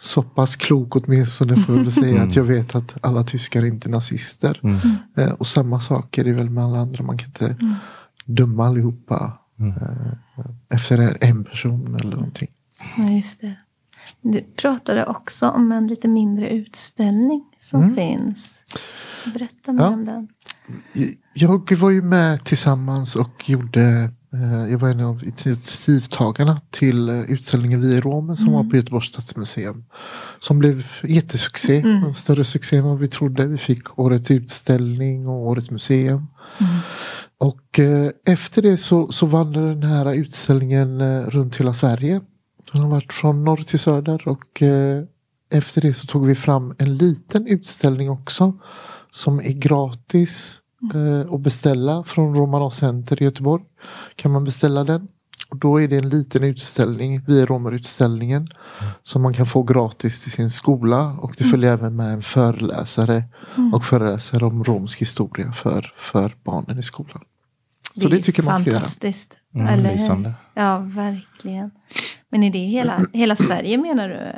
så 0.00 0.22
pass 0.22 0.56
klok 0.56 0.96
åtminstone 0.96 1.56
får 1.56 1.76
jag 1.76 1.82
väl 1.82 1.92
säga 2.02 2.22
att 2.22 2.36
jag 2.36 2.44
vet 2.44 2.74
att 2.74 2.96
alla 3.00 3.22
tyskar 3.24 3.62
är 3.62 3.66
inte 3.66 3.88
nazister. 3.88 4.60
Mm. 4.62 4.78
Eh, 5.16 5.30
och 5.32 5.46
samma 5.46 5.80
sak 5.80 6.18
är 6.18 6.24
det 6.24 6.32
väl 6.32 6.50
med 6.50 6.64
alla 6.64 6.78
andra. 6.78 7.04
Man 7.04 7.18
kan 7.18 7.26
inte 7.26 7.56
döma 8.24 8.66
allihopa 8.66 9.38
eh, 9.60 10.12
efter 10.68 10.98
en- 10.98 11.16
en 11.20 11.44
person 11.44 11.94
eller 12.00 12.16
någonting. 12.16 12.48
Ja, 12.96 13.04
just 13.10 13.40
det. 13.40 13.54
Du 14.20 14.40
pratade 14.56 15.06
också 15.06 15.48
om 15.50 15.72
en 15.72 15.86
lite 15.86 16.08
mindre 16.08 16.50
utställning 16.50 17.44
som 17.60 17.94
finns. 17.94 18.58
Berätta 19.34 19.72
mer 19.72 19.80
Mm. 19.86 19.92
Ja. 19.92 19.94
om 19.94 20.04
den. 20.04 20.28
Jag 21.34 21.72
var 21.72 21.90
ju 21.90 22.02
med 22.02 22.44
tillsammans 22.44 23.16
och 23.16 23.48
gjorde 23.48 24.10
eh, 24.32 24.70
jag 24.70 24.78
var 24.78 24.88
en 24.88 25.00
av 25.00 25.24
initiativtagarna 25.24 26.60
till 26.70 27.08
eh, 27.08 27.20
utställningen 27.20 27.80
Vi 27.80 27.94
i 27.94 28.00
Rom 28.00 28.36
som 28.36 28.52
var 28.52 28.64
på 28.64 28.76
Göteborgs 28.76 29.08
stadsmuseum. 29.08 29.84
Som 30.40 30.58
blev 30.58 30.86
jättesuccé. 31.02 31.76
En 31.76 32.14
större 32.14 32.44
succé 32.44 32.76
än 32.76 32.84
vad 32.84 32.98
vi 32.98 33.08
trodde. 33.08 33.46
Vi 33.46 33.58
fick 33.58 33.98
årets 33.98 34.30
utställning 34.30 35.28
och 35.28 35.46
årets 35.46 35.70
museum. 35.70 36.26
Och 37.38 37.78
eh, 37.78 38.10
efter 38.26 38.62
det 38.62 38.76
så, 38.76 39.12
så 39.12 39.26
vandrade 39.26 39.68
den 39.68 39.90
här 39.90 40.14
utställningen 40.14 41.00
eh, 41.00 41.20
runt 41.20 41.60
hela 41.60 41.74
Sverige. 41.74 42.20
Den 42.72 42.82
har 42.82 42.88
varit 42.88 43.12
från 43.12 43.44
norr 43.44 43.56
till 43.56 43.78
söder 43.78 44.28
och 44.28 44.62
eh, 44.62 45.04
efter 45.50 45.80
det 45.80 45.94
så 45.94 46.06
tog 46.06 46.26
vi 46.26 46.34
fram 46.34 46.74
en 46.78 46.96
liten 46.96 47.46
utställning 47.46 48.10
också. 48.10 48.58
Som 49.16 49.38
är 49.40 49.52
gratis 49.52 50.60
eh, 50.94 51.34
att 51.34 51.40
beställa 51.40 52.04
från 52.04 52.34
Romanov 52.34 52.70
Center 52.70 53.22
i 53.22 53.24
Göteborg. 53.24 53.62
Kan 54.16 54.30
man 54.32 54.44
beställa 54.44 54.84
den. 54.84 55.08
Och 55.48 55.56
då 55.56 55.80
är 55.80 55.88
det 55.88 55.96
en 55.96 56.08
liten 56.08 56.44
utställning, 56.44 57.20
via 57.26 57.46
Romerutställningen. 57.46 58.48
Som 59.02 59.22
man 59.22 59.34
kan 59.34 59.46
få 59.46 59.62
gratis 59.62 60.22
till 60.22 60.32
sin 60.32 60.50
skola. 60.50 61.16
Och 61.20 61.34
det 61.38 61.44
följer 61.44 61.72
även 61.72 61.96
med 61.96 62.12
en 62.12 62.22
föreläsare. 62.22 63.24
Och 63.72 63.84
föreläsare 63.84 64.44
om 64.44 64.64
romsk 64.64 65.00
historia 65.00 65.52
för, 65.52 65.92
för 65.96 66.36
barnen 66.44 66.78
i 66.78 66.82
skolan. 66.82 67.22
Så 68.00 68.08
det, 68.08 68.16
är 68.16 68.22
tycker 68.22 68.42
man 68.42 68.58
ska 68.58 68.70
göra. 68.70 68.80
fantastiskt. 68.80 69.34
Mm, 69.54 69.66
Eller 69.66 69.84
hur? 69.90 69.92
lysande. 69.92 70.32
Ja, 70.54 70.78
verkligen. 70.78 71.70
Men 72.30 72.42
är 72.42 72.50
det 72.50 72.58
hela, 72.58 72.98
hela 73.12 73.36
Sverige 73.36 73.78
menar 73.78 74.08
du? 74.08 74.32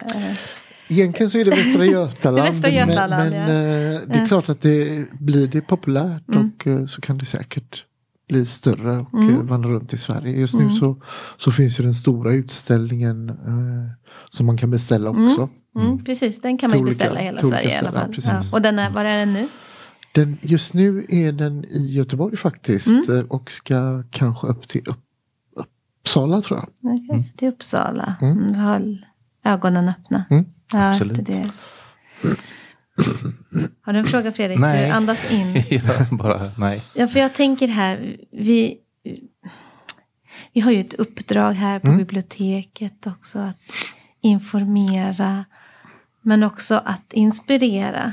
Egentligen 0.88 1.30
så 1.30 1.38
är 1.38 1.44
det 1.44 1.50
Västra 1.50 1.84
Götaland. 1.86 2.46
Det 2.46 2.50
Västra 2.50 2.70
Götaland, 2.70 3.30
men 3.30 3.40
ja. 3.40 3.46
men 3.48 3.94
eh, 3.94 4.00
det 4.06 4.14
är 4.18 4.26
klart 4.26 4.48
att 4.48 4.60
det 4.60 5.06
blir 5.12 5.48
det 5.48 5.60
populärt 5.60 6.28
Mm. 6.28 6.50
och 6.58 6.66
eh, 6.66 6.86
så 6.86 7.00
kan 7.00 7.18
det 7.18 7.24
säkert 7.24 7.84
bli 8.28 8.46
större 8.46 8.98
och 8.98 9.14
Mm. 9.22 9.34
eh, 9.34 9.42
vandra 9.42 9.70
runt 9.70 9.92
i 9.92 9.98
Sverige. 9.98 10.40
Just 10.40 10.54
nu 10.54 10.70
så, 10.70 11.02
så 11.36 11.50
finns 11.52 11.80
ju 11.80 11.84
den 11.84 11.94
stora 11.94 12.32
utställningen 12.34 13.28
eh, 13.28 14.08
som 14.28 14.46
man 14.46 14.56
kan 14.56 14.70
beställa 14.70 15.10
också. 15.10 15.48
Mm, 15.76 16.04
precis, 16.04 16.40
den 16.40 16.58
kan 16.58 16.70
man 16.70 16.78
ju 16.78 16.84
olika- 16.84 16.98
beställa 16.98 17.20
i 17.20 17.24
hela 17.24 17.40
Sverige 17.40 17.68
i 17.68 17.76
alla 17.76 17.90
ställen, 17.90 18.12
fall. 18.14 18.22
ja, 18.24 18.42
Ja, 18.50 18.56
och 18.56 18.62
den 18.62 18.78
är, 18.78 18.90
var 18.90 19.04
är 19.04 19.18
den 19.18 19.32
nu? 19.32 19.48
Den, 20.12 20.38
just 20.42 20.74
nu 20.74 21.06
är 21.08 21.32
den 21.32 21.64
i 21.64 21.86
Göteborg 21.92 22.36
faktiskt 22.36 22.86
Mm. 23.08 23.26
och 23.26 23.50
ska 23.50 24.02
kanske 24.10 24.46
upp 24.46 24.68
till 24.68 24.82
upp, 24.86 24.98
Uppsala 26.02 26.40
tror 26.40 26.58
jag. 26.82 26.98
Kanske 27.10 27.36
till 27.38 27.48
Uppsala. 27.48 28.14
Mm. 28.20 28.54
Ögonen 29.52 29.88
öppna. 29.88 30.24
Mm. 30.30 30.44
Ja, 30.72 30.88
Absolut. 30.88 31.26
det. 31.26 31.50
Har 33.82 33.92
du 33.92 33.98
en 33.98 34.04
fråga 34.04 34.32
Fredrik? 34.32 34.58
Nej. 34.58 34.86
Du 34.86 34.92
andas 34.92 35.30
in. 35.30 35.62
ja, 35.70 36.06
bara 36.10 36.50
nej. 36.58 36.82
Ja, 36.94 37.08
för 37.08 37.20
jag 37.20 37.34
tänker 37.34 37.68
här, 37.68 38.16
vi, 38.32 38.78
vi 40.52 40.60
har 40.60 40.70
ju 40.70 40.80
ett 40.80 40.94
uppdrag 40.94 41.52
här 41.52 41.78
på 41.78 41.86
Mm. 41.86 41.98
biblioteket 41.98 43.06
också 43.06 43.38
att 43.38 43.56
informera, 44.20 45.44
men 46.22 46.42
också 46.42 46.82
att 46.84 47.12
inspirera. 47.12 48.12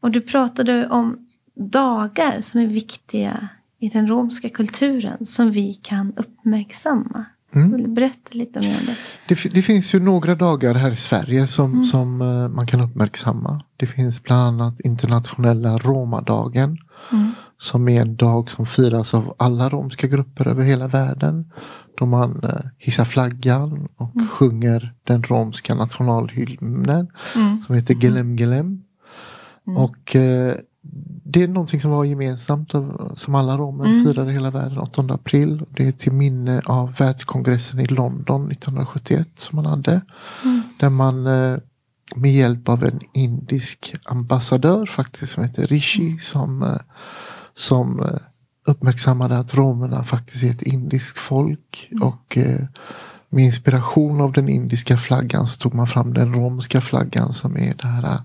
Och 0.00 0.10
du 0.10 0.20
pratade 0.20 0.88
om 0.88 1.28
dagar 1.54 2.40
som 2.40 2.60
är 2.60 2.66
viktiga 2.66 3.48
i 3.78 3.88
den 3.88 4.08
romska 4.08 4.48
kulturen 4.48 5.26
som 5.26 5.50
vi 5.50 5.74
kan 5.74 6.12
uppmärksamma. 6.16 7.24
Mm. 7.56 7.72
Vill 7.72 7.82
du 7.82 7.88
berätta 7.88 8.30
lite 8.30 8.60
mer 8.60 8.76
om 8.80 8.86
det? 8.86 8.96
Det, 9.34 9.54
det 9.54 9.62
finns 9.62 9.94
ju 9.94 10.00
några 10.00 10.34
dagar 10.34 10.74
här 10.74 10.90
i 10.90 10.96
Sverige 10.96 11.46
som, 11.46 11.72
Mm. 11.72 11.84
som 11.84 12.20
eh, 12.22 12.48
man 12.48 12.66
kan 12.66 12.80
uppmärksamma. 12.80 13.62
Det 13.76 13.86
finns 13.86 14.22
bland 14.22 14.62
annat 14.62 14.80
internationella 14.80 15.78
romadagen. 15.78 16.78
Mm. 17.12 17.32
Som 17.58 17.88
är 17.88 18.00
en 18.00 18.16
dag 18.16 18.50
som 18.50 18.66
firas 18.66 19.14
av 19.14 19.34
alla 19.38 19.68
romska 19.68 20.06
grupper 20.06 20.48
över 20.48 20.64
hela 20.64 20.88
världen. 20.88 21.52
Då 21.98 22.06
man 22.06 22.40
eh, 22.44 22.50
hissar 22.78 23.04
flaggan 23.04 23.88
och 23.96 24.14
Mm. 24.16 24.28
sjunger 24.28 24.94
den 25.04 25.22
romska 25.22 25.74
nationalhymnen. 25.74 27.08
Mm. 27.36 27.62
Som 27.66 27.74
heter 27.74 27.94
Gelem 27.94 28.36
Gelem. 28.36 28.82
Och 29.76 30.16
eh, 30.16 30.54
det 31.24 31.42
är 31.42 31.48
någonting 31.48 31.80
som 31.80 31.90
var 31.90 32.04
gemensamt 32.04 32.72
som 33.14 33.34
alla 33.34 33.58
romer 33.58 33.84
Mm. 33.84 34.04
firade 34.04 34.32
hela 34.32 34.50
världen 34.50 34.78
8 34.78 35.02
april. 35.02 35.62
Det 35.70 35.88
är 35.88 35.92
till 35.92 36.12
minne 36.12 36.62
av 36.64 36.94
världskongressen 36.94 37.80
i 37.80 37.86
London 37.86 38.50
1971 38.50 39.28
som 39.34 39.56
man 39.56 39.66
hade. 39.66 40.00
Mm. 40.44 40.62
Där 40.80 40.88
man 40.88 41.26
eh, 41.26 41.58
med 42.16 42.32
hjälp 42.32 42.68
av 42.68 42.84
en 42.84 43.00
indisk 43.12 43.94
ambassadör 44.04 44.86
faktiskt 44.86 45.32
som 45.32 45.42
heter 45.42 45.66
Rishi 45.66 46.18
som, 46.18 46.62
eh, 46.62 46.78
som 47.54 48.00
eh, 48.00 48.18
uppmärksammade 48.66 49.38
att 49.38 49.54
romerna 49.54 50.04
faktiskt 50.04 50.44
är 50.44 50.50
ett 50.50 50.62
indiskt 50.62 51.18
folk. 51.18 51.90
Och 52.00 52.38
eh, 52.38 52.64
med 53.28 53.44
inspiration 53.44 54.20
av 54.20 54.32
den 54.32 54.48
indiska 54.48 54.96
flaggan 54.96 55.46
så 55.46 55.58
tog 55.60 55.74
man 55.74 55.86
fram 55.86 56.14
den 56.14 56.34
romska 56.34 56.80
flaggan 56.80 57.32
som 57.32 57.56
är 57.56 57.74
det 57.74 57.86
här 57.86 58.20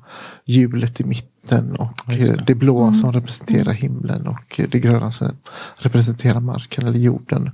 hjulet 0.46 1.00
i 1.00 1.04
mitten 1.04 1.31
och 1.50 1.88
Ja, 2.08 2.14
just 2.14 2.32
eh, 2.32 2.38
det. 2.38 2.44
det 2.46 2.56
blåa 2.56 2.94
som 2.94 3.14
representerar 3.14 3.74
himlen 3.74 4.28
och 4.28 4.62
det 4.72 4.80
gröna 4.80 5.12
som 5.12 5.28
representerar 5.76 6.40
marken 6.40 6.88
eller 6.88 7.00
jorden. 7.00 7.52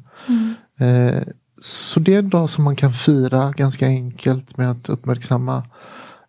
Eh, 0.80 1.24
så 1.62 2.00
det 2.00 2.14
är 2.14 2.20
en 2.20 2.30
dag 2.30 2.50
som 2.50 2.64
man 2.64 2.76
kan 2.76 2.94
fira 2.94 3.52
ganska 3.52 3.88
enkelt 3.88 4.58
med 4.58 4.72
att 4.72 4.90
uppmärksamma 4.90 5.64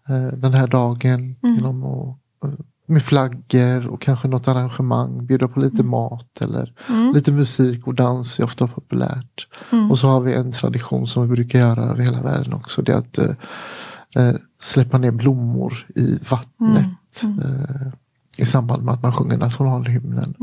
eh, 0.08 0.26
den 0.26 0.54
här 0.54 0.66
dagen 0.66 1.34
genom 1.42 1.84
att, 1.84 2.18
eh, 2.44 2.58
med 2.86 3.02
flaggor 3.02 3.86
och 3.86 4.00
kanske 4.00 4.28
något 4.28 4.48
arrangemang, 4.48 5.26
bjuda 5.26 5.48
på 5.48 5.60
lite 5.60 5.82
mat 5.82 6.40
eller 6.40 6.72
lite 7.14 7.32
musik 7.32 7.86
och 7.86 7.94
dans 7.94 8.40
är 8.40 8.44
ofta 8.44 8.66
populärt. 8.66 9.46
Och 9.90 9.98
så 9.98 10.06
har 10.06 10.20
vi 10.20 10.34
en 10.34 10.52
tradition 10.52 11.06
som 11.06 11.22
vi 11.22 11.28
brukar 11.34 11.58
göra 11.58 11.84
över 11.84 12.02
hela 12.02 12.22
världen 12.22 12.52
också. 12.52 12.82
Det 12.82 12.92
är 12.92 12.96
att 12.96 13.18
eh, 13.18 14.34
släppa 14.60 14.98
ner 14.98 15.10
blommor 15.10 15.86
i 15.94 16.18
vattnet 16.30 16.88
eh, 17.24 17.92
i 18.38 18.46
samband 18.46 18.82
med 18.82 18.94
att 18.94 19.02
man 19.02 19.12
sjunger 19.12 19.36
nationalhymnen. 19.36 20.34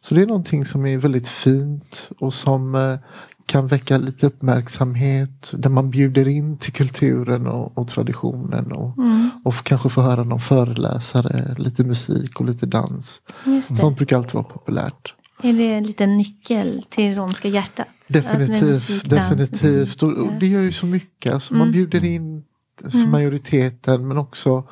Så 0.00 0.14
det 0.14 0.22
är 0.22 0.26
någonting 0.26 0.64
som 0.64 0.86
är 0.86 0.98
väldigt 0.98 1.28
fint 1.28 2.10
och 2.18 2.34
som 2.34 2.74
eh, 2.74 2.98
kan 3.46 3.66
väcka 3.66 3.98
lite 3.98 4.26
uppmärksamhet. 4.26 5.52
Där 5.56 5.70
man 5.70 5.90
bjuder 5.90 6.28
in 6.28 6.56
till 6.58 6.72
kulturen 6.72 7.46
och, 7.46 7.78
och 7.78 7.88
traditionen. 7.88 8.72
Och, 8.72 8.98
och 9.44 9.52
f- 9.54 9.60
kanske 9.64 9.88
få 9.88 10.00
höra 10.00 10.24
någon 10.24 10.40
föreläsare, 10.40 11.54
lite 11.58 11.84
musik 11.84 12.40
och 12.40 12.46
lite 12.46 12.66
dans. 12.66 13.20
Sånt 13.62 13.96
brukar 13.96 14.16
alltid 14.16 14.34
vara 14.34 14.44
populärt. 14.44 15.14
Är 15.42 15.52
det 15.52 15.74
en 15.74 15.84
liten 15.84 16.16
nyckel 16.16 16.84
till 16.90 17.16
romska 17.16 17.48
hjärtat? 17.48 17.86
Definitivt, 18.08 19.10
definitivt. 19.10 20.02
Och, 20.02 20.12
och 20.12 20.32
det 20.40 20.46
gör 20.46 20.60
ju 20.62 20.72
så 20.72 20.86
mycket. 20.86 21.34
Alltså, 21.34 21.54
Man 21.54 21.72
bjuder 21.72 22.04
in 22.04 22.42
för 22.80 23.08
majoriteten 23.08 24.08
men 24.08 24.18
också 24.18 24.64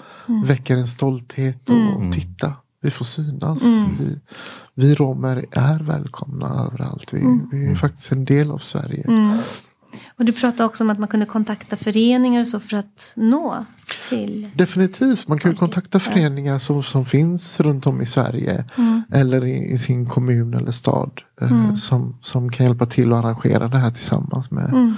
väcker 0.47 0.77
en 0.77 0.89
stolthet 0.89 1.71
och 1.71 2.13
titta. 2.13 2.53
Vi 2.83 2.91
får 2.91 3.05
synas. 3.05 3.63
Vi, 3.99 4.21
vi 4.75 4.95
romer 4.95 5.45
är 5.53 5.83
välkomna 5.83 6.67
överallt. 6.67 7.13
Vi, 7.13 7.41
vi 7.53 7.71
är 7.71 7.75
faktiskt 7.75 8.13
en 8.13 8.25
del 8.25 8.51
av 8.51 8.59
Sverige. 8.59 9.05
Mm. 9.09 9.39
Och 10.19 10.25
du 10.25 10.33
pratade 10.33 10.65
också 10.65 10.85
om 10.85 10.91
att 10.91 10.99
man 10.99 11.09
kunde 11.09 11.27
kontakta 11.27 11.77
föreningar 11.77 12.41
och 12.41 12.49
så 12.49 12.61
för 12.61 12.77
att 12.77 13.13
nå 13.17 13.65
till. 14.09 14.49
Definitivt, 14.55 15.29
man 15.29 15.39
kan 15.39 15.51
ju 15.51 15.57
kontakta 15.57 16.01
föreningar 16.01 16.59
som, 16.59 16.83
som 16.83 17.07
finns 17.07 17.61
runt 17.61 17.87
om 17.87 18.01
i 18.01 18.07
Sverige. 18.07 18.65
Eller 19.13 19.47
i, 19.47 19.73
i 19.73 19.79
sin 19.79 20.07
kommun 20.07 20.55
eller 20.55 20.71
stad. 20.71 21.21
Eh, 21.41 21.75
som, 21.75 22.19
som 22.23 22.53
kan 22.53 22.67
hjälpa 22.67 22.87
till 22.87 23.13
att 23.13 23.25
arrangera 23.25 23.69
det 23.69 23.79
här 23.79 23.91
tillsammans 23.91 24.51
med, 24.51 24.97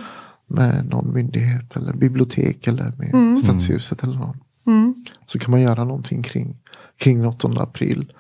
med 0.50 0.86
någon 0.86 1.12
myndighet 1.12 1.76
eller 1.76 1.92
bibliotek 1.92 2.66
eller 2.66 2.92
med 2.98 3.38
Stadshuset 3.38 4.02
eller 4.02 4.18
någon. 4.18 4.36
Mm. 4.66 4.94
Så 5.26 5.38
kan 5.38 5.50
man 5.50 5.60
göra 5.60 5.84
någonting 5.84 6.22
kring, 6.22 6.56
kring 6.98 7.18
den 7.18 7.26
8 7.26 7.48
april. 7.56 8.12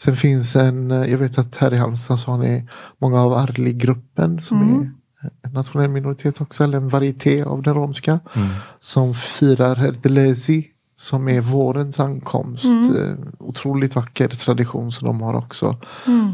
Sen 0.00 0.16
finns 0.16 0.56
en, 0.56 0.90
eh, 0.90 1.10
jag 1.10 1.18
vet 1.18 1.38
att 1.38 1.56
här 1.56 1.74
i 1.74 1.76
Halmstad 1.76 2.20
så 2.20 2.30
har 2.30 2.38
ni 2.38 2.68
många 2.98 3.22
av 3.22 3.32
Arli-gruppen 3.32 4.40
som 4.40 4.62
är 4.62 4.90
en 5.42 5.52
nationell 5.52 5.90
minoritet 5.90 6.40
också, 6.40 6.64
eller 6.64 6.78
en 6.78 6.88
varieté 6.88 7.42
av 7.42 7.62
den 7.62 7.74
romska. 7.74 8.20
Som 8.80 9.14
firar 9.14 9.74
Herdelezi 9.76 10.70
som 10.96 11.28
är 11.28 11.40
vårens 11.40 12.00
ankomst. 12.00 12.64
Eh, 12.64 13.14
Otroligt 13.38 13.96
vacker 13.96 14.28
tradition 14.28 14.92
som 14.92 15.06
de 15.06 15.20
har 15.22 15.34
också. 15.34 15.76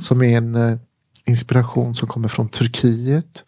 Som 0.00 0.22
är 0.22 0.36
en 0.36 0.54
eh, 0.54 0.78
inspiration 1.26 1.94
som 1.94 2.08
kommer 2.08 2.28
från 2.28 2.48
Turkiet. 2.48 3.44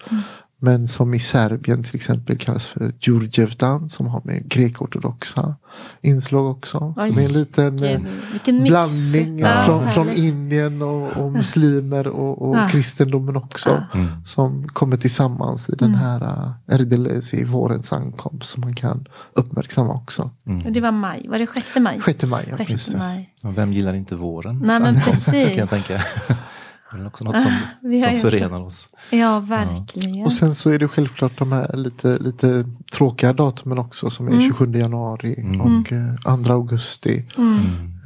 Men 0.64 0.88
som 0.88 1.14
i 1.14 1.18
Serbien 1.20 1.82
till 1.82 1.96
exempel 1.96 2.38
kallas 2.38 2.66
för 2.66 2.92
Djurdjevdan 3.00 3.88
som 3.88 4.06
har 4.06 4.20
med 4.24 4.48
grekortodoxa 4.48 5.54
inslag 6.02 6.50
också. 6.50 6.78
Som 6.78 6.94
Oj, 6.96 7.10
är 7.22 7.26
en 7.26 7.32
liten 7.32 7.66
eh, 7.82 7.90
vilken- 7.90 8.06
vilken 8.32 8.56
mix. 8.62 8.68
blandning 8.70 9.38
Ja, 9.38 9.62
från, 9.66 9.88
från. 9.88 10.10
Indien 10.10 10.82
och, 10.82 11.08
och 11.16 11.32
muslimer 11.32 12.06
och, 12.06 12.48
och 12.48 12.56
Ja. 12.56 12.68
kristendomen 12.70 13.36
också. 13.36 13.84
Som 14.26 14.68
kommer 14.68 14.96
tillsammans 14.96 15.68
i 15.68 15.72
den 15.76 15.94
här 15.94 16.22
uh, 16.22 16.50
Erdelezi, 16.80 17.44
vårens 17.44 17.92
ankomst 17.92 18.50
som 18.50 18.60
man 18.60 18.74
kan 18.74 19.06
uppmärksamma 19.32 19.94
också. 19.94 20.30
Och 20.64 20.72
det 20.72 20.80
var 20.80 20.92
maj, 20.92 21.28
var 21.28 21.38
det 21.38 21.46
6 21.54 21.76
maj? 21.80 22.00
6 22.04 22.24
maj. 22.24 22.46
ja. 22.58 22.64
6 22.66 22.94
maj. 22.94 23.34
Och 23.42 23.58
vem 23.58 23.70
gillar 23.70 23.94
inte 23.94 24.16
våren? 24.16 24.62
Nej, 24.66 24.80
men 24.80 24.88
ankomst, 24.96 25.30
precis. 25.30 25.58
är 27.00 27.06
också 27.06 27.24
något 27.24 27.38
som, 27.42 27.50
har 27.52 27.98
som 27.98 28.12
också- 28.14 28.30
förenar 28.30 28.60
oss. 28.60 28.88
Ja, 29.10 29.40
verkligen. 29.40 30.24
Och 30.24 30.32
sen 30.32 30.54
så 30.54 30.70
är 30.70 30.78
det 30.78 30.88
självklart 30.88 31.38
de 31.38 31.52
här 31.52 31.76
lite, 31.76 32.18
lite 32.18 32.64
tråkiga 32.96 33.32
datumen 33.32 33.78
också 33.78 34.10
som 34.10 34.28
är 34.28 34.40
27 34.40 34.72
januari 34.76 35.34
och 35.60 35.92
eh, 35.92 36.42
2 36.44 36.52
augusti. 36.52 37.24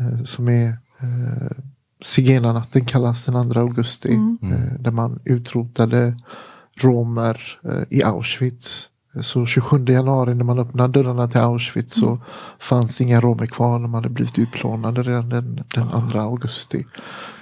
eh, 0.01 0.25
Som 0.25 0.49
är 0.49 0.69
eh, 1.01 1.57
Zigenarnatten 2.05 2.85
kallas 2.85 3.25
den 3.25 3.51
2 3.51 3.61
augusti. 3.61 4.13
Eh, 4.43 4.73
där 4.81 4.91
man 4.91 5.21
utrotade 5.25 6.17
romer 6.81 7.41
eh, 7.65 7.83
i 7.99 8.03
Auschwitz. 8.03 8.89
Så 9.23 9.47
27 9.47 9.85
januari 9.85 10.35
när 10.35 10.45
man 10.45 10.59
öppnade 10.59 10.93
dörrarna 10.93 11.29
till 11.29 11.41
Auschwitz 11.41 11.95
så 11.95 12.19
fanns 12.59 13.01
inga 13.01 13.21
romer 13.21 13.47
kvar. 13.47 13.81
De 13.81 13.95
hade 13.95 14.09
blivit 14.09 14.39
utplånade 14.39 15.03
redan 15.03 15.29
den, 15.29 15.65
den 15.75 16.09
2 16.09 16.19
augusti. 16.19 16.87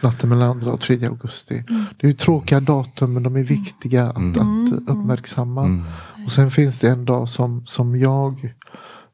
Natten 0.00 0.28
mellan 0.28 0.60
2 0.60 0.70
och 0.70 0.80
3 0.80 1.06
augusti. 1.06 1.64
Det 2.00 2.08
är 2.08 2.12
tråkiga 2.12 2.60
datum 2.60 3.14
men 3.14 3.22
de 3.22 3.36
är 3.36 3.44
viktiga 3.44 4.04
att, 4.04 4.36
att 4.36 4.88
uppmärksamma. 4.88 5.84
Och 6.24 6.32
sen 6.32 6.50
finns 6.50 6.78
det 6.78 6.88
en 6.88 7.04
dag 7.04 7.28
som, 7.28 7.66
som 7.66 7.98
jag 7.98 8.54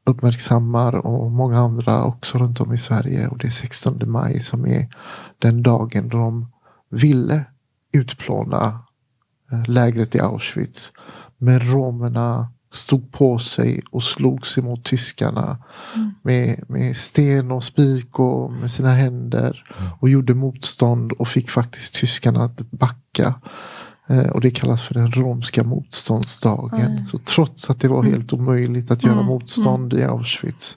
uppmärksammar 0.06 0.94
och 1.06 1.30
många 1.30 1.58
andra 1.58 2.04
också 2.04 2.38
runt 2.38 2.60
om 2.60 2.72
i 2.72 2.78
Sverige. 2.78 3.28
Och 3.28 3.38
det 3.38 3.46
är 3.46 3.50
16 3.50 3.98
maj 4.06 4.40
som 4.40 4.66
är 4.66 4.88
den 5.38 5.62
dagen 5.62 6.08
då 6.08 6.18
de 6.18 6.46
ville 6.90 7.44
utplåna 7.92 8.80
eh, 9.52 9.68
lägret 9.68 10.14
i 10.14 10.20
Auschwitz. 10.20 10.92
Men 11.42 11.60
romerna 11.60 12.48
stod 12.72 13.12
på 13.12 13.38
sig 13.38 13.82
och 13.90 14.02
slogs 14.02 14.58
emot 14.58 14.84
tyskarna 14.84 15.58
med, 16.22 16.64
med 16.68 16.96
sten 16.96 17.50
och 17.50 17.64
spik 17.64 18.18
och 18.18 18.52
med 18.52 18.70
sina 18.70 18.90
händer 18.90 19.64
och 20.00 20.08
gjorde 20.08 20.34
motstånd 20.34 21.12
och 21.12 21.28
fick 21.28 21.50
faktiskt 21.50 21.94
tyskarna 21.94 22.44
att 22.44 22.70
backa. 22.70 23.34
Eh, 24.06 24.30
och 24.30 24.40
det 24.40 24.50
kallas 24.50 24.82
för 24.82 24.94
den 24.94 25.10
romska 25.10 25.64
motståndsdagen. 25.64 27.06
Så 27.06 27.18
trots 27.18 27.70
att 27.70 27.80
det 27.80 27.88
var 27.88 28.02
helt 28.02 28.32
omöjligt 28.32 28.90
att 28.90 29.04
göra 29.04 29.22
motstånd 29.22 29.94
i 29.94 30.02
Auschwitz 30.02 30.76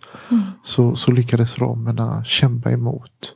så, 0.64 0.96
så 0.96 1.12
lyckades 1.12 1.58
romerna 1.60 2.24
kämpa 2.24 2.72
emot. 2.72 3.36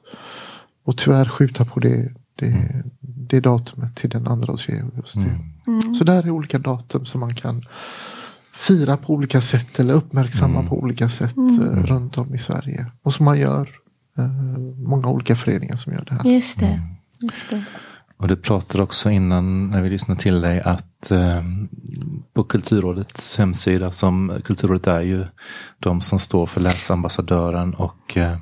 Och 0.86 0.98
tyvärr 0.98 1.26
skjuta 1.26 1.66
på 1.66 1.80
det, 1.80 2.14
det, 2.36 2.84
det 3.02 3.40
datumet 3.40 3.96
till 3.96 4.10
den 4.10 4.24
2 4.24 4.52
och 4.52 4.60
3 4.60 4.80
augusti. 4.80 5.20
Så 5.98 6.04
där 6.04 6.24
är 6.24 6.30
olika 6.30 6.60
datum 6.60 7.06
som 7.06 7.20
man 7.20 7.36
kan 7.36 7.62
fira 8.56 8.98
på 8.98 9.14
olika 9.14 9.42
sätt 9.42 9.80
eller 9.80 9.94
uppmärksamma 9.94 10.64
på 10.64 10.80
olika 10.80 11.10
sätt 11.10 11.38
eh, 11.38 11.84
runt 11.86 12.18
om 12.18 12.36
i 12.36 12.38
Sverige. 12.38 12.86
Och 13.04 13.14
som 13.14 13.26
man 13.26 13.40
gör. 13.40 13.70
Eh, 14.18 14.60
många 14.88 15.08
olika 15.08 15.36
föreningar 15.36 15.76
som 15.76 15.94
gör 15.94 16.06
det 16.06 16.16
här. 16.16 16.32
Just 16.32 16.60
det. 16.60 16.80
Just 17.20 17.50
det. 17.50 17.64
Och 18.18 18.28
du 18.28 18.36
pratade 18.36 18.84
också 18.84 19.10
innan 19.10 19.70
när 19.70 19.82
vi 19.82 19.90
lyssnade 19.90 20.22
till 20.22 20.42
dig 20.42 20.62
att 20.62 21.12
eh, 21.12 21.44
på 22.34 22.44
Kulturrådets 22.44 23.38
hemsida, 23.38 23.92
som 23.92 24.42
Kulturrådet 24.46 24.88
är 24.88 25.02
ju 25.02 25.26
de 25.80 26.02
som 26.02 26.20
står 26.20 26.46
för 26.46 26.62
läsambassadören 26.62 27.74
och 27.74 28.18
eh, 28.18 28.38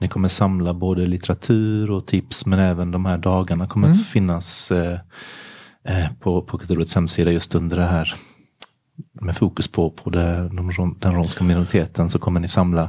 ni 0.00 0.08
kommer 0.08 0.28
samla 0.28 0.74
både 0.74 1.06
litteratur 1.06 1.90
och 1.90 2.06
tips 2.06 2.46
men 2.46 2.58
även 2.58 2.90
de 2.90 3.04
här 3.04 3.18
dagarna 3.18 3.66
kommer 3.66 3.94
finnas 3.94 4.70
eh, 4.70 4.92
eh, 4.92 4.98
på, 6.20 6.42
på 6.42 6.58
Kulturrådets 6.58 6.94
hemsida 6.94 7.32
just 7.32 7.54
under 7.54 7.76
det 7.76 7.86
här 7.86 8.14
med 9.20 9.36
fokus 9.36 9.68
på, 9.68 9.90
på 9.90 10.10
det, 10.10 10.48
de, 10.48 10.96
den 10.98 11.14
romska 11.14 11.44
minoriteten 11.44 12.08
så 12.08 12.18
kommer 12.18 12.40
ni 12.40 12.48
samla 12.48 12.88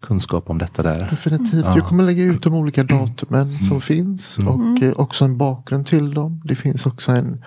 kunskap 0.00 0.50
om 0.50 0.58
detta 0.58 0.82
där. 0.82 1.00
Definitivt. 1.10 1.64
Jag 1.64 1.86
kommer 1.86 2.04
lägga 2.04 2.24
ut 2.24 2.42
de 2.42 2.54
olika 2.54 2.82
datumen 2.82 3.58
som 3.58 3.80
finns 3.80 4.38
och 4.38 4.82
eh, 4.82 4.92
också 4.96 5.24
en 5.24 5.38
bakgrund 5.38 5.86
till 5.86 6.14
dem. 6.14 6.42
Det 6.44 6.56
finns 6.56 6.86
också 6.86 7.12
en, 7.12 7.44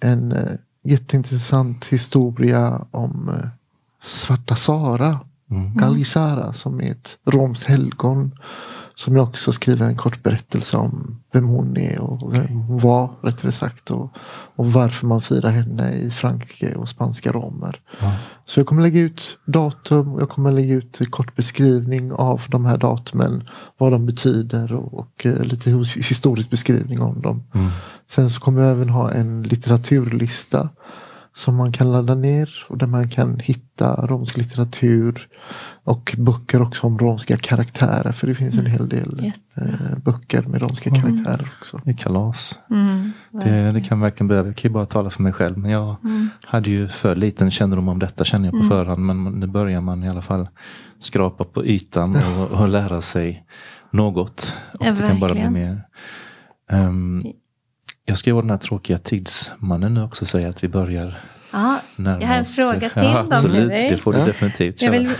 en 0.00 0.32
eh, 0.32 0.52
jätteintressant 0.84 1.84
historia 1.84 2.86
om 2.90 3.28
eh, 3.28 3.48
Svarta 4.02 4.54
Sara. 4.54 5.20
Galisara 5.74 6.52
som 6.52 6.80
är 6.80 6.90
ett 6.90 7.18
romskt 7.24 7.66
helgon. 7.66 8.34
Som 9.00 9.16
jag 9.16 9.28
också 9.28 9.52
skriver 9.52 9.86
en 9.86 9.96
kort 9.96 10.22
berättelse 10.22 10.76
om 10.76 11.20
vem 11.32 11.44
hon 11.48 11.76
är 11.76 11.98
och 12.00 12.34
vem 12.34 12.46
hon 12.60 12.78
var 12.78 13.10
rättare 13.22 13.52
sagt. 13.52 13.90
Och, 13.90 14.12
och 14.56 14.72
varför 14.72 15.06
man 15.06 15.22
firar 15.22 15.50
henne 15.50 15.92
i 15.92 16.10
Frankrike 16.10 16.74
och 16.74 16.88
spanska 16.88 17.32
romer. 17.32 17.80
Så 18.46 18.60
jag 18.60 18.66
kommer 18.66 18.82
lägga 18.82 19.00
ut 19.00 19.38
datum 19.46 20.12
och 20.12 20.20
jag 20.20 20.28
kommer 20.28 20.52
lägga 20.52 20.74
ut 20.74 21.00
en 21.00 21.10
kort 21.10 21.36
beskrivning 21.36 22.12
av 22.12 22.42
de 22.48 22.66
här 22.66 22.76
datumen. 22.78 23.48
Vad 23.78 23.92
de 23.92 24.06
betyder 24.06 24.72
och, 24.72 24.94
och 24.98 25.26
eh, 25.26 25.42
lite 25.42 25.70
his- 25.70 25.98
historisk 26.08 26.50
beskrivning 26.50 27.00
om 27.00 27.22
dem. 27.22 27.42
Sen 28.10 28.30
så 28.30 28.40
kommer 28.40 28.62
jag 28.62 28.70
även 28.70 28.88
ha 28.88 29.10
en 29.10 29.42
litteraturlista 29.42 30.68
som 31.40 31.56
man 31.56 31.72
kan 31.72 31.92
ladda 31.92 32.14
ner 32.14 32.48
och 32.68 32.78
där 32.78 32.86
man 32.86 33.08
kan 33.08 33.38
hitta 33.38 34.06
romsk 34.06 34.36
litteratur 34.36 35.28
och 35.84 36.16
böcker 36.18 36.62
också 36.62 36.86
om 36.86 36.98
romska 36.98 37.36
karaktärer. 37.36 38.12
För 38.12 38.26
det 38.26 38.34
finns 38.34 38.54
en 38.54 38.66
hel 38.66 38.88
del 38.88 39.32
eh, 39.56 39.98
böcker 40.04 40.42
med 40.42 40.62
romska 40.62 40.90
karaktärer 40.90 41.52
också. 41.58 41.80
Det 41.84 41.90
är 41.90 41.96
kalas. 41.96 42.60
Mm. 42.70 43.12
Det, 43.30 43.72
det 43.72 43.80
kan 43.80 44.00
verkligen 44.00 44.28
behöva. 44.28 44.48
Jag 44.48 44.56
kan 44.56 44.68
ju 44.68 44.72
bara 44.72 44.86
tala 44.86 45.10
för 45.10 45.22
mig 45.22 45.32
själv. 45.32 45.58
Men 45.58 45.70
jag 45.70 45.96
hade 46.44 46.70
ju 46.70 46.88
för 46.88 47.16
liten 47.16 47.50
kännedom 47.50 47.88
om 47.88 47.98
detta 47.98 48.24
känner 48.24 48.52
jag 48.52 48.62
på 48.62 48.68
förhand. 48.68 49.06
Men 49.06 49.24
nu 49.24 49.46
börjar 49.46 49.80
man 49.80 50.04
i 50.04 50.08
alla 50.08 50.22
fall 50.22 50.48
skrapa 50.98 51.44
på 51.44 51.64
ytan 51.64 52.16
och, 52.16 52.60
och 52.60 52.68
lära 52.68 53.02
sig 53.02 53.44
något. 53.90 54.58
Och 54.72 54.86
Ja, 54.86 54.92
det 54.92 55.06
kan 55.06 55.20
bara 55.20 55.32
bli 55.32 55.50
mer. 55.50 55.82
Ehm, 56.70 57.24
jag 58.10 58.18
ska 58.18 58.34
vara 58.34 58.42
den 58.42 58.50
här 58.50 58.58
tråkiga 58.58 58.98
tidsmannen 58.98 59.94
nu 59.94 60.02
också 60.02 60.26
säga 60.26 60.48
att 60.48 60.64
vi 60.64 60.68
börjar 60.68 61.14
Ja, 61.52 61.80
jag 61.96 62.04
har 62.04 62.34
en 62.34 62.44
fråga 62.44 62.80
till 62.90 62.90
ja, 62.94 63.26
Absolut, 63.30 63.68
det 63.68 63.96
får 63.96 64.12
du 64.12 64.18
Ja. 64.18 64.24
definitivt 64.24 64.82
jag 64.82 64.94
köra. 64.94 65.02
vill, 65.02 65.12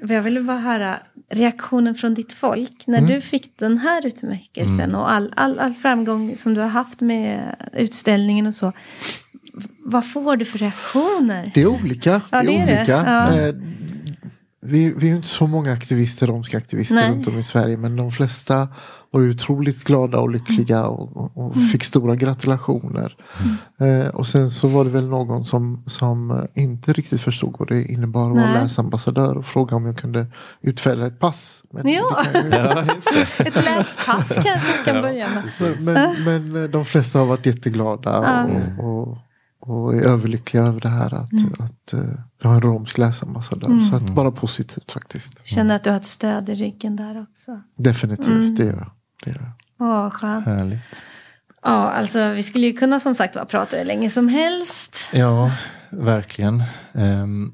jag, 0.00 0.10
jag 0.16 0.22
vill 0.22 0.42
bara 0.44 0.58
höra 0.58 0.96
reaktionen 1.30 1.94
från 1.94 2.14
ditt 2.14 2.32
folk 2.32 2.86
när 2.86 3.00
du 3.00 3.20
fick 3.20 3.58
den 3.58 3.78
här 3.78 4.06
utmärkelsen 4.06 4.94
och 4.94 5.10
all, 5.12 5.32
all, 5.36 5.58
all 5.58 5.74
framgång 5.74 6.36
som 6.36 6.54
du 6.54 6.60
har 6.60 6.68
haft 6.68 7.00
med 7.00 7.56
utställningen 7.72 8.46
och 8.46 8.54
så. 8.54 8.72
Vad 9.84 10.06
får 10.12 10.36
du 10.36 10.44
för 10.44 10.58
reaktioner? 10.58 11.50
Det 11.54 11.62
är 11.62 11.66
olika. 11.66 12.20
Ja, 12.30 12.42
det 12.42 12.56
är 12.58 12.66
det 12.66 12.72
är 12.72 12.76
det. 12.76 12.76
olika. 12.78 12.92
Ja. 12.92 13.52
Vi, 14.66 14.94
vi 14.96 15.10
är 15.10 15.16
inte 15.16 15.28
så 15.28 15.46
många 15.46 15.72
aktivister, 15.72 16.26
romska 16.26 16.58
aktivister 16.58 16.94
Nej. 16.94 17.10
runt 17.10 17.26
om 17.28 17.38
i 17.38 17.42
Sverige. 17.42 17.76
Men 17.76 17.96
de 17.96 18.12
flesta 18.12 18.68
var 19.10 19.20
ju 19.20 19.30
otroligt 19.30 19.84
glada 19.84 20.18
och 20.18 20.30
lyckliga 20.30 20.86
och, 20.86 21.16
och, 21.16 21.36
och 21.46 21.56
Mm. 21.56 21.68
fick 21.68 21.84
stora 21.84 22.16
gratulationer. 22.16 23.16
Eh, 23.80 24.06
och 24.08 24.26
sen 24.26 24.50
så 24.50 24.68
var 24.68 24.84
det 24.84 24.90
väl 24.90 25.08
någon 25.08 25.44
som, 25.44 25.82
som 25.86 26.46
inte 26.54 26.92
riktigt 26.92 27.20
förstod 27.20 27.56
vad 27.58 27.68
det 27.68 27.84
innebar 27.84 28.30
att 28.30 28.36
vara 28.36 28.62
läsambassadör 28.62 29.36
och 29.36 29.46
frågade 29.46 29.76
om 29.76 29.86
jag 29.86 29.96
kunde 29.98 30.26
utfärda 30.62 31.06
ett 31.06 31.18
pass. 31.18 31.62
Men 31.72 31.88
Ja. 31.88 32.16
det 32.32 32.40
kan 32.40 32.50
jag 32.50 32.74
ju 32.76 32.80
inte. 32.94 33.10
Ja. 33.38 33.44
Ett 33.44 33.64
läspass 33.64 34.28
kanske 34.28 34.84
kan 34.84 34.96
Ja. 34.96 35.02
börja 35.02 35.26
med. 35.28 35.44
Men, 35.80 36.24
men, 36.24 36.52
men 36.52 36.70
de 36.70 36.84
flesta 36.84 37.18
har 37.18 37.26
varit 37.26 37.46
jätteglada 37.46 38.18
och, 38.78 38.84
och, 38.84 39.18
och 39.66 39.94
är 39.94 40.00
överlyckliga 40.00 40.62
över 40.62 40.80
det 40.80 40.88
här 40.88 41.14
att, 41.14 41.60
att 41.60 41.92
eh, 41.92 42.00
vi 42.42 42.48
har 42.48 42.54
en 42.54 42.60
romsk 42.60 42.98
läsambassadör. 42.98 43.80
Så 43.80 43.96
att 43.96 44.14
bara 44.14 44.30
positivt 44.30 44.92
faktiskt. 44.92 45.46
Känner 45.46 45.76
att 45.76 45.84
du 45.84 45.90
har 45.90 45.96
ett 45.96 46.04
stöd 46.04 46.48
i 46.48 46.54
ryggen 46.54 46.96
där 46.96 47.22
också. 47.22 47.62
Definitivt, 47.76 48.56
det 48.56 48.64
gör 48.64 48.72
jag. 48.72 48.90
Det 49.24 49.30
gör 49.30 49.52
jag. 49.78 49.88
Åh, 49.88 50.10
skönt. 50.10 50.46
Härligt. 50.46 51.02
Ja, 51.62 51.90
alltså 51.90 52.32
vi 52.32 52.42
skulle 52.42 52.66
ju 52.66 52.72
kunna 52.72 53.00
som 53.00 53.14
sagt 53.14 53.48
prata 53.48 53.76
hur 53.76 53.84
länge 53.84 54.10
som 54.10 54.28
helst. 54.28 55.10
Ja, 55.12 55.50
verkligen. 55.90 56.62
Ehm, 56.92 57.52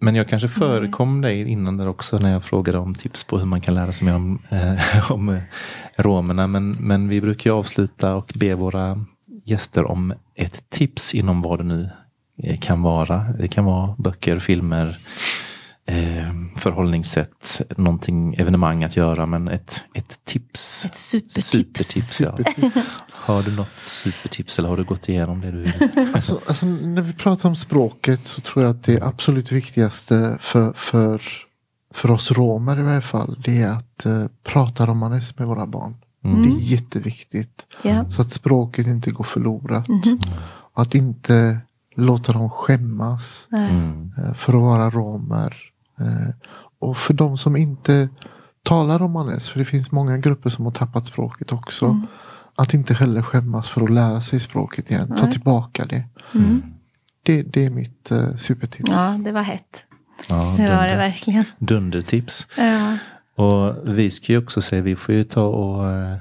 men 0.00 0.14
jag 0.14 0.28
kanske 0.28 0.48
förekom 0.48 1.20
dig 1.20 1.48
innan 1.48 1.76
där 1.76 1.88
också 1.88 2.18
när 2.18 2.32
jag 2.32 2.44
frågade 2.44 2.78
om 2.78 2.94
tips 2.94 3.24
på 3.24 3.38
hur 3.38 3.46
man 3.46 3.60
kan 3.60 3.74
lära 3.74 3.92
sig 3.92 4.06
mer 4.06 4.14
om, 4.14 4.42
eh, 4.48 5.10
om 5.12 5.28
eh, 5.28 5.42
romerna. 5.96 6.46
Men, 6.46 6.70
men 6.72 7.08
vi 7.08 7.20
brukar 7.20 7.50
ju 7.50 7.56
avsluta 7.56 8.14
och 8.14 8.32
be 8.34 8.54
våra 8.54 9.04
gäster 9.44 9.84
om 9.84 10.14
ett 10.34 10.70
tips 10.70 11.14
inom 11.14 11.42
vad 11.42 11.58
det 11.58 11.64
nu 11.64 11.90
eh, 12.42 12.58
kan 12.58 12.82
vara. 12.82 13.24
Det 13.38 13.48
kan 13.48 13.64
vara 13.64 13.94
böcker, 13.98 14.38
filmer, 14.38 14.98
eh, 15.86 16.32
förhållningssätt, 16.56 17.60
någonting, 17.76 18.34
evenemang 18.34 18.84
att 18.84 18.96
göra. 18.96 19.26
Men 19.26 19.48
ett, 19.48 19.84
ett 19.94 20.24
tips. 20.24 20.84
Ett 20.84 20.96
supertips. 20.96 21.46
Supertips, 21.46 22.20
ja. 22.20 22.38
Har 23.24 23.42
du 23.42 23.56
något 23.56 23.80
supertips 23.80 24.58
eller 24.58 24.68
har 24.68 24.76
du 24.76 24.84
gått 24.84 25.08
igenom 25.08 25.40
det 25.40 25.50
du 25.50 25.58
vill? 25.58 25.72
Alltså, 26.14 26.40
alltså, 26.46 26.66
när 26.66 27.02
vi 27.02 27.12
pratar 27.12 27.48
om 27.48 27.56
språket 27.56 28.24
så 28.24 28.40
tror 28.40 28.64
jag 28.64 28.70
att 28.70 28.82
det 28.82 29.02
absolut 29.02 29.52
viktigaste 29.52 30.36
för, 30.40 30.72
för, 30.72 31.22
för 31.94 32.10
oss 32.10 32.32
romer 32.32 32.78
i 32.78 32.82
varje 32.82 33.00
fall. 33.00 33.36
Det 33.44 33.62
är 33.62 33.68
att 33.68 34.06
eh, 34.06 34.24
prata 34.42 34.86
romanes 34.86 35.38
med 35.38 35.48
våra 35.48 35.66
barn. 35.66 35.96
Det 36.24 36.48
är 36.50 36.58
jätteviktigt. 36.60 37.66
Ja. 37.82 38.08
Så 38.08 38.22
att 38.22 38.30
språket 38.30 38.86
inte 38.86 39.10
går 39.10 39.24
förlorat. 39.24 39.88
Mhm. 39.88 40.18
Och 40.74 40.82
att 40.82 40.94
inte 40.94 41.58
låta 41.96 42.32
dem 42.32 42.50
skämmas. 42.50 43.48
Mm. 43.52 44.12
eh, 44.18 44.34
för 44.34 44.52
att 44.54 44.60
vara 44.62 44.90
romer. 44.90 45.56
Eh, 46.00 46.34
Och 46.78 46.96
för 46.96 47.14
de 47.14 47.36
som 47.38 47.56
inte 47.56 48.08
talar 48.62 48.98
romanes, 48.98 49.48
för 49.48 49.58
det 49.58 49.64
finns 49.64 49.92
många 49.92 50.18
grupper 50.18 50.50
som 50.50 50.64
har 50.64 50.72
tappat 50.72 51.06
språket 51.06 51.52
också. 51.52 51.86
Mm. 51.86 52.06
Att 52.56 52.74
inte 52.74 52.94
heller 52.94 53.22
skämmas 53.22 53.68
för 53.68 53.80
att 53.84 53.90
lära 53.90 54.20
sig 54.20 54.40
språket 54.40 54.90
igen. 54.90 55.14
Ta 55.18 55.26
tillbaka 55.26 55.86
det. 55.86 56.04
Mm. 56.34 56.62
Det, 57.22 57.42
det 57.42 57.64
är 57.66 57.70
mitt 57.70 58.10
eh, 58.10 58.36
supertips. 58.36 58.90
Ja, 58.90 59.16
det 59.24 59.32
var 59.32 59.42
hett. 59.42 59.84
Ja, 60.28 60.54
Det 60.56 60.68
var 60.76 60.86
det 60.88 60.96
verkligen. 60.96 61.44
dundertips. 61.58 62.46
Ja. 62.56 62.96
Och 63.36 63.74
vi 63.84 64.10
ska 64.10 64.32
ju 64.32 64.38
också 64.38 64.62
säga, 64.62 64.82
vi 64.82 64.96
får 64.96 65.14
ju 65.14 65.24
ta 65.24 65.42
och 65.44 65.86
eh, 65.90 66.16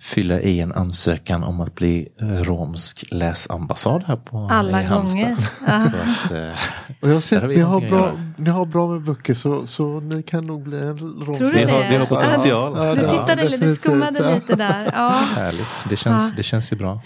fylla 0.00 0.40
i 0.40 0.60
en 0.60 0.72
ansökan 0.72 1.44
om 1.44 1.60
att 1.60 1.74
bli 1.74 2.08
eh, 2.20 2.26
romsk 2.26 3.04
läsambassad 3.10 4.04
här 4.06 4.16
på 4.16 4.48
Alla 4.50 4.82
i 4.82 4.86
gånger. 4.86 5.36
Ja. 5.66 5.80
Så 5.80 5.88
att, 5.96 6.30
eh, 6.32 6.48
Och 7.02 7.08
jag 7.08 7.14
har 7.14 7.20
sett 7.20 7.42
har 7.42 7.48
ni 7.48 7.60
har, 7.60 7.80
bra, 7.80 8.12
ni 8.36 8.50
har 8.50 8.64
bra 8.64 8.86
med 8.88 9.02
böcker 9.02 9.34
så, 9.34 9.66
så 9.66 10.00
ni 10.00 10.22
kan 10.22 10.44
nog 10.46 10.62
bli 10.62 10.80
en 10.80 10.98
romsk 10.98 11.38
Tror 11.38 11.52
du 11.52 11.58
Vi 11.58 11.70
har- 11.70 11.78
det? 11.80 11.86
vi 11.90 11.96
har 11.96 12.06
potential. 12.06 12.72
Ja, 12.86 12.94
Du 12.94 13.00
ja, 13.00 13.08
tittade 13.08 13.34
lite, 13.34 13.44
du 13.44 13.48
definitivt. 13.50 13.76
skummade 13.80 14.34
lite 14.34 14.54
där. 14.56 14.90
Ja, 14.94 15.08
härligt, 15.36 15.86
det 15.88 15.96
känns, 15.96 16.30
Ja. 16.30 16.36
det 16.36 16.42
känns 16.42 16.72
ju 16.72 16.76
bra. 16.76 17.00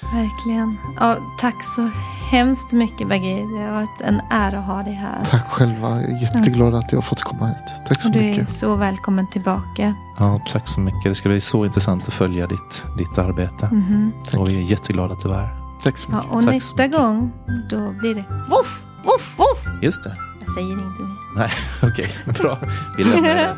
verkligen. 0.00 0.76
Ja, 1.00 1.16
tack 1.40 1.64
så 1.64 1.90
hemskt 2.34 2.72
mycket 2.72 3.08
Bagir. 3.08 3.58
Det 3.58 3.64
har 3.64 3.72
varit 3.72 4.00
en 4.00 4.20
ära 4.30 4.58
att 4.58 4.64
ha 4.64 4.82
dig 4.82 4.94
här. 4.94 5.24
Tack 5.24 5.46
själva. 5.46 5.88
Jag 5.88 6.10
är 6.10 6.22
jätteglad 6.22 6.74
att 6.74 6.92
jag 6.92 6.96
har 6.96 7.02
fått 7.02 7.22
komma 7.22 7.46
hit. 7.46 7.86
Tack 7.86 8.02
så 8.02 8.08
du 8.08 8.18
mycket. 8.18 8.46
Du 8.46 8.52
är 8.52 8.56
så 8.56 8.76
välkommen 8.76 9.26
tillbaka. 9.26 9.94
Ja, 10.18 10.40
tack 10.46 10.68
så 10.68 10.80
mycket. 10.80 11.04
Det 11.04 11.14
ska 11.14 11.28
bli 11.28 11.40
så 11.40 11.64
intressant 11.64 12.08
att 12.08 12.14
följa 12.14 12.46
ditt, 12.46 12.84
ditt 12.98 13.18
arbete. 13.18 13.66
Mm 13.66 13.82
-hmm. 13.82 14.38
Och 14.38 14.48
vi 14.48 14.56
är 14.56 14.62
jätteglada 14.62 15.14
att 15.14 15.20
du 15.20 15.28
är 15.28 15.34
här. 15.34 15.56
Tack 15.82 15.98
så 15.98 16.10
mycket. 16.10 16.26
Ja, 16.30 16.36
och 16.36 16.44
tack 16.44 16.54
nästa 16.54 16.86
gång, 16.86 17.32
då 17.70 17.92
blir 17.92 18.14
det 18.14 18.24
voff, 18.50 18.82
voff, 19.04 19.34
voff. 19.38 19.82
Just 19.82 20.04
det. 20.04 20.16
Jag 20.40 20.54
säger 20.54 20.72
inte 20.72 21.02
mer. 21.02 21.16
Nej, 21.36 21.50
okej. 21.82 22.14
Okay. 22.26 22.32
Bra. 22.42 22.58
Vi 22.96 23.04
lämnar. 23.04 23.54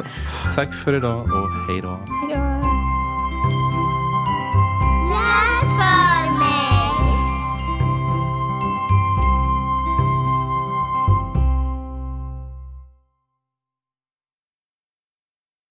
Tack 0.55 0.75
för 0.75 0.95
idag 0.95 1.21
och 1.21 1.51
hej 1.69 1.81
då. 1.81 1.91
Hej 1.91 2.35
då. 2.35 2.57